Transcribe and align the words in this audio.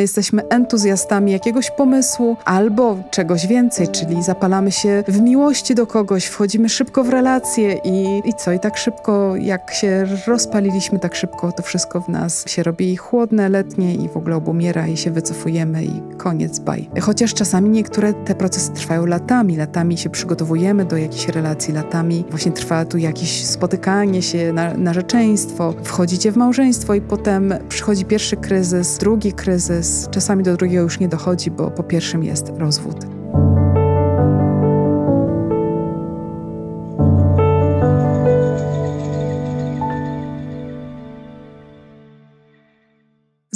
Jesteśmy 0.00 0.48
entuzjastami 0.48 1.32
jakiegoś 1.32 1.70
pomysłu 1.70 2.36
albo 2.44 2.98
czegoś 3.10 3.46
więcej, 3.46 3.88
czyli 3.88 4.22
zapalamy 4.22 4.72
się 4.72 5.04
w 5.08 5.20
miłości 5.20 5.74
do 5.74 5.86
kogoś, 5.86 6.26
wchodzimy 6.26 6.68
szybko 6.68 7.04
w 7.04 7.08
relacje 7.08 7.72
i, 7.84 8.22
i 8.28 8.34
co? 8.34 8.52
I 8.52 8.60
tak 8.60 8.78
szybko, 8.78 9.36
jak 9.36 9.74
się 9.74 10.06
rozpaliliśmy, 10.26 10.98
tak 10.98 11.14
szybko 11.14 11.52
to 11.52 11.62
wszystko 11.62 12.00
w 12.00 12.08
nas 12.08 12.44
się 12.48 12.62
robi 12.62 12.96
chłodne, 12.96 13.48
letnie 13.48 13.94
i 13.94 14.08
w 14.08 14.16
ogóle 14.16 14.36
obumiera 14.36 14.86
i 14.86 14.96
się 14.96 15.10
wycofujemy 15.10 15.84
i 15.84 16.02
koniec, 16.16 16.58
baj. 16.58 16.88
Chociaż 17.00 17.34
czasami 17.34 17.70
niektóre 17.70 18.12
te 18.12 18.34
procesy 18.34 18.72
trwają 18.72 19.06
latami, 19.06 19.56
latami 19.56 19.98
się 19.98 20.10
przygotowujemy 20.10 20.84
do 20.84 20.96
jakichś 20.96 21.28
relacji, 21.28 21.74
latami 21.74 22.24
właśnie 22.30 22.52
trwa 22.52 22.84
tu 22.84 22.98
jakieś 22.98 23.46
spotykanie 23.46 24.22
się, 24.22 24.52
na, 24.52 24.74
narzeczeństwo, 24.74 25.74
wchodzicie 25.82 26.32
w 26.32 26.36
małżeństwo 26.36 26.94
i 26.94 27.00
potem 27.00 27.54
przychodzi 27.68 28.04
pierwszy 28.04 28.36
kryzys, 28.36 28.98
drugi 28.98 29.32
kryzys, 29.32 29.89
czasami 30.10 30.42
do 30.44 30.56
drugiego 30.56 30.82
już 30.82 31.00
nie 31.00 31.08
dochodzi, 31.08 31.50
bo 31.50 31.70
po 31.70 31.82
pierwszym 31.82 32.24
jest 32.24 32.52
rozwód. 32.58 33.19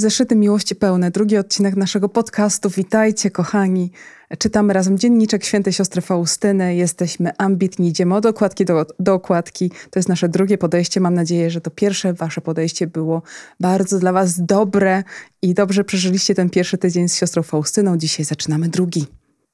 Zeszyty 0.05 0.37
Miłości 0.37 0.77
Pełne, 0.77 1.11
drugi 1.11 1.37
odcinek 1.37 1.77
naszego 1.77 2.09
podcastu. 2.09 2.71
Witajcie, 2.71 3.31
kochani. 3.31 3.91
Czytamy 4.39 4.73
razem 4.73 4.99
dzienniczek 4.99 5.45
Świętej 5.45 5.73
Siostry 5.73 6.03
Faustyny. 6.03 6.77
Jesteśmy 6.77 7.31
ambitni, 7.39 7.89
idziemy 7.89 8.15
od 8.15 8.27
okładki 8.27 8.65
do, 8.65 8.87
do 8.99 9.15
okładki. 9.15 9.71
To 9.91 9.99
jest 9.99 10.09
nasze 10.09 10.29
drugie 10.29 10.59
podejście. 10.59 11.01
Mam 11.01 11.15
nadzieję, 11.15 11.51
że 11.51 11.61
to 11.61 11.71
pierwsze 11.71 12.13
wasze 12.13 12.41
podejście 12.41 12.87
było 12.87 13.23
bardzo 13.61 13.99
dla 13.99 14.13
was 14.13 14.45
dobre 14.45 15.03
i 15.43 15.55
dobrze 15.55 15.85
przeżyliście 15.85 16.35
ten 16.35 16.51
pierwszy 16.51 16.79
tydzień 16.79 17.09
z 17.09 17.17
siostrą 17.17 17.43
Faustyną. 17.43 17.99
Dzisiaj 17.99 18.25
zaczynamy 18.25 18.69
drugi. 18.69 19.07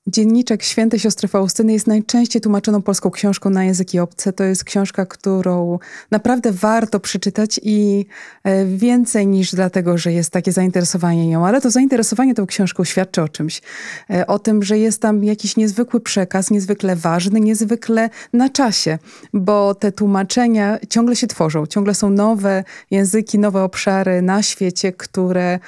Dzienniczek 0.06 0.62
Świętej 0.62 1.00
Siostry 1.00 1.28
Faustyny 1.28 1.72
jest 1.72 1.86
najczęściej 1.86 2.42
tłumaczoną 2.42 2.82
polską 2.82 3.10
książką 3.10 3.50
na 3.50 3.64
języki 3.64 3.98
obce. 3.98 4.32
To 4.32 4.44
jest 4.44 4.64
książka, 4.64 5.06
którą 5.06 5.78
naprawdę 6.10 6.52
warto 6.52 7.00
przeczytać 7.00 7.60
i 7.62 8.06
e, 8.44 8.66
więcej 8.66 9.26
niż 9.26 9.54
dlatego, 9.54 9.98
że 9.98 10.12
jest 10.12 10.30
takie 10.30 10.52
zainteresowanie 10.52 11.26
nią, 11.26 11.46
ale 11.46 11.60
to 11.60 11.70
zainteresowanie 11.70 12.34
tą 12.34 12.46
książką 12.46 12.84
świadczy 12.84 13.22
o 13.22 13.28
czymś. 13.28 13.62
E, 14.10 14.26
o 14.26 14.38
tym, 14.38 14.62
że 14.62 14.78
jest 14.78 15.02
tam 15.02 15.24
jakiś 15.24 15.56
niezwykły 15.56 16.00
przekaz, 16.00 16.50
niezwykle 16.50 16.96
ważny, 16.96 17.40
niezwykle 17.40 18.10
na 18.32 18.48
czasie, 18.48 18.98
bo 19.32 19.74
te 19.74 19.92
tłumaczenia 19.92 20.78
ciągle 20.88 21.16
się 21.16 21.26
tworzą, 21.26 21.66
ciągle 21.66 21.94
są 21.94 22.10
nowe 22.10 22.64
języki, 22.90 23.38
nowe 23.38 23.62
obszary 23.62 24.22
na 24.22 24.42
świecie, 24.42 24.92
które 24.92 25.58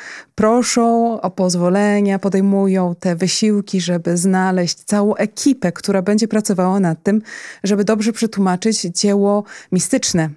proszą 0.43 1.21
o 1.21 1.31
pozwolenia, 1.31 2.19
podejmują 2.19 2.95
te 3.01 3.17
wysiłki, 3.17 3.81
żeby 3.81 4.17
znaleźć 4.17 4.77
całą 4.85 5.15
ekipę, 5.15 5.73
która 5.73 6.03
będzie 6.03 6.29
pracowała 6.29 6.81
nad 6.81 7.03
tym, 7.03 7.23
żeby 7.65 7.85
dobrze 7.85 8.13
przetłumaczyć 8.13 8.81
dzieło 8.81 9.45
mistyczne. 9.73 10.31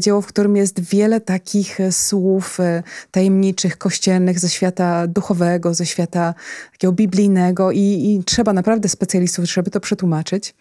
Dzieło, 0.00 0.20
w 0.20 0.26
którym 0.26 0.56
jest 0.56 0.80
wiele 0.80 1.20
takich 1.20 1.78
słów 1.90 2.60
e, 2.60 2.82
tajemniczych, 3.10 3.78
kościelnych 3.78 4.38
ze 4.38 4.48
świata 4.48 5.06
duchowego, 5.06 5.74
ze 5.74 5.86
świata 5.86 6.34
takiego 6.72 6.92
biblijnego 6.92 7.72
i, 7.72 7.78
i 7.78 8.24
trzeba 8.24 8.52
naprawdę 8.52 8.88
specjalistów, 8.88 9.44
żeby 9.44 9.70
to 9.70 9.80
przetłumaczyć. 9.80 10.54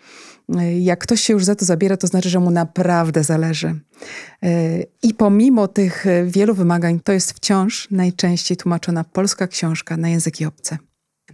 E, 0.58 0.80
jak 0.80 1.00
ktoś 1.00 1.22
się 1.22 1.34
już 1.34 1.46
za 1.46 1.56
to 1.56 1.66
zabiera, 1.66 1.98
to 1.98 2.08
znaczy, 2.08 2.30
że 2.30 2.40
mu 2.40 2.52
naprawdę 2.52 3.24
zależy. 3.24 3.80
E, 4.44 4.84
I 5.04 5.14
pomimo 5.14 5.68
tych 5.68 6.06
wielu 6.26 6.54
wymagań, 6.54 7.00
to 7.00 7.12
jest 7.12 7.32
wciąż 7.32 7.88
najczęściej 7.92 8.58
tłumaczona 8.58 9.04
polska 9.04 9.48
książka 9.48 9.98
na 9.98 10.10
języki 10.10 10.46
obce. 10.46 10.78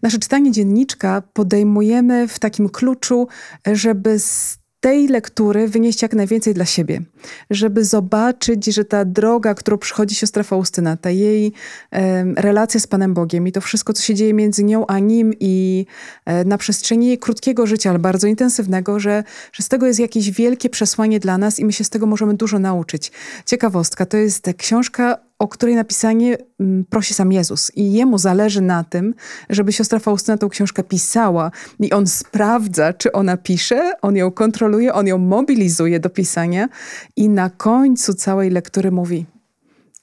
Nasze 0.03 0.19
czytanie 0.19 0.52
dzienniczka 0.52 1.23
podejmujemy 1.33 2.27
w 2.27 2.39
takim 2.39 2.69
kluczu, 2.69 3.27
żeby 3.73 4.19
z 4.19 4.57
tej 4.86 5.08
lektury 5.08 5.67
wynieść 5.67 6.02
jak 6.02 6.14
najwięcej 6.14 6.53
dla 6.53 6.66
siebie, 6.66 7.01
żeby 7.50 7.85
zobaczyć, 7.85 8.66
że 8.66 8.85
ta 8.85 9.06
droga, 9.06 9.53
którą 9.53 9.78
przychodzi 9.78 10.16
siostra 10.16 10.44
Faustyna, 10.44 10.97
ta 10.97 11.09
jej 11.09 11.53
e, 11.91 12.23
relacja 12.23 12.79
z 12.79 12.88
Panem 12.88 13.13
Bogiem 13.13 13.47
i 13.47 13.51
to 13.51 13.62
wszystko, 13.62 13.94
co 13.94 14.03
się 14.03 14.16
dzieje 14.16 14.34
między 14.34 14.63
nią 14.63 14.88
a 14.88 15.00
nim 15.00 15.34
i 15.40 15.85
e, 16.25 16.45
na 16.45 16.57
przestrzeni 16.57 17.07
jej 17.07 17.18
krótkiego 17.18 17.68
życia, 17.68 17.90
ale 17.90 18.00
bardzo 18.00 18.28
intensywnego, 18.28 19.00
że, 19.00 19.24
że 19.53 19.63
z 19.63 19.69
tego 19.69 19.85
jest 19.88 20.00
jakieś 20.00 20.31
wielkie 20.31 20.69
przesłanie 20.69 21.19
dla 21.19 21.38
nas 21.38 21.59
i 21.59 21.66
my 21.66 21.74
się 21.74 21.84
z 21.84 21.90
tego 21.90 22.06
możemy 22.06 22.34
dużo 22.34 22.59
nauczyć. 22.59 23.12
Ciekawostka, 23.45 24.06
to 24.06 24.18
jest 24.18 24.50
książka 24.57 25.25
o 25.40 25.47
której 25.47 25.75
napisanie 25.75 26.38
mm, 26.59 26.85
prosi 26.85 27.13
sam 27.13 27.31
Jezus. 27.31 27.72
I 27.75 27.94
jemu 27.94 28.18
zależy 28.18 28.62
na 28.62 28.84
tym, 28.84 29.13
żeby 29.50 29.73
siostra 29.73 30.00
Faustyna 30.00 30.38
tą 30.38 30.50
książkę 30.50 30.84
pisała. 30.84 31.51
I 31.79 31.94
on 31.94 32.07
sprawdza, 32.07 32.94
czy 32.94 33.12
ona 33.12 33.38
pisze, 33.38 33.94
on 34.01 34.16
ją 34.16 34.31
kontroluje, 34.31 34.94
on 34.94 35.07
ją 35.07 35.18
mobilizuje 35.18 36.00
do 36.00 36.09
pisania. 36.09 36.69
I 37.16 37.29
na 37.29 37.50
końcu 37.50 38.13
całej 38.13 38.50
lektury 38.50 38.91
mówi: 38.91 39.25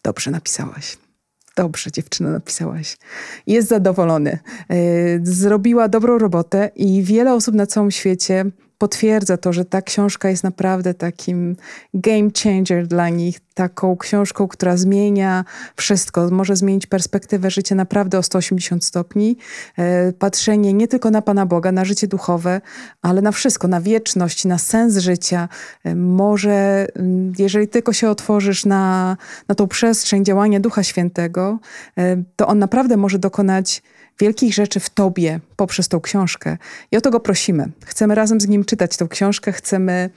Dobrze 0.04 0.30
napisałaś. 0.30 0.96
Dobrze, 1.56 1.92
dziewczyna, 1.92 2.30
napisałaś. 2.30 2.96
Jest 3.46 3.68
zadowolony. 3.68 4.38
E, 4.68 4.76
zrobiła 5.22 5.88
dobrą 5.88 6.18
robotę 6.18 6.70
i 6.76 7.02
wiele 7.02 7.34
osób 7.34 7.54
na 7.54 7.66
całym 7.66 7.90
świecie 7.90 8.44
potwierdza 8.82 9.36
to, 9.36 9.52
że 9.52 9.64
ta 9.64 9.82
książka 9.82 10.28
jest 10.30 10.44
naprawdę 10.44 10.94
takim 10.94 11.56
game 11.94 12.30
changer 12.42 12.86
dla 12.86 13.08
nich, 13.08 13.40
taką 13.54 13.96
książką, 13.96 14.48
która 14.48 14.76
zmienia 14.76 15.44
wszystko, 15.76 16.28
może 16.30 16.56
zmienić 16.56 16.86
perspektywę 16.86 17.50
życia 17.50 17.74
naprawdę 17.74 18.18
o 18.18 18.22
180 18.22 18.84
stopni. 18.84 19.36
E, 19.78 20.12
patrzenie 20.12 20.72
nie 20.72 20.88
tylko 20.88 21.10
na 21.10 21.22
Pana 21.22 21.46
Boga, 21.46 21.72
na 21.72 21.84
życie 21.84 22.08
duchowe, 22.08 22.60
ale 23.02 23.22
na 23.22 23.32
wszystko, 23.32 23.68
na 23.68 23.80
wieczność, 23.80 24.44
na 24.44 24.58
sens 24.58 24.96
życia. 24.98 25.48
E, 25.84 25.94
może, 25.94 26.86
mm, 26.94 27.32
jeżeli 27.38 27.68
tylko 27.68 27.92
się 27.92 28.10
otworzysz 28.10 28.64
na, 28.64 29.16
na 29.48 29.54
tą 29.54 29.68
przestrzeń 29.68 30.24
działania 30.24 30.60
Ducha 30.60 30.82
Świętego, 30.82 31.58
e, 31.98 32.22
to 32.36 32.46
on 32.46 32.58
naprawdę 32.58 32.96
może 32.96 33.18
dokonać 33.18 33.82
wielkich 34.20 34.54
rzeczy 34.54 34.80
w 34.80 34.90
Tobie 34.90 35.40
poprzez 35.56 35.88
tą 35.88 36.00
książkę. 36.00 36.58
I 36.92 36.96
o 36.96 37.00
to 37.00 37.10
go 37.10 37.20
prosimy. 37.20 37.68
Chcemy 37.84 38.14
razem 38.14 38.40
z 38.40 38.48
nim 38.48 38.64
czytać 38.64 38.96
tą 38.96 39.08
książkę, 39.08 39.52
chcemy 39.52 40.10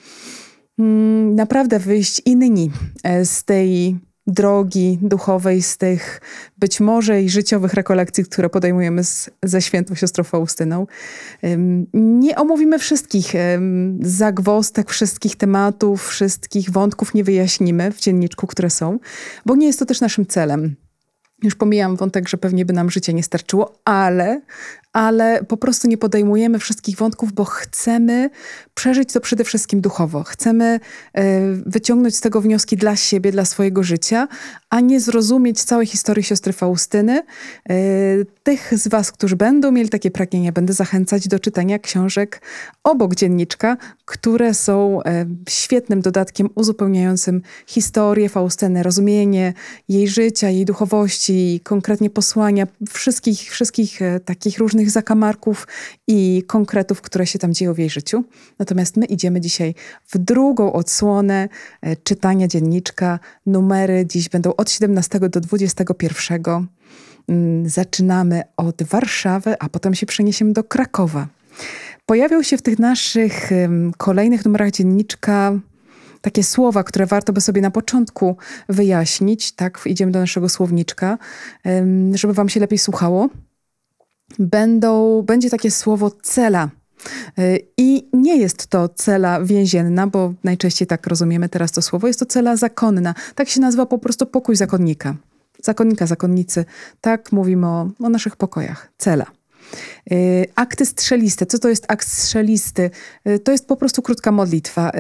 mm, 0.80 1.36
naprawdę 1.36 1.80
wyjść 1.80 2.22
inni 2.26 2.72
e, 3.04 3.26
z 3.26 3.44
tej 3.44 4.00
drogi 4.28 5.00
duchowej, 5.02 5.62
z 5.62 5.78
tych 5.78 6.22
być 6.58 6.80
może 6.80 7.22
i 7.22 7.30
życiowych 7.30 7.74
rekolekcji, 7.74 8.26
które 8.26 8.50
podejmujemy 8.50 9.04
z, 9.04 9.30
ze 9.44 9.62
świętą 9.62 9.96
siostrą 9.96 10.24
Faustyną. 10.24 10.88
Nie 11.94 12.36
omówimy 12.36 12.80
wszystkich 12.80 13.34
zagwostek, 14.00 14.90
wszystkich 14.90 15.36
tematów, 15.36 16.08
wszystkich 16.08 16.70
wątków 16.70 17.14
nie 17.14 17.24
wyjaśnimy 17.24 17.92
w 17.92 18.00
dzienniczku, 18.00 18.48
które 18.48 18.70
są, 18.70 19.00
bo 19.46 19.56
nie 19.56 19.68
jest 19.68 19.80
to 19.80 19.86
też 19.86 20.02
naszym 20.02 20.26
celem. 20.26 20.76
Już 21.44 21.56
pomijam 21.56 21.96
wątek, 21.96 22.30
że 22.30 22.38
pewnie 22.38 22.66
by 22.66 22.74
nam 22.74 22.92
życie 22.92 23.14
nie 23.14 23.24
starczyło, 23.24 23.80
ale 23.86 24.42
ale 24.96 25.44
po 25.44 25.58
prostu 25.58 25.88
nie 25.88 25.98
podejmujemy 25.98 26.60
wszystkich 26.60 26.98
wątków, 26.98 27.34
bo 27.34 27.46
chcemy 27.46 28.30
przeżyć 28.74 29.14
to 29.14 29.22
przede 29.22 29.44
wszystkim 29.44 29.82
duchowo. 29.82 30.24
Chcemy 30.24 30.80
e, 31.14 31.42
wyciągnąć 31.66 32.16
z 32.16 32.22
tego 32.22 32.42
wnioski 32.42 32.78
dla 32.78 32.96
siebie, 32.96 33.32
dla 33.32 33.46
swojego 33.46 33.84
życia, 33.84 34.28
a 34.70 34.80
nie 34.80 35.00
zrozumieć 35.00 35.64
całej 35.64 35.86
historii 35.86 36.24
siostry 36.24 36.54
Faustyny. 36.54 37.24
E, 37.70 37.76
tych 38.44 38.78
z 38.78 38.88
Was, 38.88 39.12
którzy 39.12 39.36
będą 39.36 39.72
mieli 39.72 39.90
takie 39.90 40.12
pragnienia, 40.12 40.52
będę 40.52 40.74
zachęcać 40.74 41.28
do 41.28 41.40
czytania 41.40 41.80
książek 41.80 42.42
obok 42.84 43.16
dzienniczka, 43.16 43.78
które 44.06 44.54
są 44.54 45.04
e, 45.04 45.26
świetnym 45.50 46.02
dodatkiem 46.02 46.50
uzupełniającym 46.56 47.42
historię 47.68 48.30
Faustyny, 48.30 48.84
rozumienie 48.84 49.54
jej 49.90 50.08
życia, 50.08 50.50
jej 50.50 50.66
duchowości, 50.66 51.62
konkretnie 51.64 52.10
posłania, 52.10 52.68
wszystkich, 52.90 53.52
wszystkich 53.52 54.00
takich 54.26 54.58
różnych 54.58 54.76
różnych 54.76 54.92
zakamarków 54.92 55.68
i 56.08 56.44
konkretów, 56.48 57.02
które 57.02 57.28
się 57.28 57.40
tam 57.40 57.54
dzieją 57.54 57.74
w 57.74 57.78
jej 57.78 57.90
życiu. 57.90 58.24
Natomiast 58.60 58.98
my 58.98 59.06
idziemy 59.06 59.42
dzisiaj 59.42 59.76
w 60.08 60.18
drugą 60.18 60.74
odsłonę 60.74 61.50
e, 61.82 61.96
czytania 61.96 62.48
dzienniczka. 62.48 63.20
Numery 63.46 64.06
dziś 64.06 64.30
będą 64.30 64.56
od 64.56 64.72
17 64.72 65.20
do 65.20 65.40
21. 65.40 66.68
Mm, 67.28 67.70
zaczynamy 67.70 68.44
od 68.58 68.84
Warszawy, 68.84 69.56
a 69.60 69.70
potem 69.70 69.96
się 69.96 70.06
przeniesiemy 70.06 70.54
do 70.54 70.64
Krakowa. 70.64 71.28
Pojawią 72.06 72.44
się 72.44 72.58
w 72.58 72.62
tych 72.62 72.80
naszych 72.80 73.50
kolejnych 73.98 74.46
numerach 74.46 74.72
dzienniczka 74.72 75.60
takie 76.22 76.44
słowa, 76.44 76.84
które 76.84 77.06
warto 77.06 77.34
by 77.34 77.42
sobie 77.42 77.62
na 77.62 77.72
początku 77.72 78.38
wyjaśnić. 78.70 79.52
Tak, 79.52 79.82
idziemy 79.86 80.12
do 80.12 80.20
naszego 80.20 80.50
słowniczka, 80.50 81.18
żeby 82.14 82.34
wam 82.34 82.50
się 82.50 82.60
lepiej 82.60 82.80
słuchało 82.80 83.30
będą, 84.40 85.22
będzie 85.22 85.50
takie 85.50 85.72
słowo 85.72 86.12
cela. 86.22 86.70
Y, 87.40 87.60
I 87.78 88.10
nie 88.14 88.38
jest 88.38 88.68
to 88.68 88.90
cela 88.90 89.42
więzienna, 89.42 90.08
bo 90.08 90.34
najczęściej 90.44 90.88
tak 90.88 91.08
rozumiemy 91.08 91.50
teraz 91.50 91.72
to 91.72 91.82
słowo, 91.82 92.08
jest 92.08 92.20
to 92.20 92.26
cela 92.26 92.56
zakonna. 92.56 93.16
Tak 93.36 93.50
się 93.50 93.62
nazywa 93.62 93.86
po 93.86 93.98
prostu 93.98 94.26
pokój 94.26 94.56
zakonnika. 94.56 95.16
zakonnika, 95.64 96.06
zakonnicy. 96.06 96.66
Tak 97.02 97.32
mówimy 97.32 97.68
o, 97.68 97.90
o 98.00 98.10
naszych 98.10 98.36
pokojach. 98.36 98.92
Cela. 98.98 99.26
Y, 100.12 100.46
akty 100.56 100.86
strzeliste. 100.86 101.46
Co 101.46 101.60
to 101.60 101.70
jest 101.70 101.86
akt 101.88 102.08
strzelisty? 102.08 102.90
Y, 103.28 103.40
to 103.40 103.52
jest 103.52 103.68
po 103.68 103.76
prostu 103.78 104.02
krótka 104.02 104.32
modlitwa. 104.32 104.92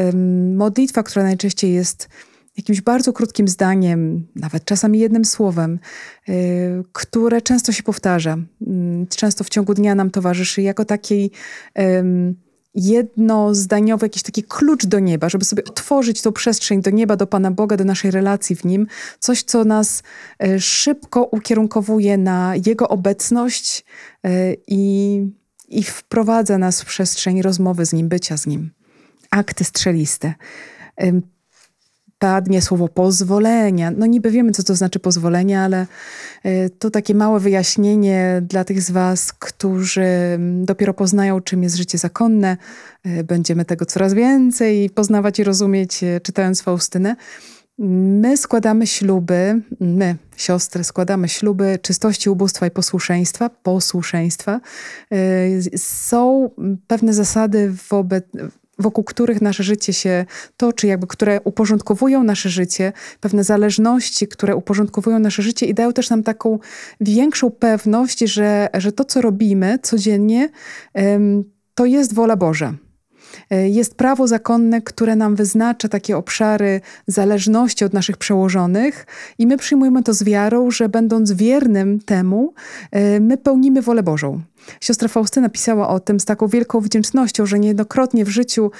Modlitwa, 0.55 1.03
która 1.03 1.25
najczęściej 1.25 1.73
jest 1.73 2.09
jakimś 2.57 2.81
bardzo 2.81 3.13
krótkim 3.13 3.47
zdaniem, 3.47 4.27
nawet 4.35 4.65
czasami 4.65 4.99
jednym 4.99 5.25
słowem, 5.25 5.79
y, 6.29 6.83
które 6.91 7.41
często 7.41 7.71
się 7.71 7.83
powtarza. 7.83 8.37
Często 9.09 9.43
w 9.43 9.49
ciągu 9.49 9.73
dnia 9.73 9.95
nam 9.95 10.11
towarzyszy 10.11 10.61
jako 10.61 10.85
takiej 10.85 11.31
jednozdaniowy, 12.75 14.05
jakiś 14.05 14.23
taki 14.23 14.43
klucz 14.43 14.85
do 14.85 14.99
nieba, 14.99 15.29
żeby 15.29 15.45
sobie 15.45 15.63
otworzyć 15.63 16.21
tą 16.21 16.31
przestrzeń 16.31 16.81
do 16.81 16.91
nieba, 16.91 17.15
do 17.15 17.27
Pana 17.27 17.51
Boga, 17.51 17.77
do 17.77 17.83
naszej 17.83 18.11
relacji 18.11 18.55
w 18.55 18.65
Nim. 18.65 18.87
Coś, 19.19 19.43
co 19.43 19.63
nas 19.63 20.03
e, 20.43 20.59
szybko 20.59 21.23
ukierunkowuje 21.23 22.17
na 22.17 22.53
Jego 22.65 22.87
obecność 22.87 23.85
e, 24.23 24.53
i, 24.67 25.21
i 25.67 25.83
wprowadza 25.83 26.57
nas 26.57 26.81
w 26.81 26.85
przestrzeń 26.85 27.41
rozmowy 27.41 27.85
z 27.85 27.93
Nim, 27.93 28.09
bycia 28.09 28.37
z 28.37 28.47
Nim. 28.47 28.71
Akty 29.31 29.63
strzeliste 29.63 30.33
padnie 32.19 32.61
słowo 32.61 32.87
pozwolenia. 32.87 33.91
No 33.91 34.05
niby 34.05 34.31
wiemy, 34.31 34.51
co 34.51 34.63
to 34.63 34.75
znaczy 34.75 34.99
pozwolenie, 34.99 35.59
ale 35.59 35.87
e, 36.43 36.69
to 36.69 36.89
takie 36.89 37.15
małe 37.15 37.39
wyjaśnienie 37.39 38.41
dla 38.49 38.63
tych 38.63 38.81
z 38.81 38.91
Was, 38.91 39.33
którzy 39.33 40.01
mm, 40.01 40.65
dopiero 40.65 40.93
poznają, 40.93 41.41
czym 41.41 41.63
jest 41.63 41.75
życie 41.75 41.97
zakonne. 41.97 42.57
E, 43.03 43.23
będziemy 43.23 43.65
tego 43.65 43.85
coraz 43.85 44.13
więcej 44.13 44.89
poznawać 44.89 45.39
i 45.39 45.43
rozumieć, 45.43 46.03
e, 46.03 46.21
czytając 46.21 46.61
Faustynę. 46.61 47.15
My 47.77 48.37
składamy 48.37 48.87
śluby, 48.87 49.61
my, 49.79 50.15
siostry, 50.37 50.83
składamy 50.83 51.29
śluby 51.29 51.79
czystości, 51.81 52.29
ubóstwa 52.29 52.67
i 52.67 52.71
posłuszeństwa, 52.71 53.49
posłuszeństwa. 53.49 54.61
Są 55.77 56.49
pewne 56.87 57.13
zasady 57.13 57.73
wobec, 57.89 58.25
wokół 58.79 59.03
których 59.03 59.41
nasze 59.41 59.63
życie 59.63 59.93
się 59.93 60.25
toczy, 60.57 60.87
jakby 60.87 61.07
które 61.07 61.41
uporządkowują 61.43 62.23
nasze 62.23 62.49
życie, 62.49 62.93
pewne 63.19 63.43
zależności, 63.43 64.27
które 64.27 64.55
uporządkowują 64.55 65.19
nasze 65.19 65.41
życie 65.41 65.65
i 65.65 65.73
dają 65.73 65.93
też 65.93 66.09
nam 66.09 66.23
taką 66.23 66.59
większą 67.01 67.51
pewność, 67.51 68.19
że, 68.19 68.67
że 68.73 68.91
to, 68.91 69.05
co 69.05 69.21
robimy 69.21 69.79
codziennie, 69.81 70.49
to 71.75 71.85
jest 71.85 72.13
wola 72.13 72.35
Boża. 72.35 72.73
E, 73.49 73.69
jest 73.69 73.95
prawo 73.95 74.27
zakonne, 74.27 74.81
które 74.81 75.15
nam 75.15 75.35
wyznacza 75.35 75.87
takie 75.87 76.17
obszary 76.17 76.81
zależności 77.07 77.85
od 77.85 77.93
naszych 77.93 78.17
przełożonych, 78.17 79.05
i 79.37 79.47
my 79.47 79.57
przyjmujemy 79.57 80.03
to 80.03 80.13
z 80.13 80.23
wiarą, 80.23 80.71
że 80.71 80.89
będąc 80.89 81.31
wiernym 81.31 81.99
temu, 81.99 82.53
e, 82.91 83.19
my 83.19 83.37
pełnimy 83.37 83.81
wolę 83.81 84.03
Bożą. 84.03 84.41
Siostra 84.81 85.07
Faustyna 85.07 85.49
pisała 85.49 85.89
o 85.89 85.99
tym 85.99 86.19
z 86.19 86.25
taką 86.25 86.47
wielką 86.47 86.79
wdzięcznością, 86.79 87.45
że 87.45 87.59
niejednokrotnie 87.59 88.25
w 88.25 88.29
życiu 88.29 88.71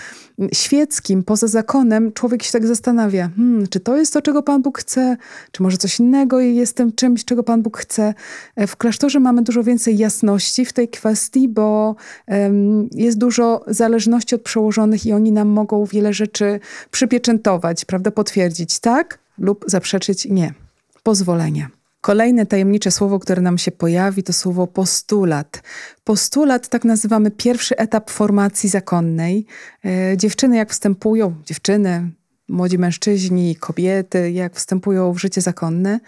świeckim, 0.54 1.24
poza 1.24 1.48
zakonem, 1.48 2.14
człowiek 2.14 2.44
się 2.44 2.52
tak 2.52 2.68
zastanawia, 2.68 3.30
hmm, 3.36 3.68
czy 3.68 3.80
to 3.80 3.98
jest 3.98 4.14
to, 4.14 4.22
czego 4.22 4.44
Pan 4.44 4.62
Bóg 4.62 4.80
chce, 4.80 5.18
czy 5.52 5.64
może 5.64 5.78
coś 5.78 6.00
innego 6.00 6.40
jest 6.40 6.78
tym 6.78 6.94
czymś, 6.94 7.26
czego 7.26 7.44
Pan 7.44 7.62
Bóg 7.62 7.78
chce. 7.78 8.14
E, 8.56 8.68
w 8.68 8.76
klasztorze 8.76 9.20
mamy 9.20 9.42
dużo 9.42 9.64
więcej 9.64 9.98
jasności 9.98 10.66
w 10.66 10.74
tej 10.74 10.88
kwestii, 10.88 11.50
bo 11.50 11.96
um, 12.28 12.90
jest 12.92 13.18
dużo 13.18 13.64
zależności 13.68 14.36
od 14.36 14.42
przełożonych 14.42 15.06
i 15.06 15.14
oni 15.14 15.32
nam 15.32 15.48
mogą 15.48 15.86
wiele 15.86 16.14
rzeczy 16.14 16.60
przypieczętować, 16.92 17.86
prawda, 17.86 18.12
potwierdzić 18.12 18.80
tak 18.80 19.20
lub 19.38 19.66
zaprzeczyć 19.68 20.26
nie. 20.26 20.54
Pozwolenie. 21.04 21.70
Kolejne 22.06 22.46
tajemnicze 22.46 22.92
słowo, 22.92 23.20
które 23.20 23.42
nam 23.42 23.58
się 23.58 23.72
pojawi, 23.72 24.24
to 24.24 24.34
słowo 24.34 24.68
postulat. 24.68 25.64
Postulat 26.04 26.68
tak 26.70 26.86
nazywamy 26.86 27.32
pierwszy 27.32 27.78
etap 27.78 28.10
formacji 28.10 28.70
zakonnej. 28.70 29.46
E, 29.86 30.18
dziewczyny, 30.18 30.58
jak 30.58 30.72
wstępują, 30.72 31.36
dziewczyny, 31.46 32.12
młodzi 32.50 32.78
mężczyźni, 32.78 33.56
kobiety, 33.56 34.32
jak 34.32 34.56
wstępują 34.56 35.14
w 35.14 35.18
życie 35.18 35.42
zakonne, 35.42 36.00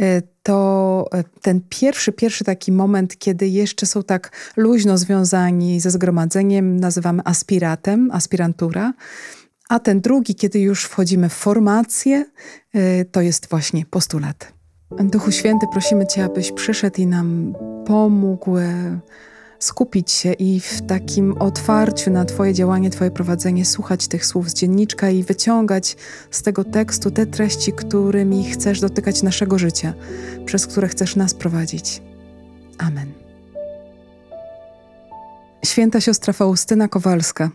e, 0.00 0.22
to 0.42 1.04
e, 1.12 1.24
ten 1.42 1.60
pierwszy, 1.68 2.12
pierwszy 2.12 2.44
taki 2.44 2.72
moment, 2.72 3.18
kiedy 3.18 3.48
jeszcze 3.48 3.86
są 3.86 4.02
tak 4.02 4.52
luźno 4.56 4.98
związani 4.98 5.80
ze 5.80 5.90
zgromadzeniem, 5.90 6.80
nazywamy 6.80 7.22
aspiratem, 7.24 8.10
aspirantura. 8.12 8.92
A 9.68 9.78
ten 9.78 10.00
drugi, 10.00 10.34
kiedy 10.34 10.60
już 10.60 10.84
wchodzimy 10.84 11.28
w 11.28 11.32
formację, 11.32 12.24
to 13.12 13.20
jest 13.20 13.48
właśnie 13.48 13.86
postulat. 13.86 14.57
Duchu 14.90 15.32
Święty, 15.32 15.66
prosimy 15.72 16.06
Cię, 16.06 16.24
abyś 16.24 16.52
przyszedł 16.52 17.00
i 17.00 17.06
nam 17.06 17.54
pomógł 17.86 18.58
e, 18.58 19.00
skupić 19.58 20.10
się 20.10 20.32
i 20.32 20.60
w 20.60 20.82
takim 20.82 21.34
otwarciu 21.38 22.10
na 22.10 22.24
Twoje 22.24 22.54
działanie, 22.54 22.90
Twoje 22.90 23.10
prowadzenie, 23.10 23.64
słuchać 23.64 24.08
tych 24.08 24.26
słów 24.26 24.50
z 24.50 24.54
dzienniczka 24.54 25.10
i 25.10 25.22
wyciągać 25.22 25.96
z 26.30 26.42
tego 26.42 26.64
tekstu 26.64 27.10
te 27.10 27.26
treści, 27.26 27.72
którymi 27.72 28.50
chcesz 28.50 28.80
dotykać 28.80 29.22
naszego 29.22 29.58
życia, 29.58 29.94
przez 30.44 30.66
które 30.66 30.88
chcesz 30.88 31.16
nas 31.16 31.34
prowadzić. 31.34 32.02
Amen. 32.78 33.12
Święta 35.64 36.00
siostra 36.00 36.32
Faustyna 36.32 36.88
Kowalska, 36.88 37.50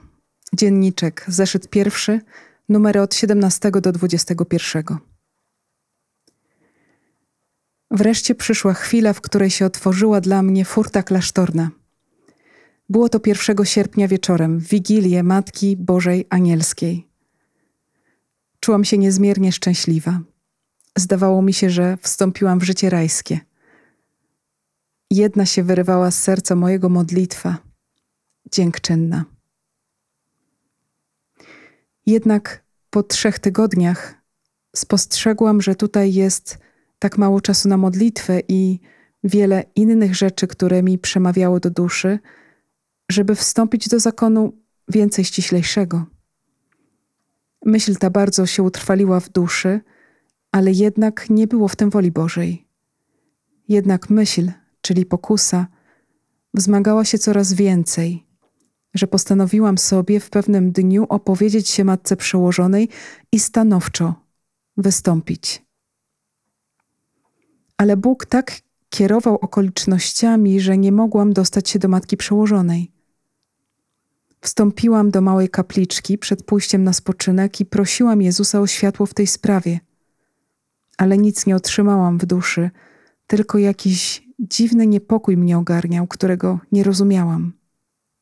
dzienniczek, 0.53 1.25
zeszyt 1.27 1.69
pierwszy, 1.69 2.21
numery 2.69 3.01
od 3.01 3.15
17 3.15 3.71
do 3.71 3.91
21. 3.91 5.12
Wreszcie 7.93 8.35
przyszła 8.35 8.73
chwila, 8.73 9.13
w 9.13 9.21
której 9.21 9.49
się 9.49 9.65
otworzyła 9.65 10.21
dla 10.21 10.43
mnie 10.43 10.65
furta 10.65 11.03
klasztorna. 11.03 11.69
Było 12.89 13.09
to 13.09 13.19
1 13.25 13.65
sierpnia 13.65 14.07
wieczorem, 14.07 14.59
w 14.59 14.67
Wigilię 14.67 15.23
Matki 15.23 15.77
Bożej 15.77 16.27
Anielskiej. 16.29 17.07
Czułam 18.59 18.85
się 18.85 18.97
niezmiernie 18.97 19.51
szczęśliwa. 19.51 20.19
Zdawało 20.97 21.41
mi 21.41 21.53
się, 21.53 21.69
że 21.69 21.97
wstąpiłam 22.01 22.59
w 22.59 22.63
życie 22.63 22.89
rajskie. 22.89 23.39
Jedna 25.11 25.45
się 25.45 25.63
wyrywała 25.63 26.11
z 26.11 26.19
serca 26.19 26.55
mojego 26.55 26.89
modlitwa, 26.89 27.57
dziękczynna. 28.51 29.25
Jednak 32.05 32.63
po 32.89 33.03
trzech 33.03 33.39
tygodniach 33.39 34.13
spostrzegłam, 34.75 35.61
że 35.61 35.75
tutaj 35.75 36.13
jest 36.13 36.62
tak 37.03 37.17
mało 37.17 37.41
czasu 37.41 37.69
na 37.69 37.77
modlitwę 37.77 38.39
i 38.47 38.79
wiele 39.23 39.63
innych 39.75 40.15
rzeczy, 40.15 40.47
które 40.47 40.83
mi 40.83 40.97
przemawiały 40.97 41.59
do 41.59 41.69
duszy, 41.69 42.19
żeby 43.11 43.35
wstąpić 43.35 43.89
do 43.89 43.99
zakonu 43.99 44.53
więcej 44.87 45.25
ściślejszego. 45.25 46.05
Myśl 47.65 47.95
ta 47.95 48.09
bardzo 48.09 48.45
się 48.45 48.63
utrwaliła 48.63 49.19
w 49.19 49.29
duszy, 49.29 49.81
ale 50.51 50.71
jednak 50.71 51.29
nie 51.29 51.47
było 51.47 51.67
w 51.67 51.75
tym 51.75 51.89
woli 51.89 52.11
Bożej. 52.11 52.67
Jednak 53.67 54.09
myśl, 54.09 54.51
czyli 54.81 55.05
pokusa, 55.05 55.67
wzmagała 56.53 57.05
się 57.05 57.17
coraz 57.17 57.53
więcej, 57.53 58.25
że 58.93 59.07
postanowiłam 59.07 59.77
sobie 59.77 60.19
w 60.19 60.29
pewnym 60.29 60.71
dniu 60.71 61.05
opowiedzieć 61.09 61.69
się 61.69 61.83
matce 61.83 62.15
przełożonej 62.15 62.89
i 63.31 63.39
stanowczo 63.39 64.15
wystąpić 64.77 65.72
ale 67.77 67.97
Bóg 67.97 68.25
tak 68.25 68.51
kierował 68.89 69.35
okolicznościami, 69.35 70.59
że 70.59 70.77
nie 70.77 70.91
mogłam 70.91 71.33
dostać 71.33 71.69
się 71.69 71.79
do 71.79 71.87
matki 71.87 72.17
przełożonej. 72.17 72.91
Wstąpiłam 74.41 75.11
do 75.11 75.21
małej 75.21 75.49
kapliczki 75.49 76.17
przed 76.17 76.43
pójściem 76.43 76.83
na 76.83 76.93
spoczynek 76.93 77.59
i 77.59 77.65
prosiłam 77.65 78.21
Jezusa 78.21 78.59
o 78.59 78.67
światło 78.67 79.05
w 79.05 79.13
tej 79.13 79.27
sprawie. 79.27 79.79
Ale 80.97 81.17
nic 81.17 81.45
nie 81.45 81.55
otrzymałam 81.55 82.17
w 82.17 82.25
duszy, 82.25 82.69
tylko 83.27 83.57
jakiś 83.57 84.23
dziwny 84.39 84.87
niepokój 84.87 85.37
mnie 85.37 85.57
ogarniał, 85.57 86.07
którego 86.07 86.59
nie 86.71 86.83
rozumiałam. 86.83 87.53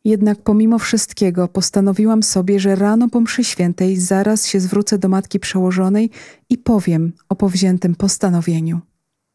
Jednak 0.04 0.42
pomimo 0.42 0.80
wszystkiego 0.80 1.48
postanowiłam 1.48 2.24
sobie, 2.24 2.60
że 2.60 2.76
rano 2.76 3.10
po 3.10 3.22
mszy 3.22 3.44
świętej 3.44 3.98
zaraz 3.98 4.48
się 4.48 4.60
zwrócę 4.60 4.98
do 4.98 5.10
matki 5.10 5.40
przełożonej 5.40 6.10
i 6.50 6.58
powiem 6.58 7.14
o 7.30 7.36
powziętym 7.36 7.96
postanowieniu. 7.96 8.82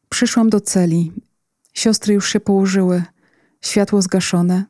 Przyszłam 0.09 0.51
do 0.51 0.61
celi. 0.61 1.13
Siostry 1.75 2.15
już 2.15 2.33
się 2.33 2.41
położyły, 2.41 3.03
światło 3.61 4.03
zgaszone. 4.03 4.65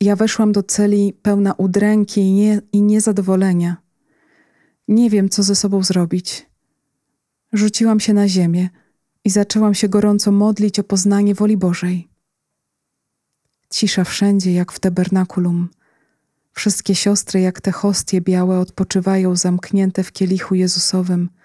Ja 0.00 0.16
weszłam 0.16 0.52
do 0.52 0.62
celi 0.62 1.12
pełna 1.22 1.52
udręki 1.52 2.20
i, 2.20 2.32
nie, 2.32 2.60
i 2.72 2.82
niezadowolenia. 2.82 3.76
Nie 4.88 5.10
wiem, 5.10 5.28
co 5.28 5.42
ze 5.42 5.54
sobą 5.54 5.82
zrobić. 5.82 6.46
Rzuciłam 7.52 8.00
się 8.00 8.14
na 8.14 8.28
ziemię 8.28 8.68
i 9.24 9.30
zaczęłam 9.30 9.74
się 9.74 9.88
gorąco 9.88 10.32
modlić 10.32 10.78
o 10.78 10.84
poznanie 10.84 11.34
woli 11.34 11.56
Bożej. 11.56 12.08
Cisza 13.70 14.04
wszędzie, 14.04 14.52
jak 14.52 14.72
w 14.72 14.80
tabernakulum. 14.80 15.68
Wszystkie 16.52 16.94
siostry, 16.94 17.40
jak 17.40 17.60
te 17.60 17.72
hostie 17.72 18.20
białe, 18.20 18.58
odpoczywają 18.58 19.36
zamknięte 19.36 20.02
w 20.04 20.12
kielichu 20.12 20.54
Jezusowym– 20.54 21.28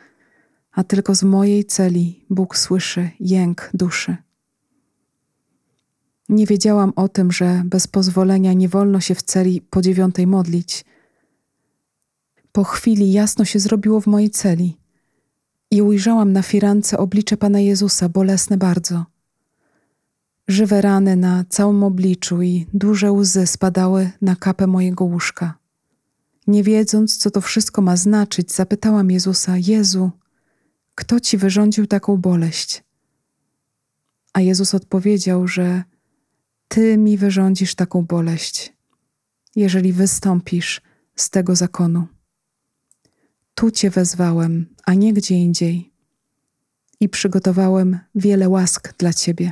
a 0.72 0.84
tylko 0.84 1.16
z 1.16 1.24
mojej 1.24 1.66
celi 1.66 2.25
Bóg 2.30 2.58
słyszy 2.58 3.10
jęk 3.20 3.70
duszy. 3.74 4.18
Nie 6.30 6.46
wiedziałam 6.46 6.94
o 6.96 7.10
tym, 7.10 7.32
że 7.32 7.62
bez 7.66 7.88
pozwolenia 7.88 8.54
nie 8.54 8.70
wolno 8.70 9.00
się 9.00 9.16
w 9.16 9.22
celi 9.22 9.62
po 9.62 9.82
dziewiątej 9.82 10.28
modlić. 10.28 10.86
Po 12.51 12.63
chwili 12.63 13.12
jasno 13.12 13.46
się 13.46 13.60
zrobiło 13.60 14.01
w 14.01 14.08
mojej 14.08 14.30
celi 14.30 14.78
i 15.72 15.82
ujrzałam 15.82 16.34
na 16.34 16.42
firance 16.42 16.98
oblicze 16.98 17.38
Pana 17.38 17.60
Jezusa, 17.60 18.10
bolesne 18.10 18.58
bardzo. 18.58 19.06
Żywe 20.48 20.82
rany 20.82 21.16
na 21.16 21.46
całym 21.50 21.84
obliczu 21.84 22.42
i 22.42 22.66
duże 22.74 23.12
łzy 23.12 23.48
spadały 23.48 24.12
na 24.22 24.36
kapę 24.36 24.68
mojego 24.68 25.06
łóżka. 25.06 25.58
Nie 26.48 26.63
wiedząc, 26.63 27.18
co 27.18 27.32
to 27.32 27.42
wszystko 27.42 27.82
ma 27.82 27.96
znaczyć, 27.98 28.51
zapytałam 28.51 29.12
Jezusa: 29.12 29.58
Jezu, 29.58 30.12
kto 30.96 31.20
ci 31.20 31.38
wyrządził 31.38 31.88
taką 31.88 32.18
boleść? 32.18 32.84
A 34.34 34.42
Jezus 34.42 34.76
odpowiedział, 34.76 35.48
że 35.48 35.84
Ty 36.68 36.98
mi 36.98 37.18
wyrządzisz 37.18 37.76
taką 37.76 38.02
boleść, 38.02 38.74
jeżeli 39.56 39.94
wystąpisz 39.94 40.82
z 41.16 41.30
tego 41.30 41.56
zakonu. 41.56 42.08
Tu 43.56 43.72
Cię 43.72 43.90
wezwałem, 43.90 44.76
a 44.86 44.94
nie 44.94 45.14
gdzie 45.14 45.36
indziej, 45.36 45.92
i 47.00 47.10
przygotowałem 47.10 48.00
wiele 48.16 48.50
łask 48.50 48.98
dla 48.98 49.14
Ciebie. 49.14 49.52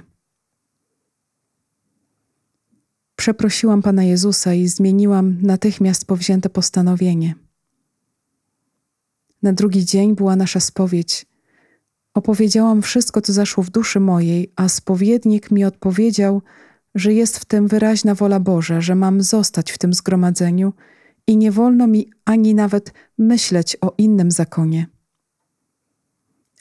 Przeprosiłam 3.16 3.82
Pana 3.82 4.04
Jezusa 4.04 4.54
i 4.54 4.68
zmieniłam 4.68 5.38
natychmiast 5.42 6.06
powzięte 6.06 6.50
postanowienie. 6.50 7.36
Na 9.42 9.54
drugi 9.54 9.86
dzień 9.86 10.16
była 10.16 10.36
nasza 10.36 10.60
spowiedź. 10.60 11.26
Opowiedziałam 12.14 12.82
wszystko, 12.82 13.22
co 13.22 13.34
zaszło 13.34 13.64
w 13.64 13.70
duszy 13.70 14.00
mojej, 14.00 14.54
a 14.56 14.70
spowiednik 14.70 15.52
mi 15.52 15.66
odpowiedział, 15.66 16.42
że 16.96 17.14
jest 17.14 17.40
w 17.40 17.46
tym 17.46 17.68
wyraźna 17.68 18.16
wola 18.16 18.40
Boża, 18.40 18.82
że 18.82 18.96
mam 18.96 19.22
zostać 19.22 19.72
w 19.72 19.78
tym 19.78 19.94
zgromadzeniu 19.94 20.74
i 21.28 21.38
nie 21.38 21.52
wolno 21.52 21.88
mi 21.88 22.12
ani 22.26 22.56
nawet 22.56 22.94
myśleć 23.18 23.78
o 23.82 23.94
innym 23.98 24.32
zakonie. 24.32 24.88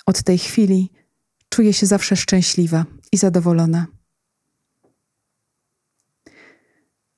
Od 0.06 0.22
tej 0.22 0.38
chwili 0.38 0.90
czuję 1.48 1.72
się 1.72 1.86
zawsze 1.86 2.16
szczęśliwa 2.16 2.84
i 3.12 3.16
zadowolona. 3.16 3.86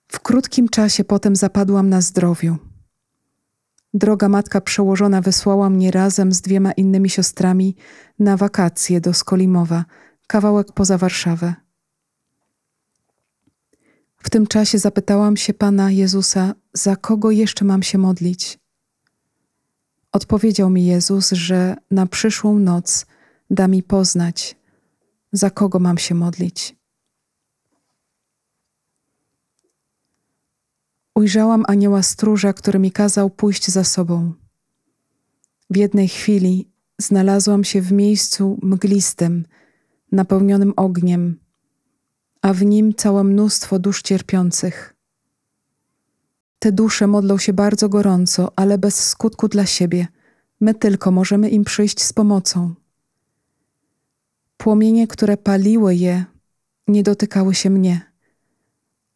W 0.08 0.20
krótkim 0.20 0.68
czasie 0.68 1.04
potem 1.04 1.36
zapadłam 1.36 1.88
na 1.88 2.00
zdrowiu. 2.00 2.69
Droga 3.94 4.28
matka 4.28 4.60
przełożona 4.60 5.20
wysłała 5.20 5.70
mnie 5.70 5.90
razem 5.90 6.32
z 6.32 6.40
dwiema 6.40 6.72
innymi 6.72 7.10
siostrami 7.10 7.76
na 8.18 8.36
wakacje 8.36 9.00
do 9.00 9.14
Skolimowa, 9.14 9.84
kawałek 10.26 10.72
poza 10.72 10.98
Warszawę. 10.98 11.54
W 14.22 14.30
tym 14.30 14.46
czasie 14.46 14.78
zapytałam 14.78 15.36
się 15.36 15.54
Pana 15.54 15.90
Jezusa, 15.90 16.54
za 16.72 16.96
kogo 16.96 17.30
jeszcze 17.30 17.64
mam 17.64 17.82
się 17.82 17.98
modlić. 17.98 18.58
Odpowiedział 20.12 20.70
mi 20.70 20.86
Jezus, 20.86 21.30
że 21.30 21.76
na 21.90 22.06
przyszłą 22.06 22.58
noc 22.58 23.06
da 23.50 23.68
mi 23.68 23.82
poznać, 23.82 24.56
za 25.32 25.50
kogo 25.50 25.78
mam 25.78 25.98
się 25.98 26.14
modlić. 26.14 26.79
Ujrzałam 31.20 31.64
anioła 31.68 32.02
stróża, 32.02 32.52
który 32.52 32.78
mi 32.78 32.92
kazał 32.92 33.30
pójść 33.30 33.68
za 33.70 33.84
sobą. 33.84 34.32
W 35.70 35.76
jednej 35.76 36.08
chwili 36.08 36.68
znalazłam 36.98 37.64
się 37.64 37.80
w 37.80 37.92
miejscu 37.92 38.58
mglistym, 38.62 39.46
napełnionym 40.12 40.72
ogniem, 40.76 41.40
a 42.42 42.52
w 42.52 42.64
nim 42.64 42.94
całe 42.94 43.24
mnóstwo 43.24 43.78
dusz 43.78 44.02
cierpiących. 44.02 44.96
Te 46.58 46.72
dusze 46.72 47.06
modlą 47.06 47.38
się 47.38 47.52
bardzo 47.52 47.88
gorąco, 47.88 48.52
ale 48.56 48.78
bez 48.78 49.08
skutku 49.08 49.48
dla 49.48 49.66
siebie. 49.66 50.06
My 50.60 50.74
tylko 50.74 51.10
możemy 51.10 51.48
im 51.48 51.64
przyjść 51.64 52.02
z 52.02 52.12
pomocą. 52.12 52.74
Płomienie, 54.56 55.06
które 55.06 55.36
paliły 55.36 55.94
je, 55.94 56.24
nie 56.88 57.02
dotykały 57.02 57.54
się 57.54 57.70
mnie. 57.70 58.09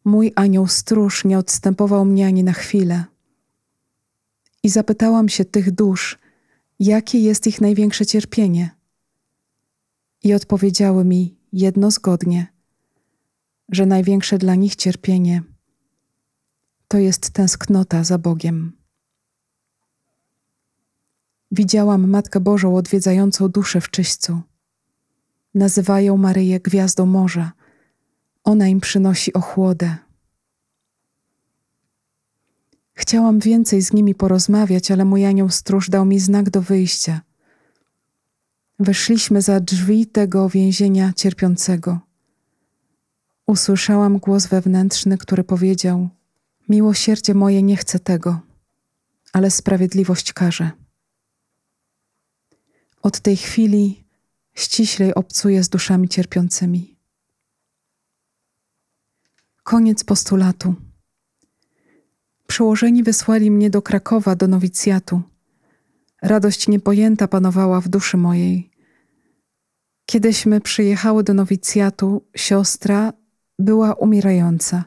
Mój 0.05 0.31
anioł 0.35 0.67
stróż 0.67 1.25
nie 1.25 1.37
odstępował 1.37 2.05
mnie 2.05 2.27
ani 2.27 2.43
na 2.43 2.53
chwilę. 2.53 3.05
I 4.63 4.69
zapytałam 4.69 5.29
się 5.29 5.45
tych 5.45 5.71
dusz, 5.71 6.19
jakie 6.79 7.19
jest 7.19 7.47
ich 7.47 7.61
największe 7.61 8.05
cierpienie. 8.05 8.69
I 10.23 10.33
odpowiedziały 10.33 11.05
mi 11.05 11.37
jedno 11.53 11.91
zgodnie, 11.91 12.47
że 13.69 13.85
największe 13.85 14.37
dla 14.37 14.55
nich 14.55 14.75
cierpienie 14.75 15.41
to 16.87 16.97
jest 16.97 17.29
tęsknota 17.29 18.03
za 18.03 18.17
Bogiem. 18.17 18.71
Widziałam 21.51 22.09
Matkę 22.09 22.39
Bożą 22.39 22.75
odwiedzającą 22.75 23.49
duszę 23.49 23.81
w 23.81 23.89
czyśćcu. 23.89 24.41
Nazywają 25.53 26.17
Maryję 26.17 26.59
gwiazdą 26.59 27.05
morza– 27.05 27.51
ona 28.45 28.67
im 28.67 28.79
przynosi 28.79 29.33
ochłodę. 29.33 29.95
Chciałam 32.93 33.39
więcej 33.39 33.81
z 33.81 33.93
nimi 33.93 34.15
porozmawiać, 34.15 34.91
ale 34.91 35.05
mój 35.05 35.25
anioł 35.25 35.49
stróż 35.49 35.89
dał 35.89 36.05
mi 36.05 36.19
znak 36.19 36.49
do 36.49 36.61
wyjścia. 36.61 37.21
Weszliśmy 38.79 39.41
za 39.41 39.59
drzwi 39.59 40.07
tego 40.07 40.49
więzienia 40.49 41.13
cierpiącego. 41.15 41.99
Usłyszałam 43.47 44.17
głos 44.17 44.47
wewnętrzny, 44.47 45.17
który 45.17 45.43
powiedział: 45.43 46.09
Miłosierdzie 46.69 47.33
moje 47.33 47.63
nie 47.63 47.77
chce 47.77 47.99
tego, 47.99 48.39
ale 49.33 49.51
sprawiedliwość 49.51 50.33
każe. 50.33 50.71
Od 53.01 53.19
tej 53.19 53.37
chwili 53.37 54.03
ściślej 54.53 55.15
obcuję 55.15 55.63
z 55.63 55.69
duszami 55.69 56.09
cierpiącymi. 56.09 56.94
Koniec 59.65 60.03
postulatu. 60.03 60.75
Przełożeni 62.47 63.03
wysłali 63.03 63.51
mnie 63.51 63.69
do 63.69 63.81
Krakowa, 63.81 64.35
do 64.35 64.47
nowicjatu. 64.47 65.21
Radość 66.21 66.67
niepojęta 66.67 67.27
panowała 67.27 67.81
w 67.81 67.87
duszy 67.87 68.17
mojej. 68.17 68.71
Kiedyśmy 70.05 70.61
przyjechały 70.61 71.23
do 71.23 71.33
nowicjatu, 71.33 72.21
siostra 72.35 73.13
była 73.59 73.93
umierająca. 73.93 74.83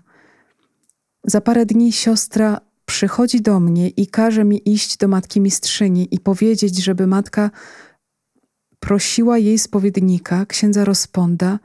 Za 1.24 1.40
parę 1.40 1.66
dni 1.66 1.92
siostra 1.92 2.60
przychodzi 2.84 3.40
do 3.40 3.60
mnie 3.60 3.88
i 3.88 4.06
każe 4.06 4.44
mi 4.44 4.70
iść 4.70 4.96
do 4.96 5.08
matki 5.08 5.40
mistrzyni 5.40 6.08
i 6.10 6.20
powiedzieć, 6.20 6.76
żeby 6.84 7.06
matka 7.06 7.50
prosiła 8.80 9.38
jej 9.38 9.58
spowiednika, 9.58 10.46
księdza 10.46 10.84
Rozponda, 10.84 11.58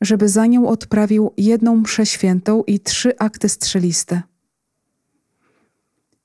żeby 0.00 0.28
za 0.28 0.46
nią 0.46 0.68
odprawił 0.68 1.32
jedną 1.36 1.76
mszę 1.76 2.06
świętą 2.06 2.62
i 2.66 2.80
trzy 2.80 3.18
akty 3.18 3.48
strzeliste. 3.48 4.22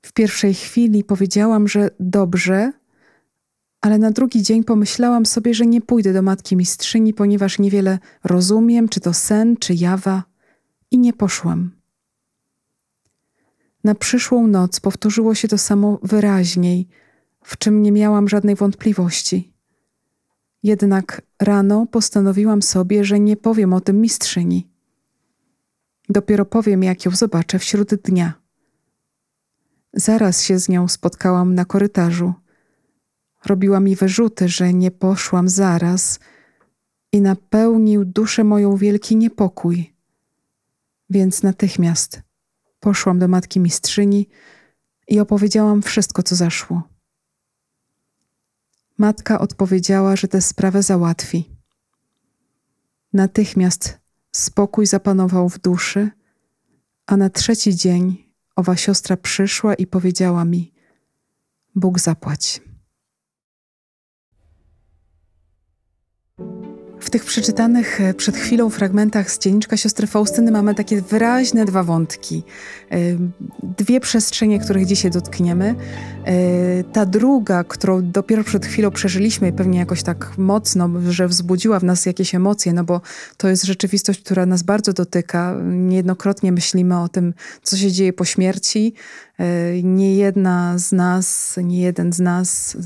W 0.02 0.14
pierwszej 0.14 0.54
chwili 0.54 1.04
powiedziałam, 1.04 1.68
że 1.68 1.90
dobrze, 2.00 2.72
ale 3.82 3.98
na 3.98 4.12
drugi 4.12 4.44
dzień 4.44 4.64
pomyślałam 4.64 5.26
sobie, 5.26 5.54
że 5.54 5.66
nie 5.66 5.82
pójdę 5.82 6.14
do 6.14 6.22
matki 6.22 6.56
mistrzyni, 6.56 7.14
ponieważ 7.14 7.60
niewiele 7.60 8.00
rozumiem, 8.24 8.90
czy 8.90 9.00
to 9.00 9.14
sen, 9.14 9.58
czy 9.58 9.74
jawa, 9.74 10.24
i 10.92 10.98
nie 10.98 11.14
poszłam. 11.14 11.72
Na 13.84 13.96
przyszłą 13.96 14.48
noc 14.48 14.80
powtórzyło 14.80 15.36
się 15.36 15.48
to 15.48 15.58
samo 15.58 16.00
wyraźniej, 16.04 16.88
w 17.44 17.58
czym 17.58 17.82
nie 17.82 17.92
miałam 17.92 18.30
żadnej 18.30 18.56
wątpliwości. 18.56 19.54
Jednak 20.63 21.22
rano 21.42 21.86
postanowiłam 21.86 22.62
sobie, 22.62 23.04
że 23.04 23.20
nie 23.20 23.38
powiem 23.38 23.74
o 23.74 23.82
tym 23.82 24.01
mistrzyni. 24.01 24.70
Dopiero 26.10 26.46
powiem, 26.46 26.84
jak 26.84 27.06
ją 27.06 27.12
zobaczę 27.12 27.60
wśród 27.60 27.96
dnia. 27.96 28.34
Zaraz 29.94 30.44
się 30.44 30.60
z 30.60 30.70
nią 30.70 30.88
spotkałam 30.88 31.56
na 31.56 31.66
korytarzu. 31.66 32.34
Robiła 33.46 33.80
mi 33.80 33.96
wyrzuty, 33.96 34.50
że 34.50 34.74
nie 34.74 34.92
poszłam 34.92 35.50
zaraz 35.50 36.20
i 37.12 37.22
napełnił 37.22 38.06
duszę 38.06 38.44
moją 38.44 38.75
wielki 38.75 39.16
niepokój. 39.16 39.94
Więc 41.10 41.44
natychmiast 41.44 42.22
poszłam 42.80 43.20
do 43.20 43.28
matki 43.28 43.60
mistrzyni 43.60 44.28
i 45.08 45.20
opowiedziałam 45.20 45.82
wszystko, 45.82 46.24
co 46.24 46.36
zaszło. 46.36 46.99
Matka 49.00 49.39
odpowiedziała, 49.39 50.15
że 50.15 50.27
tę 50.27 50.41
sprawę 50.41 50.84
załatwi. 50.84 51.50
Natychmiast 53.13 54.00
spokój 54.32 54.86
zapanował 54.86 55.50
w 55.50 55.60
duszy, 55.60 56.10
a 57.06 57.18
na 57.18 57.29
trzeci 57.29 57.75
dzień 57.75 58.25
owa 58.56 58.75
siostra 58.75 59.18
przyszła 59.18 59.74
i 59.74 59.88
powiedziała 59.88 60.46
mi: 60.46 60.74
Bóg 61.75 62.00
zapłać. 62.00 62.62
W 67.10 67.12
tych 67.12 67.25
przeczytanych 67.25 68.01
e, 68.01 68.13
przed 68.13 68.38
chwilą 68.38 68.70
fragmentach 68.70 69.32
z 69.32 69.39
dzienniczka 69.39 69.78
siostry 69.78 70.08
Faustyny 70.08 70.51
mamy 70.51 70.75
takie 70.75 71.01
wyraźne 71.01 71.66
dwa 71.66 71.84
wątki. 71.84 72.44
E, 72.92 72.98
dwie 73.78 74.00
przestrzenie, 74.00 74.60
których 74.60 74.86
dzisiaj 74.86 75.12
dotkniemy. 75.12 75.75
E, 76.25 76.84
ta 76.84 77.06
druga, 77.06 77.63
którą 77.63 78.12
dopiero 78.12 78.44
przed 78.44 78.66
chwilą 78.66 78.92
przeżyliśmy 78.92 79.48
i 79.48 79.54
pewnie 79.54 79.80
jakoś 79.80 80.04
tak 80.04 80.38
mocno, 80.38 80.89
że 81.10 81.28
wzbudziła 81.28 81.80
w 81.80 81.84
nas 81.84 82.06
jakieś 82.06 82.36
emocje, 82.36 82.74
no 82.74 82.84
bo 82.84 83.01
to 83.38 83.48
jest 83.48 83.63
rzeczywistość, 83.63 84.22
która 84.22 84.46
nas 84.46 84.63
bardzo 84.63 84.94
dotyka. 84.94 85.56
Niejednokrotnie 85.63 86.51
myślimy 86.51 87.01
o 87.01 87.10
tym, 87.10 87.34
co 87.63 87.78
się 87.78 87.92
dzieje 87.92 88.13
po 88.13 88.25
śmierci. 88.25 88.94
Nie 89.84 90.15
jedna 90.15 90.77
z 90.77 90.91
nas, 90.91 91.55
nie 91.63 91.81
jeden 91.81 92.13
z 92.13 92.19
nas 92.19 92.77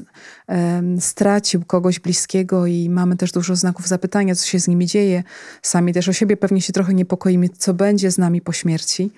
stracił 0.99 1.65
kogoś 1.65 1.99
bliskiego 1.99 2.67
i 2.67 2.89
mamy 2.89 3.17
też 3.17 3.31
dużo 3.31 3.55
znaków 3.55 3.87
zapytania, 3.87 4.35
co 4.35 4.45
się 4.45 4.59
z 4.59 4.67
nimi 4.67 4.85
dzieje. 4.85 5.23
Sami 5.61 5.93
też 5.93 6.09
o 6.09 6.13
siebie 6.13 6.37
pewnie 6.37 6.61
się 6.61 6.73
trochę 6.73 6.93
niepokoimy, 6.93 7.49
co 7.49 7.73
będzie 7.73 8.11
z 8.11 8.17
nami 8.17 8.41
po 8.41 8.51
śmierci. 8.51 9.11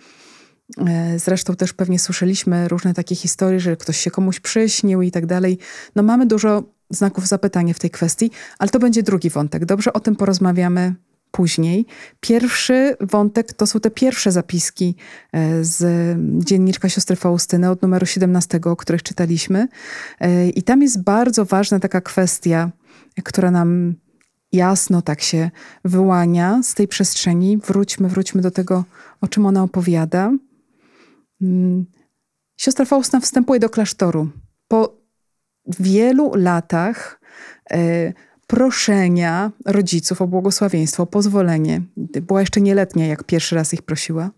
E, 0.77 1.19
zresztą 1.19 1.55
też 1.55 1.73
pewnie 1.73 1.99
słyszeliśmy 1.99 2.67
różne 2.67 2.93
takie 2.93 3.15
historie, 3.15 3.59
że 3.59 3.77
ktoś 3.77 3.97
się 3.97 4.11
komuś 4.11 4.39
przyśnił 4.39 5.01
i 5.01 5.11
tak 5.11 5.25
dalej. 5.25 5.57
No 5.95 6.03
mamy 6.03 6.25
dużo 6.25 6.63
znaków 6.89 7.27
zapytania 7.27 7.73
w 7.73 7.79
tej 7.79 7.89
kwestii, 7.89 8.31
ale 8.59 8.69
to 8.69 8.79
będzie 8.79 9.03
drugi 9.03 9.29
wątek. 9.29 9.65
Dobrze, 9.65 9.93
o 9.93 9.99
tym 9.99 10.15
porozmawiamy 10.15 10.95
później. 11.35 11.85
Pierwszy 12.19 12.95
wątek 13.01 13.53
to 13.53 13.67
są 13.67 13.79
te 13.79 13.91
pierwsze 13.91 14.31
zapiski 14.31 14.95
e, 15.33 15.63
z 15.63 15.83
dzienniczka 16.45 16.89
siostry 16.89 17.15
Faustyny 17.15 17.69
od 17.69 17.81
numeru 17.81 18.05
17, 18.05 18.59
o 18.65 18.75
których 18.75 19.03
czytaliśmy. 19.03 19.67
E, 20.19 20.49
I 20.49 20.63
tam 20.63 20.81
jest 20.81 21.03
bardzo 21.03 21.45
ważna 21.45 21.79
taka 21.79 22.01
kwestia, 22.01 22.71
która 23.23 23.51
nam 23.51 23.95
jasno 24.51 25.01
tak 25.01 25.21
się 25.21 25.51
wyłania 25.85 26.63
z 26.63 26.73
tej 26.73 26.87
przestrzeni. 26.87 27.57
Wróćmy, 27.57 28.09
wróćmy 28.09 28.41
do 28.41 28.51
tego, 28.51 28.83
o 29.21 29.27
czym 29.27 29.45
ona 29.45 29.63
opowiada. 29.63 30.31
Mm. 31.41 31.85
Siostra 32.57 32.85
Faustyna 32.85 33.19
wstępuje 33.19 33.59
do 33.59 33.69
klasztoru. 33.69 34.29
Po 34.67 34.97
wielu 35.79 36.31
latach 36.35 37.21
e, 37.71 38.13
proszenia 38.47 39.51
rodziców 39.65 40.21
o 40.21 40.27
błogosławieństwo, 40.27 41.03
o 41.03 41.05
pozwolenie. 41.05 41.81
Była 41.97 42.39
jeszcze 42.39 42.61
nieletnia, 42.61 43.07
jak 43.07 43.23
pierwszy 43.23 43.55
raz 43.55 43.73
ich 43.73 43.81
prosiła. 43.81 44.29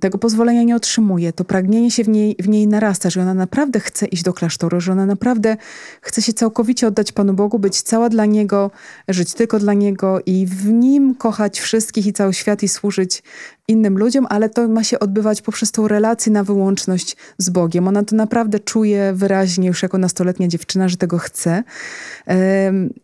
Tego 0.00 0.18
pozwolenia 0.18 0.62
nie 0.62 0.76
otrzymuje. 0.76 1.32
To 1.32 1.44
pragnienie 1.44 1.90
się 1.90 2.04
w 2.04 2.08
niej, 2.08 2.36
w 2.38 2.48
niej 2.48 2.68
narasta, 2.68 3.10
że 3.10 3.22
ona 3.22 3.34
naprawdę 3.34 3.80
chce 3.80 4.06
iść 4.06 4.22
do 4.22 4.32
klasztoru, 4.32 4.80
że 4.80 4.92
ona 4.92 5.06
naprawdę 5.06 5.56
chce 6.00 6.22
się 6.22 6.32
całkowicie 6.32 6.86
oddać 6.86 7.12
Panu 7.12 7.34
Bogu, 7.34 7.58
być 7.58 7.82
cała 7.82 8.08
dla 8.08 8.26
Niego, 8.26 8.70
żyć 9.08 9.34
tylko 9.34 9.58
dla 9.58 9.74
Niego 9.74 10.20
i 10.26 10.46
w 10.46 10.66
Nim 10.66 11.14
kochać 11.14 11.60
wszystkich 11.60 12.06
i 12.06 12.12
cały 12.12 12.34
świat 12.34 12.62
i 12.62 12.68
służyć 12.68 13.22
innym 13.68 13.98
ludziom, 13.98 14.26
ale 14.30 14.48
to 14.48 14.68
ma 14.68 14.84
się 14.84 14.98
odbywać 14.98 15.42
poprzez 15.42 15.72
tą 15.72 15.88
relację 15.88 16.32
na 16.32 16.44
wyłączność 16.44 17.16
z 17.38 17.50
Bogiem. 17.50 17.88
Ona 17.88 18.02
to 18.02 18.16
naprawdę 18.16 18.60
czuje 18.60 19.12
wyraźnie 19.14 19.68
już 19.68 19.82
jako 19.82 19.98
nastoletnia 19.98 20.48
dziewczyna, 20.48 20.88
że 20.88 20.96
tego 20.96 21.18
chce. 21.18 21.64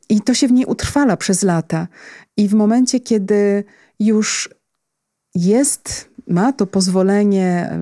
I 0.09 0.21
to 0.21 0.35
się 0.35 0.49
w 0.49 0.53
niej 0.53 0.65
utrwala 0.65 1.17
przez 1.17 1.43
lata. 1.43 1.89
I 2.37 2.49
w 2.49 2.55
momencie, 2.55 3.01
kiedy 3.01 3.65
już 4.01 4.49
jest, 5.35 6.11
ma 6.29 6.53
to 6.53 6.67
pozwolenie, 6.67 7.79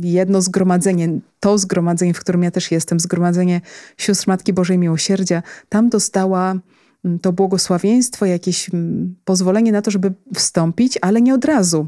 jedno 0.00 0.42
zgromadzenie, 0.42 1.20
to 1.40 1.58
zgromadzenie, 1.58 2.14
w 2.14 2.20
którym 2.20 2.42
ja 2.42 2.50
też 2.50 2.70
jestem, 2.70 3.00
zgromadzenie 3.00 3.60
sióstr 3.96 4.28
Matki 4.28 4.52
Bożej 4.52 4.78
Miłosierdzia, 4.78 5.42
tam 5.68 5.88
dostała 5.88 6.54
to 7.22 7.32
błogosławieństwo, 7.32 8.26
jakieś 8.26 8.70
pozwolenie 9.24 9.72
na 9.72 9.82
to, 9.82 9.90
żeby 9.90 10.12
wstąpić, 10.34 10.98
ale 11.00 11.22
nie 11.22 11.34
od 11.34 11.44
razu. 11.44 11.86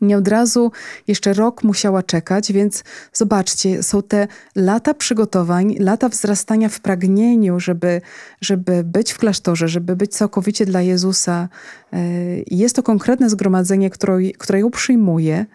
Nie 0.00 0.16
od 0.16 0.28
razu 0.28 0.72
jeszcze 1.06 1.32
rok 1.32 1.64
musiała 1.64 2.02
czekać, 2.02 2.52
więc 2.52 2.84
zobaczcie, 3.12 3.82
są 3.82 4.02
te 4.02 4.28
lata 4.56 4.94
przygotowań, 4.94 5.76
lata 5.78 6.08
wzrastania 6.08 6.68
w 6.68 6.80
pragnieniu, 6.80 7.60
żeby, 7.60 8.00
żeby 8.40 8.84
być 8.84 9.12
w 9.12 9.18
klasztorze, 9.18 9.68
żeby 9.68 9.96
być 9.96 10.14
całkowicie 10.14 10.66
dla 10.66 10.82
Jezusa. 10.82 11.48
E, 11.92 11.98
jest 12.46 12.76
to 12.76 12.82
konkretne 12.82 13.30
zgromadzenie, 13.30 13.90
które, 13.90 14.18
które 14.38 14.60
ją 14.60 14.70
przyjmuje. 14.70 15.46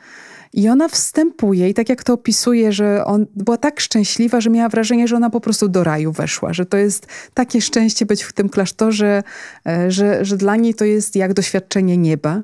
I 0.55 0.69
ona 0.69 0.87
wstępuje 0.87 1.69
i 1.69 1.73
tak 1.73 1.89
jak 1.89 2.03
to 2.03 2.13
opisuje, 2.13 2.71
że 2.71 3.05
on 3.05 3.25
była 3.35 3.57
tak 3.57 3.79
szczęśliwa, 3.79 4.41
że 4.41 4.49
miała 4.49 4.69
wrażenie, 4.69 5.07
że 5.07 5.15
ona 5.15 5.29
po 5.29 5.41
prostu 5.41 5.67
do 5.67 5.83
raju 5.83 6.11
weszła, 6.11 6.53
że 6.53 6.65
to 6.65 6.77
jest 6.77 7.07
takie 7.33 7.61
szczęście 7.61 8.05
być 8.05 8.23
w 8.23 8.33
tym 8.33 8.49
klasztorze, 8.49 9.23
e, 9.67 9.91
że, 9.91 10.25
że 10.25 10.37
dla 10.37 10.55
niej 10.55 10.73
to 10.73 10.85
jest 10.85 11.15
jak 11.15 11.33
doświadczenie 11.33 11.97
nieba. 11.97 12.41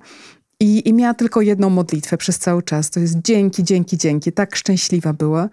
I, 0.61 0.89
I 0.89 0.93
miała 0.93 1.13
tylko 1.13 1.41
jedną 1.41 1.69
modlitwę 1.69 2.17
przez 2.17 2.39
cały 2.39 2.63
czas. 2.63 2.89
To 2.89 2.99
jest 2.99 3.17
dzięki, 3.21 3.63
dzięki, 3.63 3.97
dzięki. 3.97 4.31
Tak 4.31 4.55
szczęśliwa 4.55 5.13
była. 5.13 5.49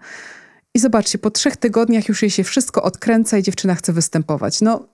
I 0.73 0.79
zobaczcie, 0.79 1.17
po 1.17 1.31
trzech 1.31 1.57
tygodniach 1.57 2.09
już 2.09 2.21
jej 2.21 2.31
się 2.31 2.43
wszystko 2.43 2.83
odkręca 2.83 3.37
i 3.37 3.43
dziewczyna 3.43 3.75
chce 3.75 3.93
występować. 3.93 4.61
No, 4.61 4.87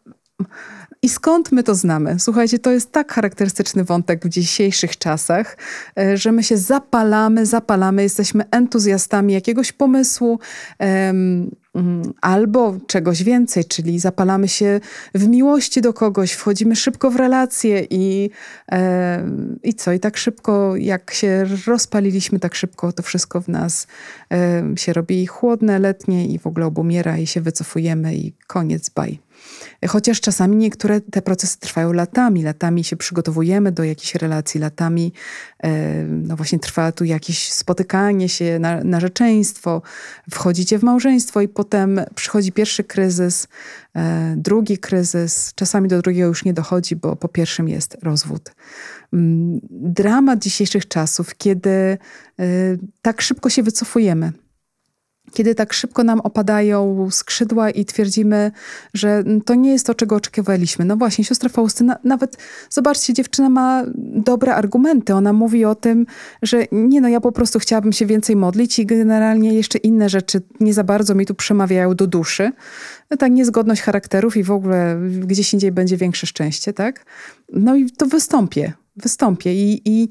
i 1.02 1.10
skąd 1.10 1.52
my 1.52 1.64
to 1.64 1.76
znamy? 1.76 2.20
Słuchajcie, 2.20 2.60
to 2.60 2.72
jest 2.72 2.92
tak 2.92 3.14
charakterystyczny 3.14 3.84
wątek 3.84 4.26
w 4.26 4.30
dzisiejszych 4.30 4.98
czasach, 4.98 5.58
e, 6.00 6.18
że 6.18 6.32
my 6.32 6.44
się 6.44 6.58
zapalamy, 6.58 7.46
zapalamy, 7.46 8.04
jesteśmy 8.04 8.44
entuzjastami 8.52 9.34
jakiegoś 9.34 9.72
pomysłu 9.72 10.40
um, 10.80 11.56
albo 12.22 12.78
czegoś 12.88 13.24
więcej, 13.24 13.66
czyli 13.66 14.00
zapalamy 14.00 14.48
się 14.48 14.80
w 15.16 15.28
miłości 15.28 15.82
do 15.82 15.94
kogoś, 15.94 16.32
wchodzimy 16.32 16.76
szybko 16.76 17.12
w 17.12 17.16
relacje 17.16 17.88
i, 17.90 18.30
um, 18.72 19.60
i 19.64 19.74
co? 19.74 19.94
I 19.94 20.00
tak 20.00 20.18
szybko, 20.18 20.76
jak 20.76 21.12
się 21.12 21.46
rozpaliliśmy, 21.68 22.40
tak 22.40 22.56
szybko 22.56 22.92
to 22.92 23.04
wszystko 23.04 23.42
w 23.42 23.48
nas 23.48 23.88
um, 24.32 24.78
się 24.78 24.94
robi 24.94 25.26
chłodne, 25.26 25.80
letnie 25.80 26.26
i 26.28 26.40
w 26.40 26.48
ogóle 26.48 26.66
obumiera 26.66 27.18
i 27.18 27.28
się 27.28 27.42
wycofujemy 27.42 28.16
i 28.16 28.34
koniec, 28.48 28.90
baj. 28.90 29.25
Chociaż 29.88 30.22
czasami 30.22 30.56
niektóre 30.56 31.02
te 31.02 31.22
procesy 31.22 31.60
trwają 31.60 31.94
latami, 31.94 32.44
latami 32.44 32.84
się 32.84 32.96
przygotowujemy 32.96 33.72
do 33.72 33.84
jakichś 33.84 34.16
relacji, 34.16 34.60
latami 34.60 35.14
e, 35.64 36.04
no 36.04 36.36
właśnie 36.36 36.60
trwa 36.60 36.92
tu 36.92 37.06
jakieś 37.06 37.52
spotykanie 37.52 38.30
się, 38.30 38.60
na, 38.60 38.84
narzeczeństwo, 38.84 39.82
wchodzicie 40.32 40.80
w 40.80 40.84
małżeństwo 40.84 41.42
i 41.42 41.48
potem 41.48 42.02
przychodzi 42.16 42.52
pierwszy 42.52 42.84
kryzys, 42.84 43.48
e, 43.96 44.34
drugi 44.38 44.78
kryzys, 44.78 45.52
czasami 45.56 45.90
do 45.90 46.02
drugiego 46.02 46.28
już 46.28 46.46
nie 46.46 46.54
dochodzi, 46.54 46.96
bo 46.96 47.16
po 47.16 47.28
pierwszym 47.28 47.70
jest 47.70 47.98
rozwód. 48.04 48.52
Mm, 49.14 49.60
dramat 49.72 50.40
dzisiejszych 50.40 50.88
czasów, 50.88 51.36
kiedy 51.38 51.70
e, 51.70 51.98
tak 53.02 53.22
szybko 53.22 53.50
się 53.50 53.64
wycofujemy 53.64 54.32
kiedy 55.34 55.56
tak 55.56 55.74
szybko 55.74 56.04
nam 56.04 56.20
opadają 56.20 57.08
skrzydła 57.12 57.70
i 57.70 57.86
twierdzimy, 57.86 58.52
że 58.94 59.24
to 59.46 59.56
nie 59.56 59.72
jest 59.72 59.86
to, 59.86 59.96
czego 59.96 60.16
oczekiwaliśmy. 60.16 60.86
No 60.86 60.98
właśnie, 60.98 61.26
siostra 61.26 61.50
Faustyna, 61.50 61.98
nawet 62.04 62.38
zobaczcie, 62.70 63.14
dziewczyna 63.14 63.50
ma 63.50 63.84
dobre 64.16 64.56
argumenty. 64.56 65.14
Ona 65.14 65.34
mówi 65.34 65.66
o 65.66 65.76
tym, 65.76 66.06
że 66.42 66.66
nie 66.72 67.02
no, 67.02 67.08
ja 67.08 67.22
po 67.22 67.32
prostu 67.32 67.60
chciałabym 67.60 67.94
się 67.94 68.06
więcej 68.06 68.36
modlić 68.36 68.80
i 68.80 68.86
generalnie 68.86 69.54
jeszcze 69.54 69.78
inne 69.78 70.10
rzeczy 70.10 70.42
nie 70.60 70.74
za 70.74 70.84
bardzo 70.84 71.16
mi 71.16 71.26
tu 71.26 71.36
przemawiają 71.36 71.96
do 71.96 72.08
duszy. 72.08 72.52
Ta 73.20 73.28
niezgodność 73.28 73.82
charakterów 73.82 74.38
i 74.38 74.44
w 74.44 74.52
ogóle 74.52 75.00
gdzieś 75.20 75.54
indziej 75.54 75.72
będzie 75.72 75.98
większe 75.98 76.28
szczęście, 76.28 76.74
tak? 76.74 77.06
No 77.54 77.76
i 77.76 77.92
to 77.92 78.06
wystąpię, 78.06 78.74
wystąpię 78.96 79.54
i, 79.54 79.82
i 79.86 80.10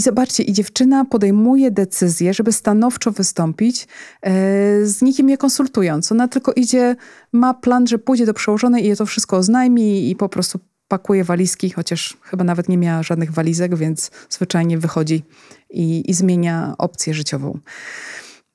i 0.00 0.02
zobaczcie, 0.02 0.42
i 0.42 0.52
dziewczyna 0.52 1.04
podejmuje 1.04 1.70
decyzję, 1.70 2.34
żeby 2.34 2.52
stanowczo 2.52 3.12
wystąpić, 3.12 3.88
e, 4.22 4.32
z 4.86 5.02
nikim 5.02 5.26
nie 5.26 5.38
konsultując. 5.38 6.12
Ona 6.12 6.28
tylko 6.28 6.52
idzie, 6.52 6.96
ma 7.32 7.54
plan, 7.54 7.86
że 7.86 7.98
pójdzie 7.98 8.26
do 8.26 8.34
przełożonej 8.34 8.84
i 8.84 8.88
je 8.88 8.96
to 8.96 9.06
wszystko 9.06 9.36
oznajmi 9.36 10.10
i 10.10 10.16
po 10.16 10.28
prostu 10.28 10.58
pakuje 10.88 11.24
walizki, 11.24 11.70
chociaż 11.70 12.16
chyba 12.22 12.44
nawet 12.44 12.68
nie 12.68 12.78
miała 12.78 13.02
żadnych 13.02 13.32
walizek, 13.32 13.76
więc 13.76 14.10
zwyczajnie 14.30 14.78
wychodzi 14.78 15.22
i, 15.70 16.10
i 16.10 16.14
zmienia 16.14 16.74
opcję 16.78 17.14
życiową. 17.14 17.58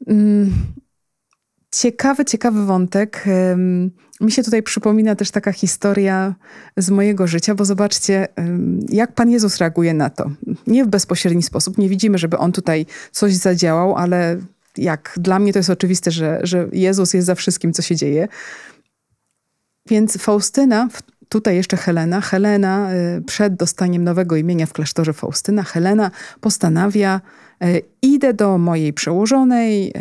Mm, 0.07 0.53
ciekawy, 1.79 2.25
ciekawy 2.25 2.65
wątek. 2.65 3.25
Mi 4.21 4.31
się 4.31 4.43
tutaj 4.43 4.63
przypomina 4.63 5.15
też 5.15 5.31
taka 5.31 5.51
historia 5.51 6.35
z 6.77 6.89
mojego 6.89 7.27
życia, 7.27 7.55
bo 7.55 7.65
zobaczcie, 7.65 8.27
jak 8.89 9.11
Pan 9.11 9.29
Jezus 9.29 9.57
reaguje 9.57 9.93
na 9.93 10.09
to. 10.09 10.31
Nie 10.67 10.85
w 10.85 10.87
bezpośredni 10.87 11.43
sposób, 11.43 11.77
nie 11.77 11.89
widzimy, 11.89 12.17
żeby 12.17 12.37
On 12.37 12.51
tutaj 12.51 12.85
coś 13.11 13.35
zadziałał, 13.35 13.95
ale 13.95 14.37
jak 14.77 15.13
dla 15.17 15.39
mnie 15.39 15.53
to 15.53 15.59
jest 15.59 15.69
oczywiste, 15.69 16.11
że, 16.11 16.39
że 16.43 16.67
Jezus 16.71 17.13
jest 17.13 17.27
za 17.27 17.35
wszystkim, 17.35 17.73
co 17.73 17.81
się 17.81 17.95
dzieje. 17.95 18.27
Więc 19.89 20.17
Faustyna, 20.17 20.87
tutaj 21.29 21.55
jeszcze 21.55 21.77
Helena, 21.77 22.21
Helena 22.21 22.93
y, 22.93 23.21
przed 23.21 23.55
dostaniem 23.55 24.03
nowego 24.03 24.35
imienia 24.35 24.65
w 24.65 24.73
klasztorze 24.73 25.13
Faustyna, 25.13 25.63
Helena 25.63 26.11
postanawia, 26.41 27.21
y, 27.63 27.81
idę 28.01 28.33
do 28.33 28.57
mojej 28.57 28.93
przełożonej, 28.93 29.93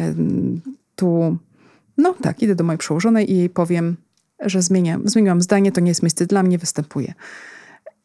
tu, 0.96 1.38
no 1.98 2.14
tak, 2.22 2.42
idę 2.42 2.54
do 2.54 2.64
mojej 2.64 2.78
przełożonej 2.78 3.32
i 3.32 3.36
jej 3.36 3.50
powiem, 3.50 3.96
że 4.40 4.62
zmieniam, 4.62 5.08
zmieniłam 5.08 5.42
zdanie, 5.42 5.72
to 5.72 5.80
nie 5.80 5.90
jest 5.90 6.02
miejsce 6.02 6.26
dla 6.26 6.42
mnie, 6.42 6.58
występuję. 6.58 7.14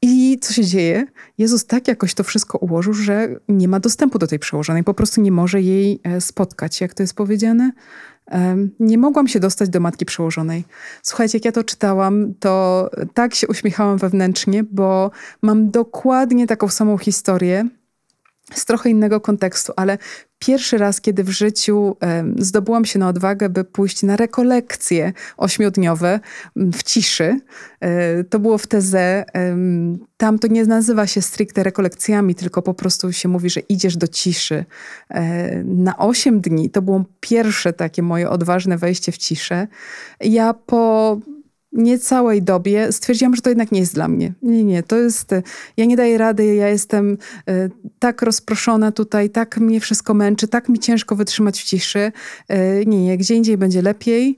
I 0.02 0.40
co 0.42 0.54
się 0.54 0.66
dzieje? 0.66 1.08
Jezus 1.38 1.66
tak 1.66 1.88
jakoś 1.88 2.14
to 2.14 2.24
wszystko 2.24 2.58
ułożył, 2.58 2.94
że 2.94 3.36
nie 3.48 3.68
ma 3.68 3.80
dostępu 3.80 4.20
do 4.20 4.28
tej 4.28 4.40
przełożonej, 4.40 4.84
po 4.84 4.94
prostu 4.94 5.22
nie 5.22 5.32
może 5.32 5.62
jej 5.62 6.00
e, 6.04 6.22
spotkać, 6.22 6.82
jak 6.82 6.94
to 6.94 7.04
jest 7.04 7.14
powiedziane. 7.14 7.72
Nie 8.80 8.98
mogłam 8.98 9.28
się 9.28 9.40
dostać 9.40 9.70
do 9.70 9.80
matki 9.80 10.06
przełożonej. 10.06 10.64
Słuchajcie, 11.04 11.38
jak 11.38 11.46
ja 11.46 11.52
to 11.52 11.64
czytałam, 11.64 12.34
to 12.40 12.90
tak 13.14 13.36
się 13.36 13.48
uśmiechałam 13.48 13.98
wewnętrznie, 13.98 14.64
bo 14.64 15.12
mam 15.42 15.72
dokładnie 15.72 16.48
taką 16.48 16.68
samą 16.68 16.98
historię 16.98 17.70
z 18.54 18.66
trochę 18.66 18.90
innego 18.90 19.22
kontekstu, 19.22 19.74
ale 19.76 19.98
pierwszy 20.40 20.78
raz, 20.78 21.02
kiedy 21.02 21.24
w 21.24 21.30
życiu 21.30 21.98
zdobyłam 22.38 22.86
się 22.86 23.00
na 23.00 23.10
odwagę, 23.10 23.50
by 23.50 23.64
pójść 23.64 24.04
na 24.04 24.16
rekolekcje 24.16 25.14
ośmiodniowe 25.38 26.20
w 26.56 26.84
ciszy, 26.84 27.40
e, 27.80 28.24
to 28.24 28.40
było 28.40 28.58
w 28.58 28.68
Teze. 28.68 29.26
Tam 30.18 30.40
to 30.40 30.48
nie 30.48 30.66
nazywa 30.66 31.08
się 31.08 31.22
stricte 31.22 31.64
rekolekcjami, 31.64 32.36
tylko 32.36 32.62
po 32.62 32.74
prostu 32.74 33.14
się 33.14 33.30
mówi, 33.30 33.50
że 33.50 33.60
idziesz 33.60 33.98
do 33.98 34.08
ciszy. 34.08 34.66
E, 35.10 35.64
na 35.64 35.98
osiem 35.98 36.42
dni 36.42 36.70
to 36.70 36.82
było 36.82 37.06
pierwsze 37.20 37.74
takie 37.74 38.02
moje 38.02 38.30
odważne 38.30 38.78
wejście 38.78 39.12
w 39.12 39.18
ciszę. 39.18 39.68
Ja 40.20 40.54
po 40.54 41.18
niecałej 41.72 42.42
dobie 42.42 42.92
stwierdziłam, 42.92 43.36
że 43.36 43.42
to 43.42 43.50
jednak 43.50 43.72
nie 43.72 43.80
jest 43.80 43.94
dla 43.94 44.08
mnie. 44.08 44.34
Nie, 44.42 44.64
nie, 44.64 44.84
to 44.84 44.98
jest, 44.98 45.32
ja 45.78 45.86
nie 45.86 45.98
daję 45.98 46.18
rady, 46.18 46.56
ja 46.56 46.70
jestem 46.70 47.18
y, 47.50 47.72
tak 48.00 48.22
rozproszona 48.22 48.92
tutaj, 48.92 49.30
tak 49.30 49.58
mnie 49.58 49.80
wszystko 49.80 50.14
męczy, 50.14 50.48
tak 50.48 50.70
mi 50.70 50.80
ciężko 50.80 51.16
wytrzymać 51.16 51.62
w 51.62 51.64
ciszy. 51.64 52.12
Y, 52.52 52.86
nie, 52.86 53.04
nie, 53.06 53.18
gdzie 53.18 53.36
indziej 53.36 53.58
będzie 53.58 53.82
lepiej. 53.82 54.38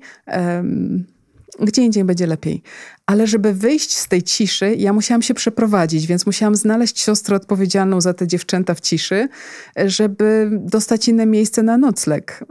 Gdzie 1.59 1.81
indziej 1.81 2.03
będzie 2.03 2.27
lepiej. 2.27 2.61
Ale 3.05 3.27
żeby 3.27 3.53
wyjść 3.53 3.97
z 3.97 4.07
tej 4.07 4.23
ciszy, 4.23 4.75
ja 4.75 4.93
musiałam 4.93 5.21
się 5.21 5.33
przeprowadzić, 5.33 6.07
więc 6.07 6.25
musiałam 6.25 6.55
znaleźć 6.55 6.99
siostrę 6.99 7.35
odpowiedzialną 7.35 8.01
za 8.01 8.13
te 8.13 8.27
dziewczęta 8.27 8.75
w 8.75 8.79
ciszy, 8.79 9.27
żeby 9.85 10.49
dostać 10.51 11.07
inne 11.07 11.25
miejsce 11.25 11.63
na 11.63 11.77
nocleg 11.77 12.43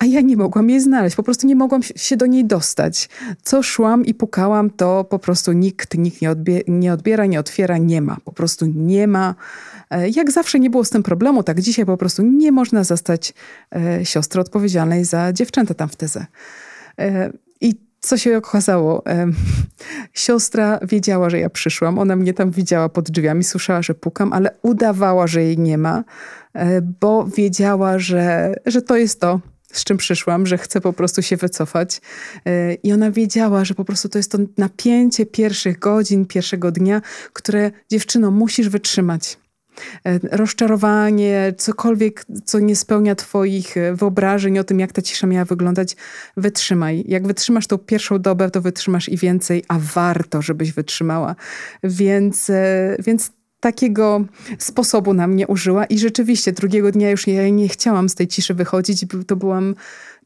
a 0.00 0.04
ja 0.04 0.20
nie 0.20 0.36
mogłam 0.36 0.70
jej 0.70 0.80
znaleźć, 0.80 1.16
po 1.16 1.22
prostu 1.22 1.46
nie 1.46 1.56
mogłam 1.56 1.82
się 1.82 2.16
do 2.16 2.26
niej 2.26 2.44
dostać. 2.44 3.08
Co 3.42 3.62
szłam 3.62 4.04
i 4.04 4.14
pukałam, 4.14 4.70
to 4.70 5.04
po 5.04 5.18
prostu 5.18 5.52
nikt, 5.52 5.98
nikt 5.98 6.22
nie, 6.22 6.30
odbie 6.30 6.60
nie 6.68 6.92
odbiera, 6.92 7.26
nie 7.26 7.40
otwiera, 7.40 7.78
nie 7.78 8.02
ma. 8.02 8.16
Po 8.24 8.32
prostu 8.32 8.66
nie 8.66 9.06
ma. 9.06 9.34
E, 9.90 10.08
jak 10.08 10.30
zawsze 10.30 10.60
nie 10.60 10.70
było 10.70 10.84
z 10.84 10.90
tym 10.90 11.02
problemu, 11.02 11.42
tak 11.42 11.60
dzisiaj 11.60 11.86
po 11.86 11.96
prostu 11.96 12.22
nie 12.22 12.52
można 12.52 12.84
zastać 12.84 13.34
e, 13.74 14.06
siostry 14.06 14.40
odpowiedzialnej 14.40 15.04
za 15.04 15.32
dziewczęta 15.32 15.74
tam 15.74 15.88
w 15.88 15.96
tezę. 15.96 16.26
I 17.60 17.74
co 18.00 18.18
się 18.18 18.36
okazało? 18.36 19.06
E, 19.06 19.26
siostra 20.12 20.78
wiedziała, 20.82 21.30
że 21.30 21.38
ja 21.38 21.50
przyszłam. 21.50 21.98
Ona 21.98 22.16
mnie 22.16 22.34
tam 22.34 22.50
widziała 22.50 22.88
pod 22.88 23.10
drzwiami, 23.10 23.44
słyszała, 23.44 23.82
że 23.82 23.94
pukam, 23.94 24.32
ale 24.32 24.50
udawała, 24.62 25.26
że 25.26 25.42
jej 25.42 25.58
nie 25.58 25.78
ma, 25.78 26.04
bo 27.00 27.24
wiedziała, 27.24 27.98
że, 27.98 28.54
że 28.66 28.82
to 28.82 28.96
jest 28.96 29.20
to 29.20 29.40
z 29.72 29.84
czym 29.84 29.96
przyszłam, 29.96 30.46
że 30.46 30.58
chcę 30.58 30.80
po 30.80 30.92
prostu 30.92 31.22
się 31.22 31.36
wycofać. 31.36 32.00
E, 32.46 32.74
I 32.74 32.92
ona 32.92 33.10
wiedziała, 33.10 33.64
że 33.64 33.74
po 33.74 33.84
prostu 33.84 34.08
to 34.08 34.18
jest 34.18 34.32
to 34.32 34.38
napięcie 34.58 35.26
pierwszych 35.26 35.78
godzin, 35.78 36.26
pierwszego 36.26 36.72
dnia, 36.72 37.02
które 37.32 37.70
dziewczyno 37.90 38.30
musisz 38.30 38.68
wytrzymać. 38.68 39.38
E, 40.04 40.36
rozczarowanie, 40.36 41.54
cokolwiek, 41.58 42.24
co 42.44 42.58
nie 42.58 42.76
spełnia 42.76 43.14
Twoich 43.14 43.76
e, 43.76 43.94
wyobrażeń 43.94 44.58
o 44.58 44.64
tym, 44.64 44.80
jak 44.80 44.92
ta 44.92 45.02
cisza 45.02 45.26
miała 45.26 45.44
wyglądać, 45.44 45.96
wytrzymaj. 46.36 47.04
Jak 47.08 47.26
wytrzymasz 47.26 47.66
tą 47.66 47.78
pierwszą 47.78 48.18
dobę, 48.18 48.50
to 48.50 48.60
wytrzymasz 48.60 49.08
i 49.08 49.16
więcej, 49.16 49.64
a 49.68 49.78
warto, 49.78 50.42
żebyś 50.42 50.72
wytrzymała. 50.72 51.36
Więc, 51.82 52.50
więc 52.98 53.30
takiego 53.60 54.24
sposobu 54.58 55.14
na 55.14 55.26
mnie 55.26 55.46
użyła 55.46 55.84
i 55.84 55.98
rzeczywiście 55.98 56.52
drugiego 56.52 56.92
dnia 56.92 57.10
już 57.10 57.26
ja 57.26 57.48
nie 57.48 57.68
chciałam 57.68 58.08
z 58.08 58.14
tej 58.14 58.28
ciszy 58.28 58.54
wychodzić. 58.54 59.04
To 59.26 59.36
byłam, 59.36 59.74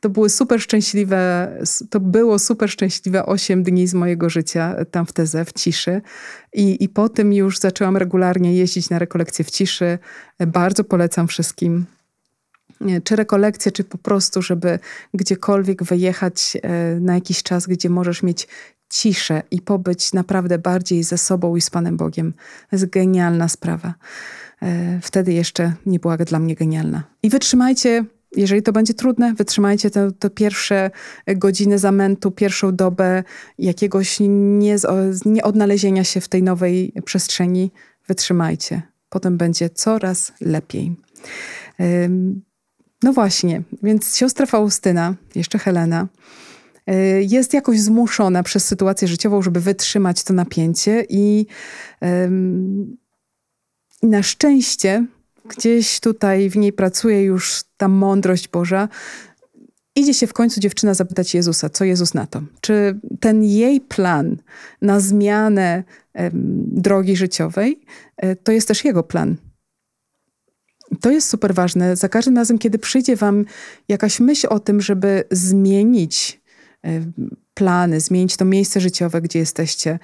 to 0.01 0.11
były 0.11 0.31
super 0.31 0.61
szczęśliwe, 0.61 1.51
to 1.91 2.01
było 2.01 2.39
super 2.39 2.71
szczęśliwe 2.71 3.27
8 3.27 3.63
dni 3.63 3.87
z 3.87 3.95
mojego 3.95 4.31
życia 4.31 4.77
tam 4.91 5.07
w 5.07 5.13
Teze, 5.13 5.45
w 5.45 5.53
ciszy. 5.53 6.03
I, 6.53 6.85
I 6.85 6.89
po 6.89 7.09
tym 7.09 7.33
już 7.33 7.59
zaczęłam 7.59 7.97
regularnie 7.97 8.57
jeździć 8.57 8.91
na 8.91 8.99
rekolekcje 8.99 9.45
w 9.45 9.51
ciszy. 9.51 9.99
Bardzo 10.47 10.85
polecam 10.85 11.29
wszystkim 11.29 11.87
czy 13.05 13.17
rekolekcje, 13.17 13.73
czy 13.73 13.85
po 13.85 13.99
prostu, 13.99 14.43
żeby 14.43 14.79
gdziekolwiek 15.15 15.83
wyjechać 15.83 16.57
e, 16.63 17.01
na 17.01 17.15
jakiś 17.15 17.43
czas, 17.43 17.67
gdzie 17.67 17.91
możesz 17.91 18.23
mieć 18.23 18.49
ciszę 18.95 19.43
i 19.51 19.61
pobyć 19.61 20.13
naprawdę 20.13 20.59
bardziej 20.59 21.03
ze 21.03 21.19
sobą 21.19 21.57
i 21.57 21.61
z 21.61 21.71
Panem 21.71 21.97
Bogiem. 21.97 22.33
To 22.71 22.77
jest 22.77 22.87
genialna 22.87 23.49
sprawa. 23.49 23.95
E, 24.63 25.01
wtedy 25.03 25.33
jeszcze 25.33 25.73
nie 25.87 25.99
była 25.99 26.17
dla 26.17 26.39
mnie 26.39 26.55
genialna. 26.55 27.03
I 27.23 27.31
wytrzymajcie, 27.31 28.05
jeżeli 28.37 28.63
to 28.63 28.73
będzie 28.73 28.95
trudne, 28.95 29.35
wytrzymajcie 29.35 29.91
te, 29.91 30.13
te 30.13 30.31
pierwsze 30.31 30.91
godziny 31.27 31.79
zamętu, 31.79 32.31
pierwszą 32.31 32.77
dobę 32.77 33.23
jakiegoś 33.59 34.17
nie, 34.21 34.77
nieodnalezienia 35.25 36.05
się 36.05 36.21
w 36.21 36.29
tej 36.29 36.43
nowej 36.43 36.93
przestrzeni. 37.05 37.71
Wytrzymajcie. 38.09 38.83
Potem 39.09 39.37
będzie 39.37 39.71
coraz 39.71 40.33
lepiej. 40.41 40.97
No 43.03 43.13
właśnie, 43.13 43.63
więc 43.83 44.17
siostra 44.17 44.47
Faustyna, 44.47 45.15
jeszcze 45.35 45.59
Helena, 45.59 46.09
jest 47.21 47.55
jakoś 47.55 47.81
zmuszona 47.81 48.43
przez 48.43 48.65
sytuację 48.65 49.09
życiową, 49.09 49.43
żeby 49.43 49.61
wytrzymać 49.61 50.25
to 50.25 50.35
napięcie 50.35 51.07
i 51.09 51.47
na 54.03 54.23
szczęście 54.23 55.07
gdzieś 55.49 56.01
tutaj 56.01 56.51
w 56.51 56.57
niej 56.57 56.73
pracuje 56.73 57.23
już 57.23 57.65
ta 57.77 57.89
mądrość 57.89 58.49
Boża. 58.49 58.89
Idzie 59.97 60.15
się 60.15 60.27
w 60.27 60.33
końcu 60.33 60.61
dziewczyna 60.61 60.95
zapytać 60.95 61.35
Jezusa, 61.35 61.69
co 61.71 61.85
Jezus 61.85 62.15
na 62.15 62.27
to? 62.27 62.43
Czy 62.61 63.01
ten 63.21 63.45
jej 63.45 63.81
plan 63.81 64.37
na 64.83 65.01
zmianę 65.01 65.85
drogi 66.67 67.17
życiowej 67.17 67.81
e, 68.17 68.37
to 68.37 68.53
jest 68.53 68.69
też 68.69 68.85
jego 68.85 69.03
plan? 69.03 69.37
To 71.01 71.11
jest 71.11 71.29
super 71.29 71.55
ważne. 71.55 71.97
Za 71.97 72.09
każdym 72.09 72.37
razem, 72.37 72.59
kiedy 72.59 72.79
przyjdzie 72.79 73.17
wam 73.17 73.45
jakaś 73.89 74.21
myśl 74.21 74.47
o 74.51 74.61
tym, 74.61 74.81
żeby 74.81 75.25
zmienić 75.31 76.41
plany, 77.55 78.01
zmienić 78.01 78.37
to 78.37 78.45
miejsce 78.45 78.81
życiowe, 78.81 79.23
gdzie 79.23 79.39
jesteście. 79.39 79.99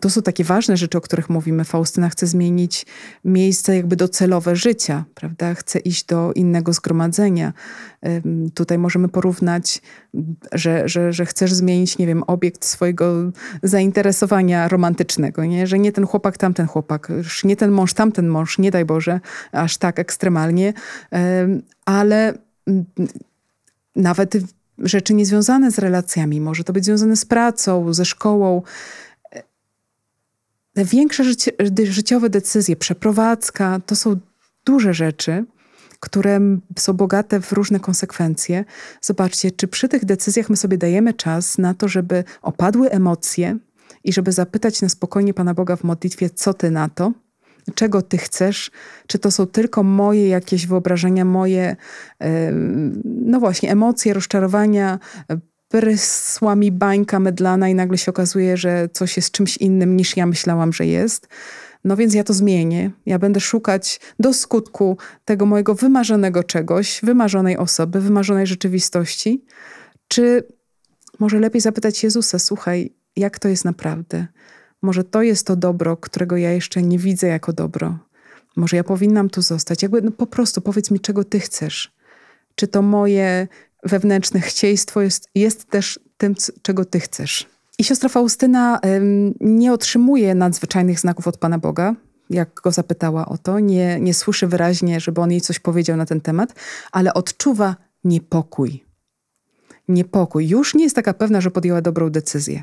To 0.00 0.10
są 0.10 0.22
takie 0.22 0.44
ważne 0.44 0.76
rzeczy, 0.76 0.98
o 0.98 1.00
których 1.00 1.30
mówimy. 1.30 1.64
Faustyna 1.64 2.08
chce 2.08 2.26
zmienić 2.26 2.86
miejsce 3.24 3.76
jakby 3.76 3.96
docelowe 3.96 4.56
życia, 4.56 5.04
prawda? 5.14 5.54
Chce 5.54 5.78
iść 5.78 6.04
do 6.04 6.32
innego 6.32 6.72
zgromadzenia. 6.72 7.52
Tutaj 8.54 8.78
możemy 8.78 9.08
porównać, 9.08 9.82
że, 10.52 10.88
że, 10.88 11.12
że 11.12 11.26
chcesz 11.26 11.52
zmienić, 11.52 11.98
nie 11.98 12.06
wiem, 12.06 12.22
obiekt 12.22 12.64
swojego 12.64 13.14
zainteresowania 13.62 14.68
romantycznego, 14.68 15.44
nie? 15.44 15.66
Że 15.66 15.78
nie 15.78 15.92
ten 15.92 16.06
chłopak, 16.06 16.38
tamten 16.38 16.66
chłopak, 16.66 17.08
nie 17.44 17.56
ten 17.56 17.70
mąż, 17.70 17.94
tamten 17.94 18.28
mąż, 18.28 18.58
nie 18.58 18.70
daj 18.70 18.84
Boże, 18.84 19.20
aż 19.52 19.76
tak 19.76 19.98
ekstremalnie, 19.98 20.72
ale 21.84 22.34
nawet 23.96 24.34
rzeczy 24.78 25.14
niezwiązane 25.14 25.70
z 25.70 25.78
relacjami, 25.78 26.40
może 26.40 26.64
to 26.64 26.72
być 26.72 26.84
związane 26.84 27.16
z 27.16 27.24
pracą, 27.24 27.92
ze 27.92 28.04
szkołą. 28.04 28.62
Te 30.72 30.84
większe 30.84 31.24
życie, 31.24 31.52
życiowe 31.84 32.30
decyzje, 32.30 32.76
przeprowadzka, 32.76 33.80
to 33.86 33.96
są 33.96 34.16
duże 34.64 34.94
rzeczy, 34.94 35.44
które 36.00 36.40
są 36.78 36.92
bogate 36.92 37.40
w 37.40 37.52
różne 37.52 37.80
konsekwencje. 37.80 38.64
Zobaczcie, 39.00 39.50
czy 39.50 39.68
przy 39.68 39.88
tych 39.88 40.04
decyzjach 40.04 40.50
my 40.50 40.56
sobie 40.56 40.78
dajemy 40.78 41.14
czas 41.14 41.58
na 41.58 41.74
to, 41.74 41.88
żeby 41.88 42.24
opadły 42.42 42.90
emocje 42.90 43.58
i 44.04 44.12
żeby 44.12 44.32
zapytać 44.32 44.82
na 44.82 44.88
spokojnie 44.88 45.34
Pana 45.34 45.54
Boga 45.54 45.76
w 45.76 45.84
modlitwie, 45.84 46.30
co 46.30 46.54
ty 46.54 46.70
na 46.70 46.88
to? 46.88 47.12
Czego 47.74 48.02
ty 48.02 48.18
chcesz, 48.18 48.70
czy 49.06 49.18
to 49.18 49.30
są 49.30 49.46
tylko 49.46 49.82
moje 49.82 50.28
jakieś 50.28 50.66
wyobrażenia, 50.66 51.24
moje, 51.24 51.76
no 53.04 53.40
właśnie, 53.40 53.70
emocje, 53.70 54.14
rozczarowania, 54.14 54.98
prysła 55.68 56.56
mi 56.56 56.72
bańka 56.72 57.20
mydlana 57.20 57.68
i 57.68 57.74
nagle 57.74 57.98
się 57.98 58.10
okazuje, 58.10 58.56
że 58.56 58.88
coś 58.92 59.16
jest 59.16 59.30
czymś 59.30 59.56
innym 59.56 59.96
niż 59.96 60.16
ja 60.16 60.26
myślałam, 60.26 60.72
że 60.72 60.86
jest. 60.86 61.28
No 61.84 61.96
więc 61.96 62.14
ja 62.14 62.24
to 62.24 62.32
zmienię. 62.34 62.90
Ja 63.06 63.18
będę 63.18 63.40
szukać 63.40 64.00
do 64.20 64.34
skutku 64.34 64.96
tego 65.24 65.46
mojego 65.46 65.74
wymarzonego 65.74 66.44
czegoś, 66.44 67.00
wymarzonej 67.02 67.56
osoby, 67.56 68.00
wymarzonej 68.00 68.46
rzeczywistości. 68.46 69.44
Czy 70.08 70.46
może 71.18 71.38
lepiej 71.38 71.60
zapytać 71.60 72.04
Jezusa, 72.04 72.38
słuchaj, 72.38 72.94
jak 73.16 73.38
to 73.38 73.48
jest 73.48 73.64
naprawdę? 73.64 74.26
Może 74.82 75.04
to 75.04 75.22
jest 75.22 75.46
to 75.46 75.56
dobro, 75.56 75.96
którego 75.96 76.36
ja 76.36 76.52
jeszcze 76.52 76.82
nie 76.82 76.98
widzę 76.98 77.26
jako 77.26 77.52
dobro. 77.52 77.98
Może 78.56 78.76
ja 78.76 78.84
powinnam 78.84 79.30
tu 79.30 79.42
zostać. 79.42 79.82
Jakby 79.82 80.02
no 80.02 80.10
po 80.10 80.26
prostu 80.26 80.60
powiedz 80.60 80.90
mi, 80.90 81.00
czego 81.00 81.24
ty 81.24 81.40
chcesz. 81.40 81.92
Czy 82.54 82.68
to 82.68 82.82
moje 82.82 83.48
wewnętrzne 83.82 84.40
chcieństwo 84.40 85.00
jest, 85.00 85.28
jest 85.34 85.70
też 85.70 86.00
tym, 86.16 86.34
czego 86.62 86.84
ty 86.84 87.00
chcesz? 87.00 87.46
I 87.78 87.84
siostra 87.84 88.08
Faustyna 88.08 88.80
nie 89.40 89.72
otrzymuje 89.72 90.34
nadzwyczajnych 90.34 91.00
znaków 91.00 91.28
od 91.28 91.36
Pana 91.36 91.58
Boga, 91.58 91.94
jak 92.30 92.54
go 92.54 92.70
zapytała 92.70 93.26
o 93.26 93.38
to. 93.38 93.60
Nie, 93.60 94.00
nie 94.00 94.14
słyszy 94.14 94.46
wyraźnie, 94.46 95.00
żeby 95.00 95.20
on 95.20 95.30
jej 95.30 95.40
coś 95.40 95.58
powiedział 95.58 95.96
na 95.96 96.06
ten 96.06 96.20
temat, 96.20 96.54
ale 96.92 97.14
odczuwa 97.14 97.76
niepokój. 98.04 98.84
Niepokój. 99.88 100.48
Już 100.48 100.74
nie 100.74 100.84
jest 100.84 100.96
taka 100.96 101.14
pewna, 101.14 101.40
że 101.40 101.50
podjęła 101.50 101.82
dobrą 101.82 102.10
decyzję. 102.10 102.62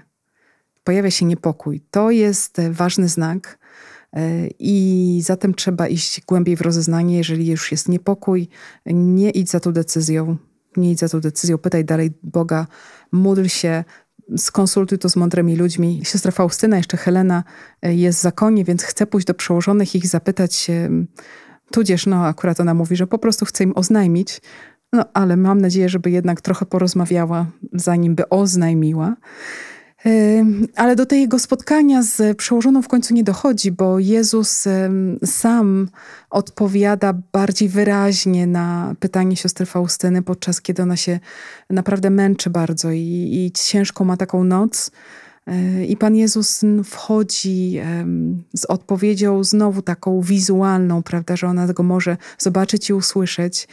Pojawia 0.90 1.12
się 1.12 1.26
niepokój. 1.26 1.82
To 1.92 2.12
jest 2.12 2.60
e, 2.60 2.72
ważny 2.72 3.08
znak. 3.08 3.60
E, 4.14 4.48
I 4.60 5.22
zatem 5.24 5.54
trzeba 5.54 5.88
iść 5.88 6.22
głębiej 6.26 6.56
w 6.56 6.62
rozeznanie, 6.62 7.18
jeżeli 7.18 7.48
już 7.48 7.72
jest 7.72 7.90
niepokój, 7.90 8.48
nie 8.86 9.30
idź 9.30 9.50
za 9.50 9.60
tą 9.60 9.72
decyzją, 9.72 10.38
nie 10.78 10.92
idź 10.92 11.00
za 11.00 11.10
tą 11.10 11.20
decyzją, 11.20 11.58
pytaj 11.58 11.86
dalej 11.86 12.12
Boga, 12.24 12.68
módl 13.12 13.46
się, 13.46 13.84
skonsultuj 14.38 15.00
to 15.00 15.10
z 15.10 15.16
mądrymi 15.16 15.56
ludźmi. 15.56 16.02
Siostra 16.04 16.32
Faustyna, 16.32 16.78
jeszcze 16.78 16.98
Helena 16.98 17.44
e, 17.82 17.96
jest 17.96 18.20
w 18.20 18.22
zakonie, 18.22 18.64
więc 18.64 18.84
chce 18.84 19.08
pójść 19.08 19.28
do 19.28 19.34
przełożonych 19.34 19.96
ich 19.96 20.08
zapytać 20.08 20.72
tudzież 21.72 22.06
no 22.06 22.26
akurat 22.26 22.60
ona 22.60 22.74
mówi, 22.74 22.96
że 22.96 23.08
po 23.08 23.20
prostu 23.20 23.46
chce 23.46 23.64
im 23.64 23.74
oznajmić, 23.76 24.42
no 24.94 25.06
ale 25.14 25.38
mam 25.38 25.62
nadzieję, 25.62 25.90
żeby 25.90 26.12
jednak 26.12 26.42
trochę 26.42 26.66
porozmawiała, 26.66 27.46
zanim 27.74 28.16
by 28.16 28.30
oznajmiła. 28.30 29.16
Ale 30.76 30.96
do 30.96 31.06
tego 31.06 31.40
spotkania 31.40 32.04
z 32.04 32.38
przełożoną 32.38 32.82
w 32.82 32.88
końcu 32.88 33.14
nie 33.14 33.24
dochodzi, 33.24 33.72
bo 33.72 34.00
Jezus 34.00 34.68
sam 35.26 35.90
odpowiada 36.30 37.14
bardziej 37.32 37.70
wyraźnie 37.70 38.48
na 38.48 38.96
pytanie 39.00 39.36
siostry 39.36 39.66
Faustyny, 39.66 40.22
podczas 40.22 40.62
kiedy 40.62 40.84
ona 40.84 40.98
się 40.98 41.20
naprawdę 41.70 42.10
męczy 42.10 42.50
bardzo 42.50 42.92
i, 42.92 43.30
i 43.32 43.52
ciężką 43.52 44.06
ma 44.06 44.18
taką 44.18 44.44
noc. 44.44 44.92
E, 45.48 45.86
I 45.86 45.98
Pan 45.98 46.16
Jezus 46.16 46.62
wchodzi 46.84 47.82
z 48.56 48.66
odpowiedzią 48.66 49.44
znowu 49.44 49.82
taką 49.82 50.22
wizualną, 50.22 51.04
prawda, 51.04 51.36
że 51.36 51.48
ona 51.48 51.74
go 51.74 51.84
może 51.84 52.18
zobaczyć 52.38 52.90
i 52.90 52.94
usłyszeć. 52.94 53.68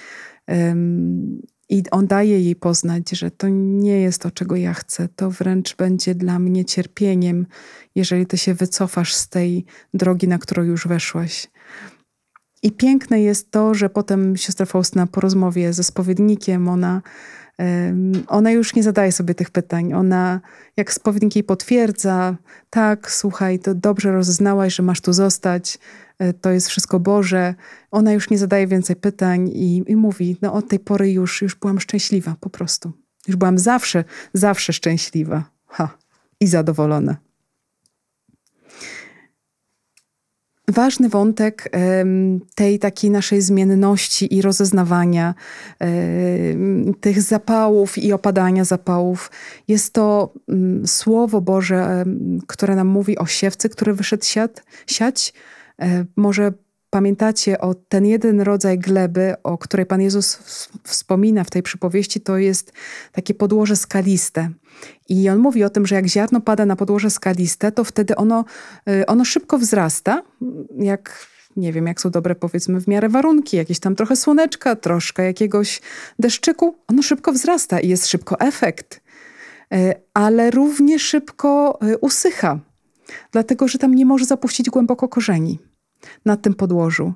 I 1.68 1.82
on 1.90 2.06
daje 2.06 2.40
jej 2.40 2.56
poznać, 2.56 3.10
że 3.10 3.30
to 3.30 3.48
nie 3.48 4.00
jest 4.00 4.22
to, 4.22 4.30
czego 4.30 4.56
ja 4.56 4.74
chcę. 4.74 5.08
To 5.16 5.30
wręcz 5.30 5.76
będzie 5.76 6.14
dla 6.14 6.38
mnie 6.38 6.64
cierpieniem, 6.64 7.46
jeżeli 7.94 8.26
ty 8.26 8.38
się 8.38 8.54
wycofasz 8.54 9.14
z 9.14 9.28
tej 9.28 9.64
drogi, 9.94 10.28
na 10.28 10.38
którą 10.38 10.62
już 10.62 10.86
weszłaś. 10.86 11.48
I 12.62 12.72
piękne 12.72 13.20
jest 13.20 13.50
to, 13.50 13.74
że 13.74 13.90
potem 13.90 14.36
siostra 14.36 14.66
Faustyna 14.66 15.06
po 15.06 15.20
rozmowie 15.20 15.72
ze 15.72 15.84
spowiednikiem, 15.84 16.68
ona 16.68 17.02
ona 18.28 18.50
już 18.50 18.74
nie 18.74 18.82
zadaje 18.82 19.12
sobie 19.12 19.34
tych 19.34 19.50
pytań. 19.50 19.92
Ona, 19.92 20.40
jak 20.76 20.92
spowiednik 20.92 21.36
jej 21.36 21.44
potwierdza, 21.44 22.36
tak, 22.70 23.10
słuchaj, 23.10 23.58
to 23.58 23.74
dobrze 23.74 24.12
rozeznałaś, 24.12 24.74
że 24.74 24.82
masz 24.82 25.00
tu 25.00 25.12
zostać, 25.12 25.78
e, 26.18 26.32
to 26.32 26.50
jest 26.50 26.68
wszystko 26.68 27.00
Boże. 27.00 27.54
Ona 27.90 28.12
już 28.12 28.30
nie 28.30 28.38
zadaje 28.38 28.66
więcej 28.66 28.96
pytań 28.96 29.48
i, 29.48 29.82
i 29.86 29.96
mówi, 29.96 30.36
no 30.42 30.52
od 30.52 30.68
tej 30.68 30.78
pory 30.78 31.12
już, 31.12 31.42
już 31.42 31.54
byłam 31.54 31.80
szczęśliwa, 31.80 32.36
po 32.40 32.50
prostu. 32.50 32.92
Już 33.28 33.36
byłam 33.36 33.58
zawsze, 33.58 34.04
zawsze 34.32 34.72
szczęśliwa. 34.72 35.44
Ha, 35.66 35.98
i 36.40 36.46
zadowolona. 36.46 37.25
Ważny 40.68 41.08
wątek 41.08 41.70
tej 42.54 42.78
takiej 42.78 43.10
naszej 43.10 43.42
zmienności 43.42 44.34
i 44.34 44.42
rozeznawania 44.42 45.34
tych 47.00 47.22
zapałów 47.22 47.98
i 47.98 48.12
opadania 48.12 48.64
zapałów. 48.64 49.30
Jest 49.68 49.92
to 49.92 50.32
mm, 50.48 50.86
Słowo 50.86 51.40
Boże, 51.40 52.04
które 52.46 52.76
nam 52.76 52.86
mówi 52.86 53.18
o 53.18 53.26
siewcy, 53.26 53.68
który 53.68 53.94
wyszedł 53.94 54.24
siat, 54.24 54.64
siać. 54.86 55.32
E, 55.82 56.04
może 56.16 56.52
pamiętacie 56.96 57.60
o 57.60 57.74
ten 57.74 58.06
jeden 58.06 58.40
rodzaj 58.40 58.78
gleby, 58.78 59.34
o 59.42 59.58
której 59.58 59.86
Pan 59.86 60.00
Jezus 60.00 60.38
wspomina 60.84 61.44
w 61.44 61.50
tej 61.50 61.62
przypowieści, 61.62 62.20
to 62.20 62.38
jest 62.38 62.72
takie 63.12 63.34
podłoże 63.34 63.76
skaliste. 63.76 64.50
I 65.08 65.28
on 65.28 65.38
mówi 65.38 65.64
o 65.64 65.70
tym, 65.70 65.86
że 65.86 65.94
jak 65.94 66.06
ziarno 66.06 66.40
pada 66.40 66.66
na 66.66 66.76
podłoże 66.76 67.10
skaliste, 67.10 67.72
to 67.72 67.84
wtedy 67.84 68.16
ono, 68.16 68.44
y, 68.88 69.06
ono 69.06 69.24
szybko 69.24 69.58
wzrasta, 69.58 70.22
jak 70.78 71.26
nie 71.56 71.72
wiem, 71.72 71.86
jak 71.86 72.00
są 72.00 72.10
dobre, 72.10 72.34
powiedzmy, 72.34 72.80
w 72.80 72.88
miarę 72.88 73.08
warunki, 73.08 73.56
jakieś 73.56 73.78
tam 73.78 73.94
trochę 73.96 74.16
słoneczka, 74.16 74.76
troszkę 74.76 75.24
jakiegoś 75.24 75.80
deszczyku, 76.18 76.76
ono 76.88 77.02
szybko 77.02 77.32
wzrasta 77.32 77.80
i 77.80 77.88
jest 77.88 78.06
szybko 78.06 78.40
efekt, 78.40 79.00
y, 79.74 79.94
ale 80.14 80.50
równie 80.50 80.98
szybko 80.98 81.78
y, 81.82 81.98
usycha, 81.98 82.58
dlatego 83.32 83.68
że 83.68 83.78
tam 83.78 83.94
nie 83.94 84.06
może 84.06 84.24
zapuścić 84.24 84.70
głęboko 84.70 85.08
korzeni 85.08 85.58
na 86.24 86.36
tym 86.36 86.54
podłożu. 86.54 87.12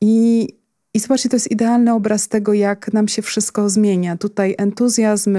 I 0.00 0.48
i 0.94 0.98
zobaczcie, 0.98 1.28
to 1.28 1.36
jest 1.36 1.50
idealny 1.50 1.92
obraz 1.92 2.28
tego, 2.28 2.52
jak 2.52 2.92
nam 2.92 3.08
się 3.08 3.22
wszystko 3.22 3.70
zmienia. 3.70 4.16
Tutaj 4.16 4.54
entuzjazm, 4.58 5.36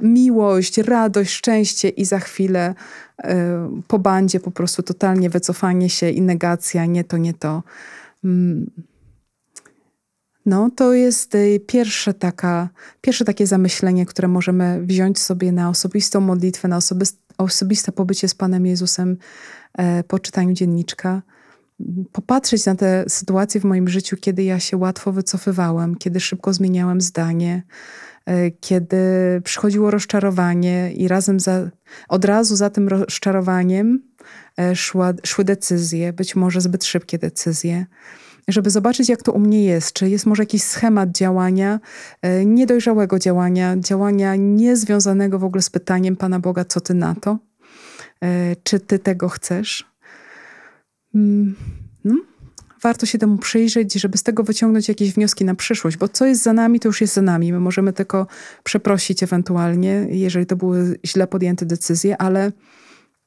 miłość, 0.00 0.78
radość, 0.78 1.30
szczęście 1.30 1.88
i 1.88 2.04
za 2.04 2.18
chwilę 2.18 2.74
e, 3.18 3.82
po 3.88 3.98
bandzie 3.98 4.40
po 4.40 4.50
prostu 4.50 4.82
totalnie 4.82 5.30
wycofanie 5.30 5.90
się 5.90 6.10
i 6.10 6.22
negacja, 6.22 6.86
nie 6.86 7.04
to, 7.04 7.16
nie 7.16 7.34
to. 7.34 7.62
Mm. 8.24 8.70
No, 10.46 10.70
to 10.76 10.92
jest 10.92 11.34
e, 11.34 11.60
pierwsze, 11.60 12.14
taka, 12.14 12.68
pierwsze 13.00 13.24
takie 13.24 13.46
zamyślenie, 13.46 14.06
które 14.06 14.28
możemy 14.28 14.82
wziąć 14.82 15.18
sobie 15.18 15.52
na 15.52 15.68
osobistą 15.68 16.20
modlitwę, 16.20 16.68
na 16.68 16.78
osobiste 17.38 17.92
pobycie 17.92 18.28
z 18.28 18.34
Panem 18.34 18.66
Jezusem 18.66 19.16
e, 19.78 20.04
po 20.04 20.18
czytaniu 20.18 20.52
dzienniczka. 20.52 21.22
Popatrzeć 22.12 22.66
na 22.66 22.74
te 22.74 23.04
sytuacje 23.08 23.60
w 23.60 23.64
moim 23.64 23.88
życiu, 23.88 24.16
kiedy 24.16 24.42
ja 24.42 24.60
się 24.60 24.76
łatwo 24.76 25.12
wycofywałam, 25.12 25.94
kiedy 25.94 26.20
szybko 26.20 26.52
zmieniałam 26.52 27.00
zdanie, 27.00 27.62
e, 28.26 28.50
kiedy 28.50 28.96
przychodziło 29.44 29.90
rozczarowanie 29.90 30.92
i 30.92 31.08
razem 31.08 31.40
za, 31.40 31.70
od 32.08 32.24
razu 32.24 32.56
za 32.56 32.70
tym 32.70 32.88
rozczarowaniem 32.88 34.02
e, 34.58 34.76
szła, 34.76 35.12
szły 35.24 35.44
decyzje, 35.44 36.12
być 36.12 36.36
może 36.36 36.60
zbyt 36.60 36.84
szybkie 36.84 37.18
decyzje, 37.18 37.86
żeby 38.48 38.70
zobaczyć, 38.70 39.08
jak 39.08 39.22
to 39.22 39.32
u 39.32 39.38
mnie 39.38 39.64
jest. 39.64 39.92
Czy 39.92 40.10
jest 40.10 40.26
może 40.26 40.42
jakiś 40.42 40.62
schemat 40.62 41.10
działania, 41.10 41.80
e, 42.22 42.44
niedojrzałego 42.44 43.18
działania, 43.18 43.76
działania 43.76 44.36
niezwiązanego 44.36 45.38
w 45.38 45.44
ogóle 45.44 45.62
z 45.62 45.70
pytaniem 45.70 46.16
Pana 46.16 46.40
Boga, 46.40 46.64
co 46.64 46.80
ty 46.80 46.94
na 46.94 47.14
to? 47.14 47.38
Czy 48.62 48.80
ty 48.80 48.98
tego 48.98 49.28
chcesz? 49.28 49.84
Mm, 51.14 51.54
no, 52.04 52.14
warto 52.82 53.06
się 53.06 53.18
temu 53.18 53.38
przyjrzeć, 53.38 53.94
żeby 53.94 54.18
z 54.18 54.22
tego 54.22 54.42
wyciągnąć 54.42 54.88
jakieś 54.88 55.12
wnioski 55.12 55.44
na 55.44 55.54
przyszłość, 55.54 55.96
bo 55.96 56.08
co 56.08 56.26
jest 56.26 56.42
za 56.42 56.52
nami, 56.52 56.80
to 56.80 56.88
już 56.88 57.00
jest 57.00 57.14
za 57.14 57.22
nami. 57.22 57.52
My 57.52 57.60
możemy 57.60 57.92
tylko 57.92 58.26
przeprosić 58.64 59.22
ewentualnie, 59.22 60.06
jeżeli 60.10 60.46
to 60.46 60.56
były 60.56 60.98
źle 61.06 61.26
podjęte 61.26 61.66
decyzje, 61.66 62.16
ale 62.18 62.52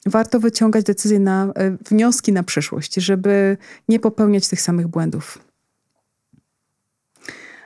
warto 0.07 0.39
wyciągać 0.39 0.85
decyzje 0.85 1.19
na 1.19 1.51
e, 1.55 1.77
wnioski 1.89 2.33
na 2.33 2.43
przyszłość, 2.43 2.95
żeby 2.95 3.57
nie 3.89 3.99
popełniać 3.99 4.47
tych 4.47 4.61
samych 4.61 4.87
błędów. 4.87 5.39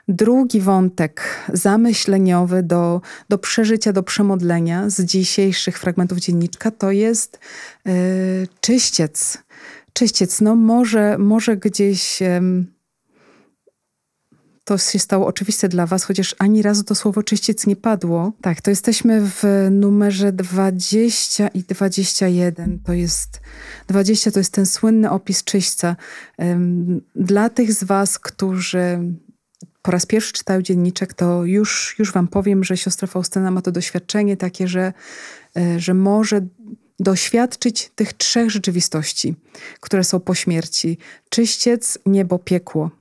Drugi 0.08 0.62
wątek 0.62 1.24
zamyśleniowy 1.54 2.64
do, 2.64 3.02
do 3.30 3.38
przeżycia, 3.38 3.94
do 3.94 4.04
przemodlenia 4.04 4.90
z 4.90 5.02
dzisiejszych 5.02 5.80
fragmentów 5.80 6.18
dzienniczka 6.18 6.72
to 6.72 6.92
jest 6.92 7.40
yy, 7.86 7.94
czyściec 8.62 9.38
czyściec. 9.94 10.42
No 10.42 10.56
może, 10.56 11.18
może 11.18 11.58
gdzieś 11.58 12.20
to 14.72 14.78
się 14.78 15.00
stało 15.00 15.28
oczywiste 15.28 15.70
dla 15.70 15.86
was, 15.86 16.04
chociaż 16.04 16.36
ani 16.40 16.62
razu 16.62 16.84
to 16.84 16.96
słowo 16.96 17.24
czyściec 17.24 17.68
nie 17.68 17.76
padło. 17.76 18.34
Tak, 18.42 18.62
to 18.62 18.70
jesteśmy 18.70 19.22
w 19.22 19.44
numerze 19.72 20.32
20 20.32 21.48
i 21.48 21.64
21. 21.64 22.80
To 22.80 22.94
jest 22.94 23.42
20 23.88 24.32
to 24.32 24.40
jest 24.40 24.54
ten 24.54 24.66
słynny 24.66 25.10
opis 25.10 25.44
czyśćca. 25.44 25.96
Dla 27.16 27.50
tych 27.50 27.74
z 27.74 27.84
was, 27.84 28.20
którzy 28.20 29.00
po 29.82 29.92
raz 29.92 30.06
pierwszy 30.06 30.34
czytają 30.34 30.62
dzienniczek, 30.62 31.14
to 31.14 31.46
już, 31.46 31.96
już 32.00 32.12
wam 32.12 32.28
powiem, 32.28 32.64
że 32.64 32.78
siostra 32.78 33.08
Faustyna 33.08 33.52
ma 33.52 33.62
to 33.62 33.72
doświadczenie 33.72 34.38
takie, 34.38 34.68
że, 34.68 34.94
e, 35.58 35.80
że 35.80 35.94
może 35.94 36.42
doświadczyć 37.00 37.92
tych 37.96 38.14
trzech 38.14 38.52
rzeczywistości, 38.52 39.36
które 39.80 40.04
są 40.04 40.20
po 40.20 40.36
śmierci: 40.36 40.98
czyściec, 41.30 41.98
niebo, 42.06 42.40
piekło. 42.40 42.92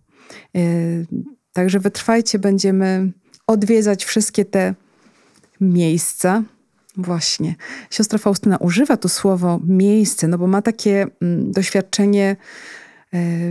E, 1.51 1.55
także 1.55 1.81
wytrwajcie, 1.81 2.39
będziemy 2.39 3.13
odwiedzać 3.47 4.05
wszystkie 4.05 4.45
te 4.45 4.75
miejsca. 5.61 6.43
Właśnie. 6.97 7.55
Siostra 7.91 8.19
Faustyna 8.19 8.57
używa 8.57 8.97
tu 8.97 9.09
słowo 9.09 9.61
miejsce, 9.67 10.29
no 10.29 10.39
bo 10.39 10.47
ma 10.47 10.63
takie 10.63 11.07
mm, 11.23 11.53
doświadczenie 11.53 12.37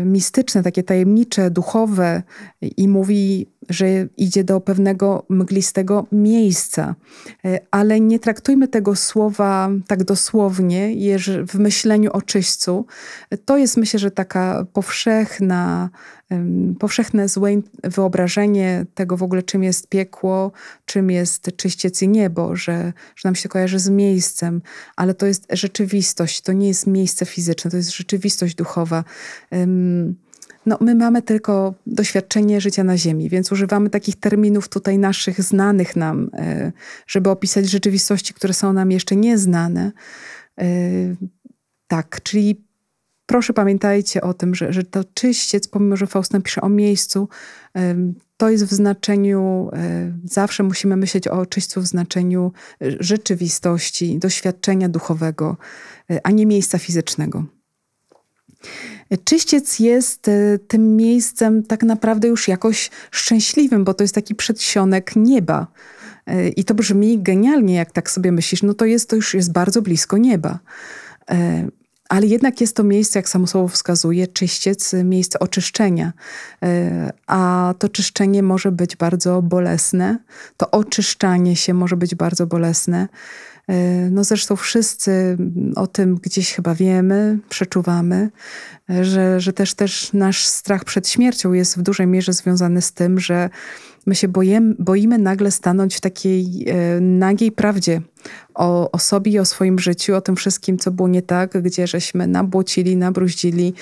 mistyczne, 0.05 0.63
takie 0.63 0.83
tajemnicze, 0.83 1.51
duchowe 1.51 2.23
i 2.61 2.87
mówi 2.87 3.47
że 3.69 3.87
idzie 4.17 4.43
do 4.43 4.61
pewnego 4.61 5.25
mglistego 5.29 6.07
miejsca. 6.11 6.95
E, 7.45 7.59
ale 7.71 7.99
nie 7.99 8.19
traktujmy 8.19 8.67
tego 8.67 8.95
słowa 8.95 9.69
tak 9.87 10.03
dosłownie, 10.03 10.93
w 11.47 11.55
myśleniu 11.55 12.11
o 12.11 12.21
czyśćcu. 12.21 12.85
To 13.45 13.57
jest 13.57 13.77
myślę, 13.77 13.99
że 13.99 14.11
taka 14.11 14.65
powszechna, 14.73 15.89
powszechne 16.79 17.29
złe 17.29 17.49
wyobrażenie 17.83 18.85
tego 18.95 19.17
w 19.17 19.23
ogóle, 19.23 19.43
czym 19.43 19.63
jest 19.63 19.87
piekło, 19.87 20.51
czym 20.85 21.11
jest 21.11 21.49
czyściec 21.55 22.01
i 22.01 22.07
niebo, 22.07 22.55
że, 22.55 22.93
że 23.15 23.29
nam 23.29 23.35
się 23.35 23.49
kojarzy 23.49 23.79
z 23.79 23.89
miejscem, 23.89 24.61
ale 24.95 25.13
to 25.13 25.25
jest 25.25 25.47
rzeczywistość, 25.51 26.41
to 26.41 26.53
nie 26.53 26.67
jest 26.67 26.87
miejsce 26.87 27.25
fizyczne, 27.25 27.71
to 27.71 27.77
jest 27.77 27.91
rzeczywistość 27.91 28.55
duchowa. 28.55 29.03
No, 30.65 30.77
my 30.81 30.95
mamy 30.95 31.21
tylko 31.21 31.73
doświadczenie 31.87 32.61
życia 32.61 32.83
na 32.83 32.97
Ziemi, 32.97 33.29
więc 33.29 33.51
używamy 33.51 33.89
takich 33.89 34.15
terminów 34.15 34.69
tutaj 34.69 34.97
naszych 34.97 35.41
znanych 35.41 35.95
nam, 35.95 36.29
e, 36.33 36.71
żeby 37.07 37.29
opisać 37.29 37.69
rzeczywistości, 37.69 38.33
które 38.33 38.53
są 38.53 38.73
nam 38.73 38.91
jeszcze 38.91 39.15
nieznane. 39.15 39.91
E, 40.59 40.65
tak, 41.87 42.23
czyli 42.23 42.65
proszę 43.25 43.53
pamiętajcie 43.53 44.21
o 44.21 44.33
tym, 44.33 44.55
że, 44.55 44.73
że 44.73 44.83
to 44.83 45.03
czyściec, 45.13 45.67
pomimo 45.67 45.97
że 45.97 46.07
Faust 46.07 46.33
pisze 46.43 46.61
o 46.61 46.69
miejscu, 46.69 47.29
e, 47.75 47.95
to 48.37 48.49
jest 48.49 48.65
w 48.65 48.73
znaczeniu, 48.73 49.69
zawsze 50.23 50.63
musimy 50.63 50.97
myśleć 50.97 51.27
o 51.27 51.45
czyśćcu 51.45 51.81
w 51.81 51.87
znaczeniu 51.87 52.51
rzeczywistości, 52.81 54.19
doświadczenia 54.19 54.89
duchowego, 54.89 55.57
a 56.23 56.31
nie 56.31 56.45
miejsca 56.45 56.77
fizycznego. 56.77 57.45
Czyściec 59.23 59.79
jest 59.79 60.27
e, 60.27 60.59
tym 60.67 60.95
miejscem 60.95 61.63
tak 61.63 61.83
naprawdę 61.83 62.27
już 62.27 62.47
jakoś 62.47 62.89
szczęśliwym, 63.11 63.83
bo 63.83 63.93
to 63.93 64.03
jest 64.03 64.15
taki 64.15 64.35
przedsionek 64.35 65.15
nieba. 65.15 65.67
E, 66.27 66.49
I 66.49 66.63
to 66.63 66.73
brzmi 66.73 67.19
genialnie, 67.21 67.75
jak 67.75 67.91
tak 67.91 68.11
sobie 68.11 68.31
myślisz, 68.31 68.63
no 68.63 68.73
to 68.73 68.85
jest 68.85 69.09
to 69.09 69.15
już 69.15 69.33
jest 69.33 69.51
bardzo 69.51 69.81
blisko 69.81 70.17
nieba. 70.17 70.59
E, 71.31 71.67
ale 72.09 72.27
jednak 72.27 72.61
jest 72.61 72.75
to 72.75 72.83
miejsce, 72.83 73.19
jak 73.19 73.29
samo 73.29 73.47
słowo 73.47 73.67
wskazuje, 73.67 74.27
czyściec, 74.27 74.93
miejsce 75.03 75.39
oczyszczenia. 75.39 76.13
A 77.27 77.73
to 77.79 77.89
czyszczenie 77.89 78.43
może 78.43 78.71
być 78.71 78.95
bardzo 78.95 79.41
bolesne, 79.41 80.17
to 80.57 80.71
oczyszczanie 80.71 81.55
się 81.55 81.73
może 81.73 81.97
być 81.97 82.15
bardzo 82.15 82.47
bolesne. 82.47 83.07
E, 83.69 84.09
no 84.11 84.23
zresztą 84.23 84.55
wszyscy 84.55 85.37
o 85.75 85.87
tym 85.87 86.15
gdzieś 86.15 86.53
chyba 86.53 86.75
wiemy, 86.75 87.39
przeczuwamy, 87.49 88.29
e, 88.89 89.05
że, 89.05 89.39
że 89.39 89.53
też, 89.53 89.73
też 89.73 90.13
nasz 90.13 90.45
strach 90.45 90.83
przed 90.83 91.09
śmiercią 91.09 91.53
jest 91.53 91.77
w 91.77 91.81
dużej 91.81 92.07
mierze 92.07 92.33
związany 92.33 92.81
z 92.81 92.91
tym, 92.91 93.19
że 93.19 93.49
my 94.05 94.15
się 94.15 94.27
boimy, 94.27 94.75
boimy 94.79 95.17
nagle 95.17 95.51
stanąć 95.51 95.95
w 95.95 96.01
takiej 96.01 96.65
e, 96.67 96.99
nagiej 96.99 97.51
prawdzie 97.51 98.01
o, 98.53 98.91
o 98.91 98.99
sobie 98.99 99.31
i 99.31 99.39
o 99.39 99.45
swoim 99.45 99.79
życiu, 99.79 100.15
o 100.15 100.21
tym 100.21 100.35
wszystkim, 100.35 100.77
co 100.77 100.91
było 100.91 101.07
nie 101.07 101.21
tak, 101.21 101.61
gdzie 101.61 101.87
żeśmy 101.87 102.27
nabłocili, 102.27 102.97
nabruździli, 102.97 103.73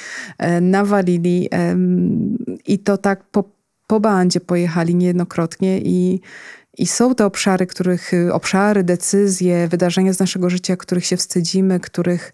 nawalili 0.61 1.49
i 2.67 2.79
to 2.79 2.97
tak 2.97 3.23
po, 3.23 3.43
po 3.87 3.99
bandzie 3.99 4.39
pojechali 4.39 4.95
niejednokrotnie 4.95 5.81
i 5.81 6.21
i 6.77 6.87
są 6.87 7.15
te 7.15 7.25
obszary, 7.25 7.67
których, 7.67 8.11
obszary, 8.31 8.83
decyzje, 8.83 9.67
wydarzenia 9.67 10.13
z 10.13 10.19
naszego 10.19 10.49
życia, 10.49 10.77
których 10.77 11.05
się 11.05 11.17
wstydzimy, 11.17 11.79
których 11.79 12.33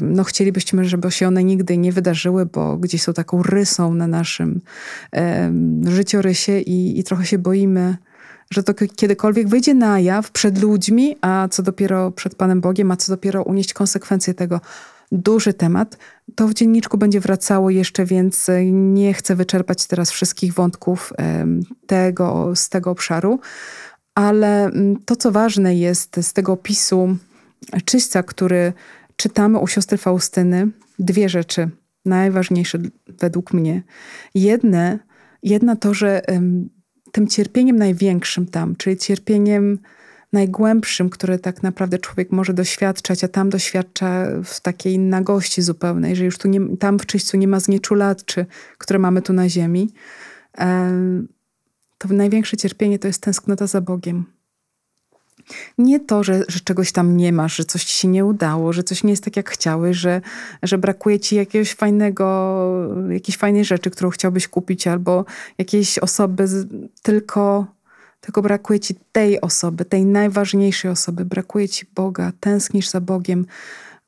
no, 0.00 0.24
chcielibyśmy, 0.24 0.84
żeby 0.84 1.10
się 1.10 1.28
one 1.28 1.44
nigdy 1.44 1.78
nie 1.78 1.92
wydarzyły, 1.92 2.46
bo 2.46 2.76
gdzieś 2.76 3.02
są 3.02 3.12
taką 3.12 3.42
rysą 3.42 3.94
na 3.94 4.06
naszym 4.06 4.60
um, 5.12 5.90
życiorysie 5.90 6.60
i, 6.60 6.98
i 6.98 7.04
trochę 7.04 7.26
się 7.26 7.38
boimy, 7.38 7.96
że 8.50 8.62
to 8.62 8.74
kiedykolwiek 8.96 9.48
wyjdzie 9.48 9.74
na 9.74 10.00
jaw 10.00 10.30
przed 10.30 10.62
ludźmi, 10.62 11.16
a 11.20 11.48
co 11.50 11.62
dopiero 11.62 12.10
przed 12.10 12.34
Panem 12.34 12.60
Bogiem, 12.60 12.90
a 12.90 12.96
co 12.96 13.12
dopiero 13.12 13.42
unieść 13.42 13.72
konsekwencje 13.72 14.34
tego 14.34 14.60
duży 15.14 15.54
temat. 15.54 15.98
To 16.34 16.48
w 16.48 16.54
dzienniczku 16.54 16.98
będzie 16.98 17.20
wracało 17.20 17.70
jeszcze, 17.70 18.04
więc 18.04 18.50
nie 18.72 19.14
chcę 19.14 19.36
wyczerpać 19.36 19.86
teraz 19.86 20.10
wszystkich 20.10 20.54
wątków 20.54 21.12
tego, 21.86 22.56
z 22.56 22.68
tego 22.68 22.90
obszaru. 22.90 23.40
Ale 24.14 24.64
mm, 24.64 24.96
to, 25.04 25.16
co 25.16 25.32
ważne 25.32 25.76
jest 25.76 26.16
z 26.22 26.32
tego 26.32 26.52
opisu 26.52 27.16
czyśćca, 27.84 28.22
który 28.22 28.72
czytamy 29.16 29.58
u 29.58 29.66
siostry 29.66 29.98
Faustyny, 29.98 30.68
dwie 30.98 31.28
rzeczy 31.28 31.70
najważniejsze 32.04 32.78
według 33.06 33.52
mnie. 33.52 33.82
Jedne, 34.34 34.98
jedna 35.42 35.76
to, 35.76 35.94
że 35.94 36.22
tym 37.12 37.26
cierpieniem 37.28 37.76
największym 37.76 38.46
tam, 38.46 38.76
czyli 38.76 38.96
cierpieniem 38.96 39.78
najgłębszym, 40.34 41.10
które 41.10 41.38
tak 41.38 41.62
naprawdę 41.62 41.98
człowiek 41.98 42.32
może 42.32 42.54
doświadczać, 42.54 43.24
a 43.24 43.28
tam 43.28 43.50
doświadcza 43.50 44.26
w 44.44 44.60
takiej 44.60 44.98
nagości 44.98 45.62
zupełnej, 45.62 46.16
że 46.16 46.24
już 46.24 46.38
tu 46.38 46.48
nie, 46.48 46.76
tam 46.76 46.98
w 46.98 47.06
czyśćcu 47.06 47.36
nie 47.36 47.48
ma 47.48 47.60
znieczulaczy, 47.60 48.46
które 48.78 48.98
mamy 48.98 49.22
tu 49.22 49.32
na 49.32 49.48
ziemi, 49.48 49.92
to 51.98 52.08
największe 52.08 52.56
cierpienie 52.56 52.98
to 52.98 53.06
jest 53.06 53.22
tęsknota 53.22 53.66
za 53.66 53.80
Bogiem. 53.80 54.24
Nie 55.78 56.00
to, 56.00 56.24
że, 56.24 56.42
że 56.48 56.60
czegoś 56.60 56.92
tam 56.92 57.16
nie 57.16 57.32
masz, 57.32 57.56
że 57.56 57.64
coś 57.64 57.84
ci 57.84 57.98
się 57.98 58.08
nie 58.08 58.24
udało, 58.24 58.72
że 58.72 58.82
coś 58.82 59.04
nie 59.04 59.10
jest 59.10 59.24
tak, 59.24 59.36
jak 59.36 59.50
chciałeś, 59.50 59.96
że, 59.96 60.20
że 60.62 60.78
brakuje 60.78 61.20
ci 61.20 61.36
jakiegoś 61.36 61.74
fajnego, 61.74 62.56
jakiejś 63.10 63.36
fajnej 63.36 63.64
rzeczy, 63.64 63.90
którą 63.90 64.10
chciałbyś 64.10 64.48
kupić, 64.48 64.86
albo 64.86 65.24
jakiejś 65.58 65.98
osoby, 65.98 66.46
tylko 67.02 67.66
tylko 68.24 68.42
brakuje 68.42 68.80
ci 68.80 68.94
tej 69.12 69.40
osoby, 69.40 69.84
tej 69.84 70.06
najważniejszej 70.06 70.90
osoby, 70.90 71.24
brakuje 71.24 71.68
ci 71.68 71.86
Boga, 71.94 72.32
tęsknisz 72.40 72.88
za 72.88 73.00
Bogiem, 73.00 73.46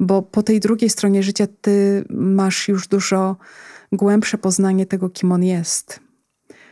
bo 0.00 0.22
po 0.22 0.42
tej 0.42 0.60
drugiej 0.60 0.90
stronie 0.90 1.22
życia 1.22 1.46
ty 1.60 2.04
masz 2.10 2.68
już 2.68 2.88
dużo 2.88 3.36
głębsze 3.92 4.38
poznanie 4.38 4.86
tego, 4.86 5.10
kim 5.10 5.32
On 5.32 5.44
jest. 5.44 6.00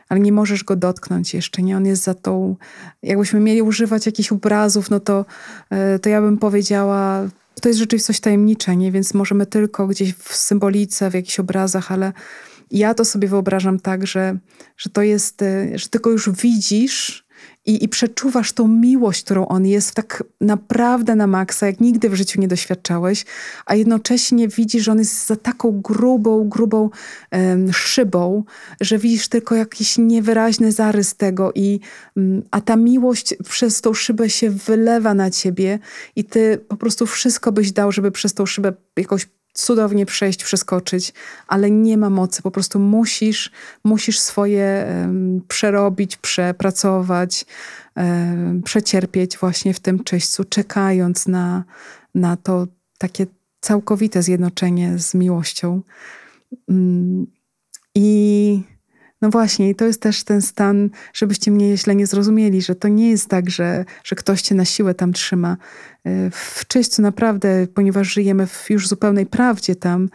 Ale 0.09 0.21
nie 0.21 0.33
możesz 0.33 0.65
go 0.65 0.77
dotknąć 0.77 1.35
jeszcze, 1.35 1.63
nie? 1.63 1.77
On 1.77 1.87
jest 1.87 2.03
za 2.03 2.15
tą... 2.15 2.57
Jakbyśmy 3.03 3.41
mieli 3.41 3.63
używać 3.63 4.07
jakichś 4.07 4.33
obrazów, 4.33 4.91
no 4.91 5.01
to, 5.01 5.25
e, 5.71 5.99
to 5.99 6.09
ja 6.09 6.21
bym 6.21 6.39
powiedziała, 6.39 7.29
to 7.61 7.69
jest 7.69 7.79
rzeczywistość 7.79 8.21
tajemnicza, 8.21 8.75
nie? 8.75 8.93
Więc 8.93 9.15
możemy 9.15 9.47
tylko 9.47 9.87
gdzieś 9.87 10.15
w 10.15 10.37
symbolice, 10.37 11.11
w 11.11 11.15
jakichś 11.15 11.41
obrazach, 11.41 11.93
ale 11.93 12.13
ja 12.71 12.95
to 12.95 13.05
sobie 13.05 13.29
wyobrażam 13.29 13.81
tak, 13.81 14.07
że, 14.07 14.39
że 14.77 14.91
to 14.91 15.03
jest, 15.03 15.43
e, 15.43 15.79
że 15.79 15.89
tylko 15.89 16.11
już 16.11 16.31
widzisz 16.31 17.24
i, 17.67 17.85
i 17.85 17.89
przeczuwasz 17.89 18.53
tą 18.53 18.69
miłość, 18.69 19.25
którą 19.25 19.47
on 19.47 19.67
jest 19.67 19.95
tak 19.95 20.25
naprawdę 20.41 21.17
na 21.17 21.27
maksa, 21.27 21.67
jak 21.67 21.81
nigdy 21.81 22.09
w 22.09 22.15
życiu 22.15 22.41
nie 22.41 22.49
doświadczałeś, 22.49 23.25
a 23.67 23.75
jednocześnie 23.75 24.49
widzisz, 24.49 24.85
że 24.85 24.93
on 24.93 24.99
jest 24.99 25.27
za 25.27 25.37
taką 25.37 25.81
grubą, 25.81 26.49
grubą 26.49 26.91
um, 27.33 27.73
szybą, 27.73 28.45
że 28.81 28.99
widzisz 28.99 29.29
tylko 29.29 29.55
jakiś 29.55 29.99
niewyraźny 29.99 30.73
zarys 30.73 31.15
tego, 31.15 31.53
i, 31.55 31.81
um, 32.17 32.43
a 32.51 32.61
ta 32.61 32.77
miłość 32.77 33.35
przez 33.49 33.81
tą 33.81 33.95
szybę 33.95 34.31
się 34.31 34.51
wylewa 34.51 35.15
na 35.15 35.31
ciebie 35.31 35.79
i 36.17 36.25
ty 36.25 36.59
po 36.69 36.77
prostu 36.77 37.07
wszystko 37.07 37.53
byś 37.53 37.73
dał, 37.73 37.93
żeby 37.93 38.11
przez 38.11 38.35
tą 38.35 38.47
szybę 38.47 38.73
jakoś 38.97 39.27
cudownie 39.55 40.07
przejść, 40.07 40.45
przeskoczyć, 40.45 41.13
ale 41.49 41.71
nie 41.71 41.99
ma 41.99 42.11
mocy. 42.11 42.43
Po 42.43 42.51
prostu 42.51 42.79
musisz, 42.79 43.51
musisz 43.85 44.19
swoje 44.19 44.87
przerobić, 45.49 46.17
przepracować, 46.17 47.47
przecierpieć 48.65 49.39
właśnie 49.39 49.75
w 49.75 49.81
tym 49.81 50.05
czyśćcu, 50.05 50.45
czekając 50.45 51.27
na, 51.27 51.65
na 52.15 52.37
to 52.37 52.67
takie 52.99 53.27
całkowite 53.61 54.23
zjednoczenie 54.23 54.99
z 54.99 55.15
miłością. 55.15 55.83
Um, 56.69 57.27
I 57.95 58.63
no 59.25 59.31
właśnie, 59.31 59.75
to 59.75 59.85
jest 59.85 60.01
też 60.01 60.25
ten 60.25 60.43
stan, 60.43 60.91
żebyście 61.15 61.51
mnie 61.51 61.77
źle 61.77 61.95
nie 61.95 62.07
zrozumieli, 62.07 62.63
że 62.63 62.75
to 62.75 62.89
nie 62.89 63.11
jest 63.11 63.29
tak, 63.29 63.51
że, 63.51 63.85
że 64.05 64.17
ktoś 64.17 64.43
cię 64.43 64.55
na 64.55 64.65
siłę 64.65 64.95
tam 64.95 65.13
trzyma. 65.13 65.57
E, 66.07 66.31
w 66.31 66.65
czyśćcu 66.69 67.03
naprawdę, 67.03 67.67
ponieważ 67.75 68.13
żyjemy 68.13 68.47
w 68.47 68.71
już 68.71 68.89
zupełnej 68.89 69.27
prawdzie 69.27 69.77
tam, 69.77 70.09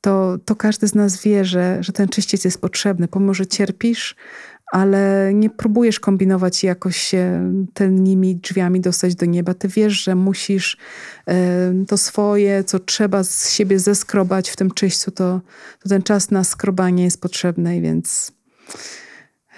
to, 0.00 0.38
to 0.44 0.56
każdy 0.56 0.88
z 0.88 0.94
nas 0.94 1.22
wie, 1.22 1.44
że, 1.44 1.78
że 1.80 1.92
ten 1.92 2.08
czyściec 2.08 2.44
jest 2.44 2.60
potrzebny. 2.60 3.08
Pomimo, 3.08 3.34
że 3.34 3.46
cierpisz, 3.46 4.16
ale 4.72 5.30
nie 5.34 5.50
próbujesz 5.50 6.00
kombinować 6.00 6.64
jakoś 6.64 6.96
się 6.96 7.52
tylnymi 7.74 8.36
drzwiami 8.36 8.80
dostać 8.80 9.14
do 9.14 9.26
nieba. 9.26 9.54
Ty 9.54 9.68
wiesz, 9.68 10.04
że 10.04 10.14
musisz 10.14 10.76
e, 11.26 11.84
to 11.88 11.96
swoje, 11.96 12.64
co 12.64 12.78
trzeba 12.78 13.24
z 13.24 13.50
siebie 13.50 13.78
zeskrobać 13.78 14.50
w 14.50 14.56
tym 14.56 14.70
czyśćcu, 14.70 15.10
to, 15.10 15.40
to 15.82 15.88
ten 15.88 16.02
czas 16.02 16.30
na 16.30 16.44
skrobanie 16.44 17.04
jest 17.04 17.20
potrzebny, 17.20 17.80
więc 17.80 18.32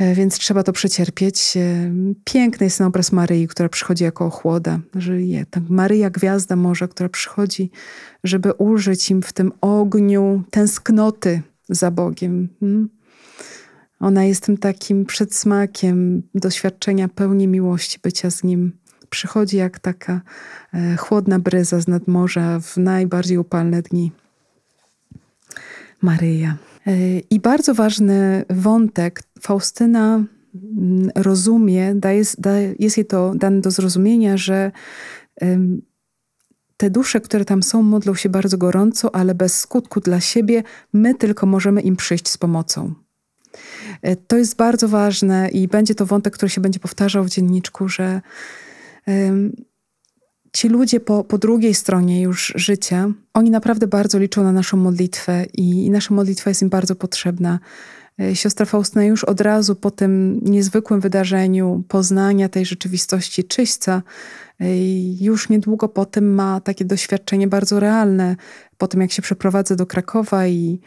więc 0.00 0.38
trzeba 0.38 0.62
to 0.62 0.72
przecierpieć. 0.72 1.56
E, 1.56 1.92
piękny 2.24 2.66
jest 2.66 2.78
ten 2.78 2.86
obraz 2.86 3.12
Maryi, 3.12 3.48
która 3.48 3.68
przychodzi 3.68 4.04
jako 4.04 4.26
ochłoda. 4.26 4.80
Żyje. 4.94 5.46
Tak 5.50 5.62
Maryja, 5.68 6.10
gwiazda 6.10 6.56
morza, 6.56 6.88
która 6.88 7.08
przychodzi, 7.08 7.70
żeby 8.24 8.52
użyć 8.52 9.10
im 9.10 9.22
w 9.22 9.32
tym 9.32 9.52
ogniu 9.60 10.42
tęsknoty 10.50 11.42
za 11.68 11.90
Bogiem. 11.90 12.48
Hmm? 12.60 12.88
Ona 14.00 14.24
jest 14.24 14.42
tym 14.42 14.56
takim 14.56 15.04
przedsmakiem 15.06 16.22
doświadczenia 16.34 17.08
pełni 17.08 17.48
miłości, 17.48 17.98
bycia 18.02 18.30
z 18.30 18.44
Nim. 18.44 18.72
Przychodzi 19.10 19.56
jak 19.56 19.78
taka 19.78 20.20
e, 20.74 20.96
chłodna 20.96 21.38
bryza 21.38 21.80
z 21.80 21.88
nadmorza 21.88 22.60
w 22.60 22.76
najbardziej 22.76 23.38
upalne 23.38 23.82
dni. 23.82 24.12
Maryja. 26.02 26.56
I 27.30 27.40
bardzo 27.40 27.74
ważny 27.74 28.44
wątek. 28.50 29.22
Faustyna 29.40 30.24
mm, 30.54 31.10
rozumie, 31.14 31.94
daje, 31.94 32.22
jest 32.78 32.96
jej 32.96 33.06
to 33.06 33.34
dane 33.34 33.60
do 33.60 33.70
zrozumienia, 33.70 34.36
że 34.36 34.72
te 36.76 36.90
dusze, 36.90 37.20
które 37.20 37.44
tam 37.44 37.62
są, 37.62 37.82
modlą 37.82 38.14
się 38.14 38.28
bardzo 38.28 38.58
gorąco, 38.58 39.14
ale 39.14 39.34
bez 39.34 39.60
skutku 39.60 40.00
dla 40.00 40.20
siebie. 40.20 40.62
My 40.92 41.14
tylko 41.14 41.46
możemy 41.46 41.80
im 41.80 41.96
przyjść 41.96 42.28
z 42.28 42.38
pomocą. 42.38 42.94
E, 44.02 44.16
to 44.16 44.36
jest 44.36 44.56
bardzo 44.56 44.88
ważne 44.88 45.48
i 45.48 45.68
będzie 45.68 45.94
to 45.94 46.06
wątek, 46.06 46.34
który 46.34 46.50
się 46.50 46.60
będzie 46.60 46.80
powtarzał 46.80 47.24
w 47.24 47.30
dzienniczku, 47.30 47.88
że 47.88 48.20
ci 50.54 50.68
ludzie 50.68 51.00
po, 51.00 51.24
po 51.24 51.38
drugiej 51.38 51.74
stronie 51.74 52.22
już 52.22 52.52
życia, 52.56 53.10
oni 53.34 53.50
naprawdę 53.50 53.86
bardzo 53.86 54.18
liczą 54.18 54.44
na 54.44 54.52
naszą 54.52 54.76
modlitwę 54.76 55.46
i, 55.52 55.86
i 55.86 55.90
nasza 55.90 56.14
modlitwa 56.14 56.50
jest 56.50 56.62
im 56.62 56.68
bardzo 56.68 56.94
potrzebna. 56.94 57.58
E, 58.20 58.36
siostra 58.36 58.66
Faustyna 58.66 59.04
już 59.04 59.24
od 59.24 59.40
razu 59.40 59.74
po 59.76 59.90
tym 59.90 60.40
niezwykłym 60.42 61.00
wydarzeniu 61.00 61.84
poznania 61.88 62.48
tej 62.48 62.64
rzeczywistości 62.64 63.44
czyśćca, 63.44 64.02
e, 64.60 64.66
już 65.20 65.48
niedługo 65.48 65.88
po 65.88 66.06
tym 66.06 66.34
ma 66.34 66.60
takie 66.60 66.84
doświadczenie 66.84 67.48
bardzo 67.48 67.80
realne. 67.80 68.36
Po 68.78 68.88
tym, 68.88 69.00
jak 69.00 69.12
się 69.12 69.22
przeprowadza 69.22 69.76
do 69.76 69.86
Krakowa 69.86 70.46
i 70.46 70.80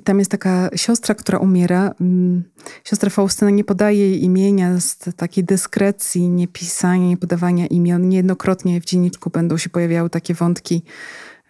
i 0.00 0.02
tam 0.02 0.18
jest 0.18 0.30
taka 0.30 0.70
siostra, 0.76 1.14
która 1.14 1.38
umiera. 1.38 1.94
Mm, 2.00 2.44
siostra 2.84 3.10
Faustyna 3.10 3.50
nie 3.50 3.64
podaje 3.64 3.98
jej 3.98 4.24
imienia 4.24 4.80
z 4.80 4.98
takiej 5.16 5.44
dyskrecji, 5.44 6.28
nie 6.28 6.48
pisania, 6.48 7.08
nie 7.08 7.16
podawania 7.16 7.66
imion. 7.66 8.08
Niejednokrotnie 8.08 8.80
w 8.80 8.84
dzienniczku 8.84 9.30
będą 9.30 9.56
się 9.56 9.70
pojawiały 9.70 10.10
takie 10.10 10.34
wątki, 10.34 10.82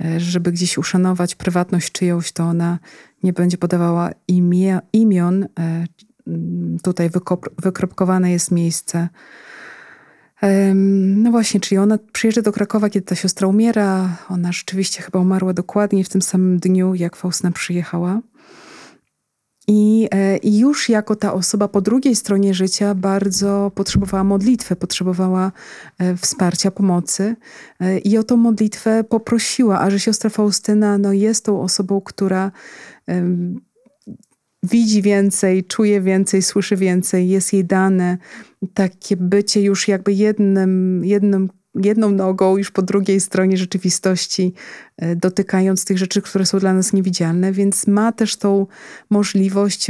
e, 0.01 0.21
żeby 0.21 0.53
gdzieś 0.53 0.79
uszanować 0.79 1.35
prywatność 1.35 1.93
czyjąś, 1.93 2.33
to 2.33 2.45
ona 2.45 2.79
nie 3.23 3.33
będzie 3.33 3.59
podawała 3.59 4.11
imię, 4.29 4.81
imion. 4.93 5.43
E, 5.43 5.49
mm, 6.27 6.79
tutaj 6.83 7.11
wykropkowane 7.63 8.31
jest 8.31 8.51
miejsce. 8.51 9.09
No 11.15 11.31
właśnie, 11.31 11.61
czyli 11.61 11.79
ona 11.79 11.99
przyjeżdża 12.13 12.43
do 12.43 12.53
Krakowa, 12.53 12.91
kiedy 12.91 13.07
ta 13.07 13.15
siostra 13.15 13.49
umiera. 13.49 14.17
Ona 14.29 14.53
rzeczywiście 14.53 15.03
chyba 15.03 15.19
umarła 15.19 15.53
dokładnie 15.53 16.05
w 16.05 16.09
tym 16.09 16.23
samym 16.23 16.59
dniu, 16.59 16.95
jak 16.95 17.17
Faustyna 17.17 17.53
przyjechała. 17.53 18.21
I, 19.73 20.09
e, 20.11 20.37
I, 20.37 20.59
już 20.59 20.89
jako 20.89 21.17
ta 21.17 21.33
osoba 21.33 21.69
po 21.69 21.81
drugiej 21.81 22.17
stronie 22.17 22.55
życia 22.55 22.95
bardzo 22.95 23.73
potrzebowała 23.75 24.25
modlitwy, 24.25 24.77
potrzebowała 24.77 25.53
e, 25.99 26.17
wsparcia, 26.17 26.71
pomocy. 26.71 27.37
E, 27.81 27.99
I 27.99 28.19
o 28.19 28.23
tą 28.23 28.37
modlitwę 28.37 29.05
poprosiła, 29.05 29.81
a 29.81 29.91
że 29.91 30.01
siostra 30.01 30.31
Faustyna 30.31 30.99
no, 30.99 31.13
jest 31.13 31.45
tą 31.45 31.61
osobą, 31.63 32.01
która 32.01 32.53
um, 33.09 33.61
widzi 34.63 35.03
więcej, 35.03 35.65
czuje 35.65 36.01
więcej, 36.01 36.43
słyszy 36.43 36.77
więcej, 36.77 37.29
jest 37.29 37.53
jej 37.53 37.65
dane 37.65 38.19
takie 38.75 39.17
bycie 39.17 39.63
już 39.63 39.89
jakby 39.89 40.13
jednym, 40.13 41.05
jednym 41.05 41.49
jedną 41.75 42.11
nogą 42.11 42.57
już 42.57 42.71
po 42.71 42.83
drugiej 42.83 43.21
stronie 43.21 43.57
rzeczywistości, 43.57 44.55
e, 44.97 45.17
dotykając 45.17 45.85
tych 45.85 45.99
rzeczy, 45.99 46.23
które 46.23 46.47
są 46.47 46.59
dla 46.59 46.75
nas 46.75 46.93
niewidzialne, 46.93 47.53
więc 47.53 47.87
ma 47.87 48.13
też 48.13 48.37
tą 48.37 48.67
możliwość 49.11 49.87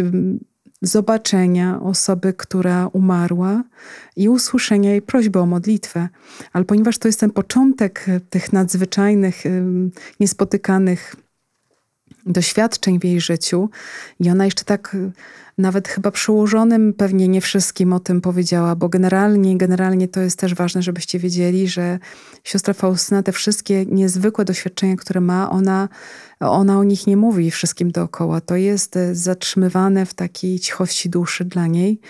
zobaczenia 0.82 1.80
osoby, 1.82 2.32
która 2.32 2.86
umarła 2.86 3.64
i 4.16 4.28
usłyszenia 4.28 4.90
jej 4.90 5.02
prośby 5.02 5.38
o 5.38 5.46
modlitwę. 5.46 6.08
Ale 6.52 6.64
ponieważ 6.64 6.98
to 6.98 7.08
jest 7.08 7.20
ten 7.20 7.30
początek 7.30 8.06
tych 8.30 8.52
nadzwyczajnych, 8.52 9.44
niespotykanych 10.20 11.16
doświadczeń 12.26 13.00
w 13.00 13.04
jej 13.04 13.20
życiu 13.20 13.70
i 14.20 14.30
ona 14.30 14.44
jeszcze 14.44 14.64
tak 14.64 14.96
nawet 15.58 15.88
chyba 15.88 16.10
przełożonym 16.10 16.94
pewnie 16.94 17.28
nie 17.28 17.40
wszystkim 17.40 17.92
o 17.92 18.00
tym 18.00 18.20
powiedziała, 18.20 18.76
bo 18.76 18.88
generalnie, 18.88 19.58
generalnie 19.58 20.08
to 20.08 20.20
jest 20.20 20.38
też 20.38 20.54
ważne, 20.54 20.82
żebyście 20.82 21.18
wiedzieli, 21.18 21.68
że 21.68 21.98
siostra 22.44 22.74
Faustyna 22.74 23.22
te 23.22 23.32
wszystkie 23.32 23.86
niezwykłe 23.86 24.44
doświadczenia, 24.44 24.96
które 24.96 25.20
ma, 25.20 25.50
ona, 25.50 25.88
ona 26.40 26.78
o 26.78 26.84
nich 26.84 27.06
nie 27.06 27.16
mówi 27.16 27.50
wszystkim 27.50 27.90
dookoła. 27.90 28.40
To 28.40 28.56
jest 28.56 28.96
e, 28.96 29.14
zatrzymywane 29.14 30.06
w 30.06 30.14
takiej 30.14 30.60
cichości 30.60 31.10
duszy 31.10 31.44
dla 31.44 31.66
niej. 31.66 32.00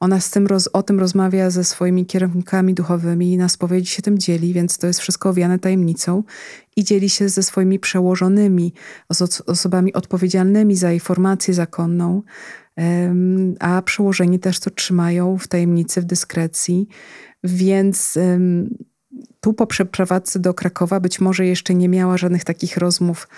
Ona 0.00 0.20
z 0.20 0.30
tym 0.30 0.46
roz, 0.46 0.68
o 0.72 0.82
tym 0.82 1.00
rozmawia 1.00 1.50
ze 1.50 1.64
swoimi 1.64 2.06
kierownikami 2.06 2.74
duchowymi 2.74 3.32
i 3.32 3.36
na 3.36 3.48
spowiedzi 3.48 3.90
się 3.90 4.02
tym 4.02 4.18
dzieli, 4.18 4.52
więc 4.52 4.78
to 4.78 4.86
jest 4.86 5.00
wszystko 5.00 5.28
owiane 5.28 5.58
tajemnicą 5.58 6.22
i 6.76 6.84
dzieli 6.84 7.10
się 7.10 7.28
ze 7.28 7.42
swoimi 7.42 7.78
przełożonymi, 7.78 8.72
z 9.12 9.40
osobami 9.40 9.92
odpowiedzialnymi 9.94 10.76
za 10.76 10.90
jej 10.90 11.00
formację 11.00 11.54
zakonną 11.54 12.22
a 13.60 13.82
przełożeni 13.82 14.38
też 14.38 14.60
to 14.60 14.70
trzymają 14.70 15.38
w 15.38 15.48
tajemnicy, 15.48 16.00
w 16.00 16.04
dyskrecji. 16.04 16.88
Więc 17.44 18.18
tu 19.40 19.54
po 19.54 19.66
przeprowadzce 19.66 20.38
do 20.38 20.54
Krakowa 20.54 21.00
być 21.00 21.20
może 21.20 21.46
jeszcze 21.46 21.74
nie 21.74 21.88
miała 21.88 22.16
żadnych 22.18 22.44
takich 22.44 22.76
rozmów 22.76 23.28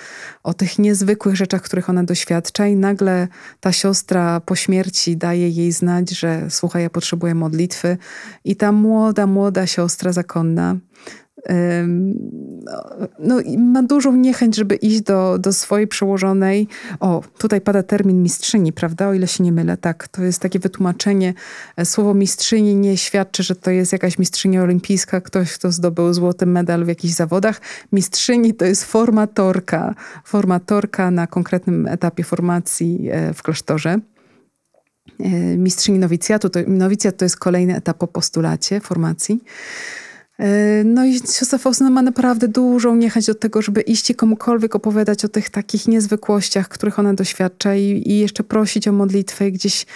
o 0.43 0.55
tych 0.55 0.79
niezwykłych 0.79 1.37
rzeczach, 1.37 1.63
których 1.63 1.91
ona 1.91 2.05
doświadcza, 2.05 2.67
i 2.67 2.77
nagle 2.77 3.29
ta 3.61 3.73
siostra 3.73 4.41
po 4.41 4.57
śmierci 4.57 5.17
daje 5.17 5.49
jej 5.49 5.73
znać, 5.73 6.11
że 6.11 6.47
słuchaj, 6.49 6.83
ja 6.83 6.91
potrzebuję 6.91 7.35
modlitwy. 7.35 7.97
I 8.45 8.57
ta 8.57 8.73
młoda, 8.73 9.27
młoda 9.27 9.67
siostra 9.67 10.13
zakonna 10.13 10.77
no, 13.19 13.41
ma 13.59 13.83
dużą 13.83 14.17
niechęć, 14.17 14.57
żeby 14.57 14.75
iść 14.75 15.01
do, 15.01 15.39
do 15.39 15.53
swojej 15.53 15.87
przełożonej. 15.87 16.69
O, 17.01 17.23
tutaj 17.39 17.61
pada 17.61 17.83
termin 17.83 18.23
mistrzyni, 18.23 18.73
prawda? 18.73 19.09
O 19.09 19.15
ile 19.15 19.27
się 19.27 19.45
nie 19.45 19.53
mylę. 19.53 19.77
Tak, 19.77 20.09
to 20.09 20.23
jest 20.23 20.41
takie 20.41 20.59
wytłumaczenie. 20.59 21.35
E, 21.77 21.85
słowo 21.85 22.15
mistrzyni 22.15 22.77
nie 22.77 22.97
świadczy, 22.97 23.43
że 23.43 23.57
to 23.57 23.71
jest 23.71 23.93
jakaś 23.93 24.19
mistrzyni 24.19 24.59
olimpijska, 24.59 25.21
ktoś, 25.21 25.53
kto 25.53 25.73
zdobył 25.73 26.13
złoty 26.13 26.47
medal 26.47 26.85
w 26.85 26.89
jakichś 26.89 27.15
zawodach. 27.15 27.61
Mistrzyni 27.93 28.55
to 28.55 28.65
jest 28.65 28.85
formatorka. 28.85 29.95
Formatorka 30.25 31.11
na 31.11 31.27
konkretnym 31.27 31.87
etapie 31.87 32.25
formacji 32.25 33.09
e, 33.11 33.35
w 33.35 33.43
klasztorze 33.43 33.99
e, 35.21 35.29
mistrzyni 35.57 35.99
nowicjatu. 35.99 36.51
To, 36.51 36.61
nowicjat 36.67 37.17
to 37.17 37.25
jest 37.25 37.37
kolejny 37.37 37.77
etap 37.77 37.99
po 37.99 38.07
postulacie 38.07 38.81
formacji. 38.81 39.41
E, 40.41 40.85
no 40.85 41.05
i 41.05 41.19
siostra 41.19 41.59
Faustyna 41.59 41.91
ma 41.91 42.03
naprawdę 42.03 42.49
dużą 42.49 42.97
niechęć 42.97 43.27
do 43.27 43.35
tego, 43.35 43.63
żeby 43.63 43.81
iść 43.81 44.11
i 44.11 44.15
komukolwiek 44.15 44.77
opowiadać 44.77 45.25
o 45.25 45.29
tych 45.29 45.51
takich 45.51 45.89
niezwykłościach, 45.89 46.69
których 46.69 46.99
ona 46.99 47.15
doświadcza 47.15 47.75
i, 47.75 48.03
i 48.07 48.19
jeszcze 48.19 48.45
prosić 48.45 48.89
o 48.89 48.93
modlitwę 48.93 49.49
i 49.49 49.53
gdzieś 49.53 49.87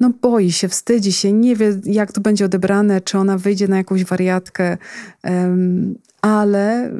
no 0.00 0.10
boi 0.22 0.52
się, 0.52 0.68
wstydzi 0.68 1.12
się, 1.12 1.32
nie 1.32 1.56
wie 1.56 1.80
jak 1.84 2.12
to 2.12 2.20
będzie 2.20 2.44
odebrane, 2.44 3.00
czy 3.00 3.18
ona 3.18 3.38
wyjdzie 3.38 3.68
na 3.68 3.76
jakąś 3.76 4.04
wariatkę, 4.04 4.78
um, 5.24 5.94
ale 6.22 6.92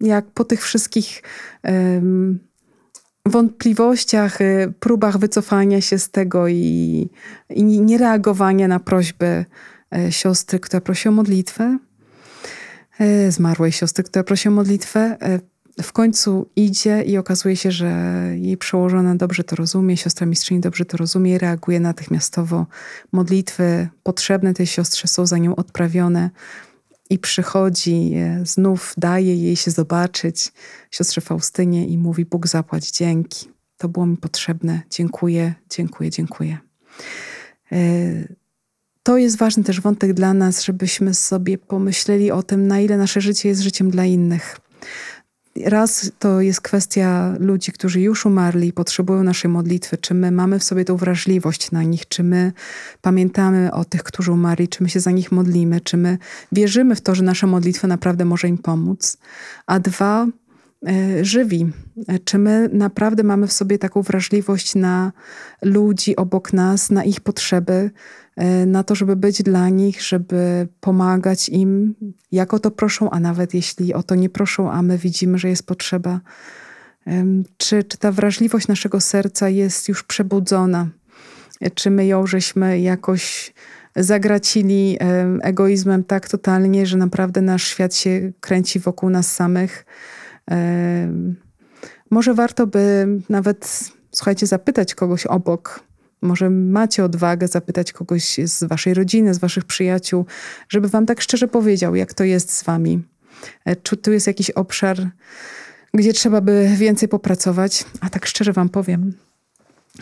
jak 0.00 0.26
po 0.26 0.44
tych 0.44 0.62
wszystkich 0.62 1.22
um, 1.64 2.38
wątpliwościach, 3.26 4.40
y, 4.40 4.74
próbach 4.80 5.18
wycofania 5.18 5.80
się 5.80 5.98
z 5.98 6.10
tego 6.10 6.48
i, 6.48 7.10
i 7.50 7.64
niereagowania 7.64 8.68
na 8.68 8.80
prośby 8.80 9.44
e, 9.94 10.12
siostry, 10.12 10.60
która 10.60 10.80
prosi 10.80 11.08
o 11.08 11.12
modlitwę, 11.12 11.78
zmarłej 13.28 13.72
siostry, 13.72 14.04
która 14.04 14.24
prosi 14.24 14.48
o 14.48 14.50
modlitwę. 14.50 15.16
E, 15.20 15.40
w 15.82 15.92
końcu 15.92 16.50
idzie 16.56 17.02
i 17.02 17.18
okazuje 17.18 17.56
się, 17.56 17.70
że 17.70 17.90
jej 18.36 18.56
przełożona 18.56 19.14
dobrze 19.14 19.44
to 19.44 19.56
rozumie, 19.56 19.96
siostra 19.96 20.26
mistrzyni 20.26 20.60
dobrze 20.60 20.84
to 20.84 20.96
rozumie 20.96 21.38
reaguje 21.38 21.80
natychmiastowo. 21.80 22.66
Modlitwy 23.12 23.88
potrzebne 24.02 24.54
tej 24.54 24.66
siostrze 24.66 25.08
są 25.08 25.26
za 25.26 25.38
nią 25.38 25.56
odprawione 25.56 26.30
i 27.10 27.18
przychodzi, 27.18 28.12
e, 28.14 28.40
znów 28.46 28.94
daje 28.96 29.36
jej 29.36 29.56
się 29.56 29.70
zobaczyć 29.70 30.52
siostrze 30.90 31.20
Faustynie 31.20 31.86
i 31.86 31.98
mówi 31.98 32.24
Bóg 32.24 32.46
zapłać 32.46 32.90
dzięki. 32.90 33.48
To 33.76 33.88
było 33.88 34.06
mi 34.06 34.16
potrzebne. 34.16 34.82
Dziękuję, 34.90 35.54
dziękuję, 35.70 36.10
dziękuję 36.10 36.58
to 39.02 39.16
jest 39.16 39.38
ważny 39.38 39.64
też 39.64 39.80
wątek 39.80 40.12
dla 40.12 40.34
nas, 40.34 40.64
żebyśmy 40.64 41.14
sobie 41.14 41.58
pomyśleli 41.58 42.30
o 42.30 42.42
tym, 42.42 42.66
na 42.66 42.80
ile 42.80 42.96
nasze 42.96 43.20
życie 43.20 43.48
jest 43.48 43.60
życiem 43.60 43.90
dla 43.90 44.04
innych. 44.04 44.56
Raz 45.64 46.12
to 46.18 46.40
jest 46.40 46.60
kwestia 46.60 47.36
ludzi, 47.38 47.72
którzy 47.72 48.00
już 48.00 48.26
umarli 48.26 48.68
i 48.68 48.72
potrzebują 48.72 49.22
naszej 49.22 49.50
modlitwy. 49.50 49.98
Czy 49.98 50.14
my 50.14 50.30
mamy 50.30 50.58
w 50.58 50.64
sobie 50.64 50.84
tą 50.84 50.96
wrażliwość 50.96 51.70
na 51.70 51.82
nich? 51.82 52.08
Czy 52.08 52.22
my 52.22 52.52
pamiętamy 53.00 53.72
o 53.72 53.84
tych, 53.84 54.02
którzy 54.02 54.32
umarli? 54.32 54.68
Czy 54.68 54.82
my 54.82 54.88
się 54.88 55.00
za 55.00 55.10
nich 55.10 55.32
modlimy? 55.32 55.80
Czy 55.80 55.96
my 55.96 56.18
wierzymy 56.52 56.94
w 56.94 57.00
to, 57.00 57.14
że 57.14 57.24
nasza 57.24 57.46
modlitwa 57.46 57.88
naprawdę 57.88 58.24
może 58.24 58.48
im 58.48 58.58
pomóc? 58.58 59.16
A 59.66 59.80
dwa, 59.80 60.26
e, 60.86 61.24
żywi. 61.24 61.70
E, 62.08 62.18
czy 62.18 62.38
my 62.38 62.68
naprawdę 62.72 63.22
mamy 63.22 63.46
w 63.46 63.52
sobie 63.52 63.78
taką 63.78 64.02
wrażliwość 64.02 64.74
na 64.74 65.12
ludzi 65.62 66.16
obok 66.16 66.52
nas, 66.52 66.90
na 66.90 67.04
ich 67.04 67.20
potrzeby, 67.20 67.90
na 68.66 68.82
to, 68.82 68.94
żeby 68.94 69.16
być 69.16 69.42
dla 69.42 69.68
nich, 69.68 70.02
żeby 70.02 70.68
pomagać 70.80 71.48
im, 71.48 71.94
jak 72.32 72.54
o 72.54 72.58
to 72.58 72.70
proszą, 72.70 73.10
a 73.10 73.20
nawet 73.20 73.54
jeśli 73.54 73.94
o 73.94 74.02
to 74.02 74.14
nie 74.14 74.28
proszą, 74.28 74.70
a 74.70 74.82
my 74.82 74.98
widzimy, 74.98 75.38
że 75.38 75.48
jest 75.48 75.66
potrzeba. 75.66 76.20
Czy, 77.56 77.84
czy 77.84 77.98
ta 77.98 78.12
wrażliwość 78.12 78.68
naszego 78.68 79.00
serca 79.00 79.48
jest 79.48 79.88
już 79.88 80.02
przebudzona? 80.02 80.88
Czy 81.74 81.90
my 81.90 82.06
ją 82.06 82.26
żeśmy 82.26 82.80
jakoś 82.80 83.54
zagracili 83.96 84.98
egoizmem 85.42 86.04
tak 86.04 86.28
totalnie, 86.28 86.86
że 86.86 86.96
naprawdę 86.96 87.40
nasz 87.40 87.64
świat 87.64 87.94
się 87.94 88.32
kręci 88.40 88.80
wokół 88.80 89.10
nas 89.10 89.34
samych? 89.34 89.86
Może 92.10 92.34
warto 92.34 92.66
by 92.66 93.06
nawet, 93.28 93.90
słuchajcie, 94.12 94.46
zapytać 94.46 94.94
kogoś 94.94 95.26
obok, 95.26 95.84
może 96.22 96.50
macie 96.50 97.04
odwagę 97.04 97.48
zapytać 97.48 97.92
kogoś 97.92 98.40
z 98.44 98.64
waszej 98.64 98.94
rodziny, 98.94 99.34
z 99.34 99.38
waszych 99.38 99.64
przyjaciół, 99.64 100.26
żeby 100.68 100.88
wam 100.88 101.06
tak 101.06 101.20
szczerze 101.20 101.48
powiedział, 101.48 101.94
jak 101.94 102.14
to 102.14 102.24
jest 102.24 102.52
z 102.52 102.62
wami. 102.62 103.02
E, 103.64 103.76
czy 103.76 103.96
tu 103.96 104.12
jest 104.12 104.26
jakiś 104.26 104.50
obszar, 104.50 105.10
gdzie 105.94 106.12
trzeba 106.12 106.40
by 106.40 106.68
więcej 106.76 107.08
popracować? 107.08 107.84
A 108.00 108.10
tak 108.10 108.26
szczerze 108.26 108.52
wam 108.52 108.68
powiem, 108.68 109.12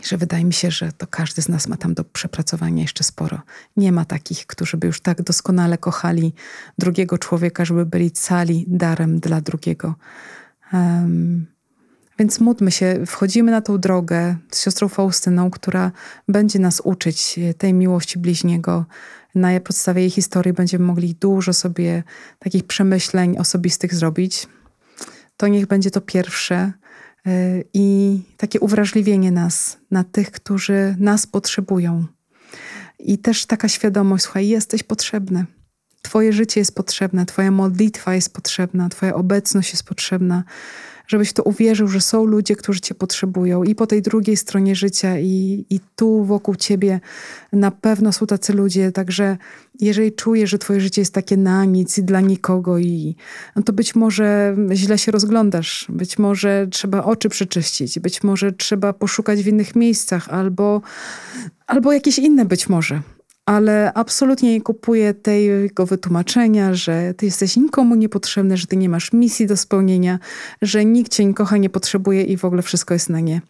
że 0.02 0.16
wydaje 0.16 0.44
mi 0.44 0.52
się, 0.52 0.70
że 0.70 0.92
to 0.92 1.06
każdy 1.06 1.42
z 1.42 1.48
nas 1.48 1.68
ma 1.68 1.76
tam 1.76 1.94
do 1.94 2.04
przepracowania 2.04 2.82
jeszcze 2.82 3.04
sporo. 3.04 3.40
Nie 3.76 3.92
ma 3.92 4.04
takich, 4.04 4.46
którzy 4.46 4.76
by 4.76 4.86
już 4.86 5.00
tak 5.00 5.22
doskonale 5.22 5.78
kochali 5.78 6.32
drugiego 6.78 7.18
człowieka, 7.18 7.64
żeby 7.64 7.86
byli 7.86 8.10
cali 8.10 8.64
darem 8.68 9.20
dla 9.20 9.40
drugiego. 9.40 9.94
Um, 10.72 11.46
więc 12.20 12.40
módlmy 12.40 12.70
się, 12.70 13.06
wchodzimy 13.06 13.50
na 13.50 13.60
tą 13.60 13.78
drogę 13.78 14.36
z 14.50 14.62
siostrą 14.62 14.88
Faustyną, 14.88 15.50
która 15.50 15.92
będzie 16.28 16.58
nas 16.58 16.80
uczyć 16.80 17.40
tej 17.58 17.74
miłości 17.74 18.18
bliźniego. 18.18 18.86
Na 19.34 19.60
podstawie 19.60 20.00
jej 20.00 20.10
historii 20.10 20.52
będziemy 20.52 20.84
mogli 20.84 21.14
dużo 21.14 21.52
sobie 21.52 22.02
takich 22.38 22.64
przemyśleń 22.64 23.38
osobistych 23.38 23.94
zrobić. 23.94 24.48
To 25.36 25.48
niech 25.48 25.66
będzie 25.66 25.90
to 25.90 26.00
pierwsze 26.00 26.72
y, 27.26 27.64
i 27.74 28.18
takie 28.36 28.60
uwrażliwienie 28.60 29.30
nas 29.32 29.78
na 29.90 30.04
tych, 30.04 30.30
którzy 30.30 30.96
nas 30.98 31.26
potrzebują. 31.26 32.06
I 32.98 33.18
też 33.18 33.46
taka 33.46 33.68
świadomość, 33.68 34.24
słuchaj, 34.24 34.48
jesteś 34.48 34.82
potrzebny. 34.82 35.46
Twoje 36.02 36.32
życie 36.32 36.60
jest 36.60 36.74
potrzebne, 36.74 37.26
Twoja 37.26 37.50
modlitwa 37.50 38.14
jest 38.14 38.34
potrzebna, 38.34 38.88
Twoja 38.88 39.14
obecność 39.14 39.72
jest 39.72 39.84
potrzebna 39.84 40.44
żebyś 41.11 41.32
to 41.32 41.42
uwierzył, 41.42 41.88
że 41.88 42.00
są 42.00 42.24
ludzie, 42.24 42.56
którzy 42.56 42.80
cię 42.80 42.94
potrzebują. 42.94 43.62
I 43.62 43.74
po 43.74 43.86
tej 43.86 44.02
drugiej 44.02 44.36
stronie 44.36 44.74
życia 44.74 45.18
i, 45.18 45.64
i 45.70 45.80
tu 45.96 46.24
wokół 46.24 46.56
ciebie 46.56 47.00
na 47.52 47.70
pewno 47.70 48.12
są 48.12 48.26
tacy 48.26 48.52
ludzie, 48.52 48.92
także 48.92 49.36
jeżeli 49.80 50.12
czujesz, 50.12 50.50
że 50.50 50.58
twoje 50.58 50.80
życie 50.80 51.00
jest 51.00 51.14
takie 51.14 51.36
na 51.36 51.64
nic 51.64 51.98
i 51.98 52.02
dla 52.02 52.20
nikogo 52.20 52.78
i 52.78 53.16
no 53.56 53.62
to 53.62 53.72
być 53.72 53.94
może 53.94 54.56
źle 54.72 54.98
się 54.98 55.12
rozglądasz, 55.12 55.86
być 55.88 56.18
może 56.18 56.66
trzeba 56.70 57.04
oczy 57.04 57.28
przeczyścić, 57.28 57.98
być 57.98 58.22
może 58.22 58.52
trzeba 58.52 58.92
poszukać 58.92 59.42
w 59.42 59.46
innych 59.46 59.76
miejscach 59.76 60.28
albo, 60.28 60.80
albo 61.66 61.92
jakieś 61.92 62.18
inne 62.18 62.44
być 62.44 62.68
może 62.68 63.00
ale 63.47 63.93
absolutnie 63.93 64.53
nie 64.53 64.61
kupuję 64.61 65.14
tego 65.14 65.86
wytłumaczenia, 65.86 66.74
że 66.74 67.14
ty 67.16 67.26
jesteś 67.26 67.57
nikomu 67.57 67.95
niepotrzebny, 67.95 68.57
że 68.57 68.66
ty 68.66 68.76
nie 68.76 68.88
masz 68.88 69.12
misji 69.12 69.47
do 69.47 69.57
spełnienia, 69.57 70.18
że 70.62 70.84
nikt 70.84 71.12
cię 71.12 71.24
nikocha 71.24 71.57
nie 71.57 71.70
potrzebuje 71.70 72.22
i 72.22 72.36
w 72.36 72.45
ogóle 72.45 72.62
wszystko 72.62 72.95
jest 72.95 73.09
na 73.09 73.20
nie. 73.20 73.41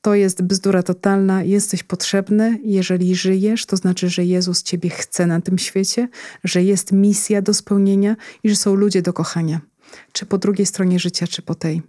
To 0.00 0.14
jest 0.14 0.42
bzdura 0.42 0.82
totalna. 0.82 1.42
Jesteś 1.42 1.82
potrzebny. 1.82 2.58
Jeżeli 2.64 3.16
żyjesz, 3.16 3.66
to 3.66 3.76
znaczy, 3.76 4.08
że 4.08 4.24
Jezus 4.24 4.62
ciebie 4.62 4.90
chce 4.90 5.26
na 5.26 5.40
tym 5.40 5.58
świecie, 5.58 6.08
że 6.44 6.62
jest 6.62 6.92
misja 6.92 7.42
do 7.42 7.54
spełnienia 7.54 8.16
i 8.42 8.50
że 8.50 8.56
są 8.56 8.74
ludzie 8.74 9.02
do 9.02 9.12
kochania. 9.12 9.60
Czy 10.12 10.26
po 10.26 10.38
drugiej 10.38 10.66
stronie 10.66 10.98
życia, 10.98 11.26
czy 11.26 11.42
po 11.42 11.54
tej. 11.54 11.82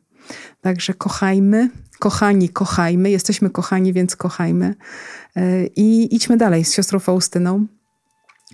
Także 0.62 0.94
kochajmy, 0.94 1.70
kochani, 2.00 2.50
kochajmy. 2.50 3.12
Jesteśmy 3.12 3.50
kochani, 3.50 3.94
więc 3.94 4.16
kochajmy. 4.16 4.76
E, 5.36 5.66
I 5.66 6.16
idźmy 6.16 6.38
dalej 6.38 6.66
z 6.66 6.74
siostrą 6.74 7.00
Faustyną. 7.00 7.66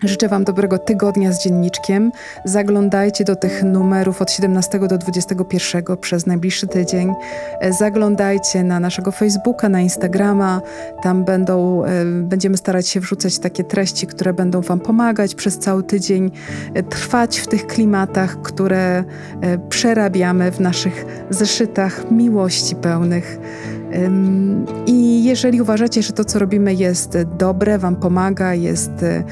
Życzę 0.03 0.27
Wam 0.27 0.43
dobrego 0.43 0.77
tygodnia 0.77 1.33
z 1.33 1.43
dzienniczkiem. 1.43 2.11
Zaglądajcie 2.45 3.23
do 3.23 3.35
tych 3.35 3.63
numerów 3.63 4.21
od 4.21 4.31
17 4.31 4.79
do 4.79 4.97
21 4.97 5.97
przez 5.97 6.25
najbliższy 6.25 6.67
tydzień. 6.67 7.13
E, 7.59 7.73
zaglądajcie 7.73 8.63
na 8.63 8.79
naszego 8.79 9.11
Facebooka, 9.11 9.69
na 9.69 9.81
Instagrama. 9.81 10.61
Tam 11.03 11.23
będą, 11.23 11.83
e, 11.83 12.05
będziemy 12.05 12.57
starać 12.57 12.87
się 12.87 12.99
wrzucać 12.99 13.39
takie 13.39 13.63
treści, 13.63 14.07
które 14.07 14.33
będą 14.33 14.61
Wam 14.61 14.79
pomagać 14.79 15.35
przez 15.35 15.59
cały 15.59 15.83
tydzień 15.83 16.31
trwać 16.89 17.39
w 17.39 17.47
tych 17.47 17.67
klimatach, 17.67 18.41
które 18.41 19.03
przerabiamy 19.69 20.51
w 20.51 20.59
naszych 20.59 21.05
zeszytach 21.29 22.11
miłości 22.11 22.75
pełnych. 22.75 23.39
I 24.85 25.23
jeżeli 25.23 25.61
uważacie, 25.61 26.03
że 26.03 26.13
to, 26.13 26.25
co 26.25 26.39
robimy, 26.39 26.73
jest 26.73 27.17
dobre, 27.37 27.77
Wam 27.77 27.95
pomaga, 27.95 28.53
jest 28.53 29.03
e, 29.03 29.23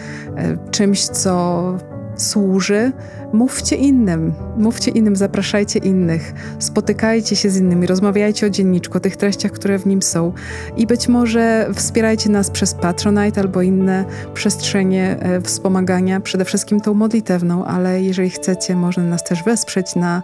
czymś, 0.71 1.05
co 1.05 1.73
służy, 2.17 2.91
mówcie 3.33 3.75
innym, 3.75 4.33
mówcie 4.57 4.91
innym, 4.91 5.15
zapraszajcie 5.15 5.79
innych, 5.79 6.33
spotykajcie 6.59 7.35
się 7.35 7.49
z 7.49 7.57
innymi, 7.57 7.87
rozmawiajcie 7.87 8.47
o 8.47 8.49
dzienniczku, 8.49 8.97
o 8.97 9.01
tych 9.01 9.17
treściach, 9.17 9.51
które 9.51 9.79
w 9.79 9.85
nim 9.85 10.01
są 10.01 10.33
i 10.77 10.87
być 10.87 11.07
może 11.07 11.69
wspierajcie 11.73 12.29
nas 12.29 12.51
przez 12.51 12.73
Patronite 12.73 13.41
albo 13.41 13.61
inne 13.61 14.05
przestrzenie 14.33 15.17
e, 15.19 15.41
wspomagania, 15.41 16.19
przede 16.19 16.45
wszystkim 16.45 16.81
tą 16.81 16.93
modlitewną, 16.93 17.65
ale 17.65 18.01
jeżeli 18.01 18.29
chcecie, 18.29 18.75
można 18.75 19.03
nas 19.03 19.23
też 19.23 19.43
wesprzeć 19.43 19.95
na 19.95 20.21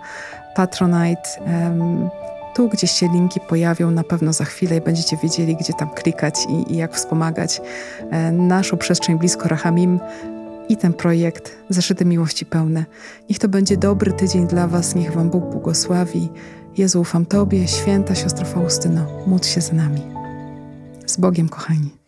Patronite. 0.55 1.29
Um, 1.39 2.22
tu 2.55 2.69
gdzieś 2.69 2.91
się 2.91 3.07
linki 3.07 3.39
pojawią 3.39 3.91
na 3.91 4.03
pewno 4.03 4.33
za 4.33 4.45
chwilę 4.45 4.77
i 4.77 4.81
będziecie 4.81 5.17
wiedzieli, 5.17 5.55
gdzie 5.55 5.73
tam 5.73 5.89
klikać 5.89 6.45
i, 6.49 6.73
i 6.73 6.77
jak 6.77 6.95
wspomagać 6.95 7.61
e, 8.11 8.31
naszą 8.31 8.77
przestrzeń 8.77 9.17
blisko 9.17 9.49
Rahamim 9.49 9.99
i 10.69 10.77
ten 10.77 10.93
projekt 10.93 11.57
Zaszyte 11.69 12.05
Miłości 12.05 12.45
Pełne. 12.45 12.85
Niech 13.29 13.39
to 13.39 13.47
będzie 13.47 13.77
dobry 13.77 14.13
tydzień 14.13 14.47
dla 14.47 14.67
Was, 14.67 14.95
niech 14.95 15.13
Wam 15.13 15.29
Bóg 15.29 15.51
błogosławi. 15.51 16.29
Jezu, 16.77 17.01
ufam 17.01 17.25
Tobie, 17.25 17.67
święta 17.67 18.15
siostro 18.15 18.45
Faustyno, 18.45 19.07
módl 19.27 19.45
się 19.45 19.61
z 19.61 19.73
nami. 19.73 20.01
Z 21.05 21.17
Bogiem, 21.17 21.49
kochani. 21.49 22.02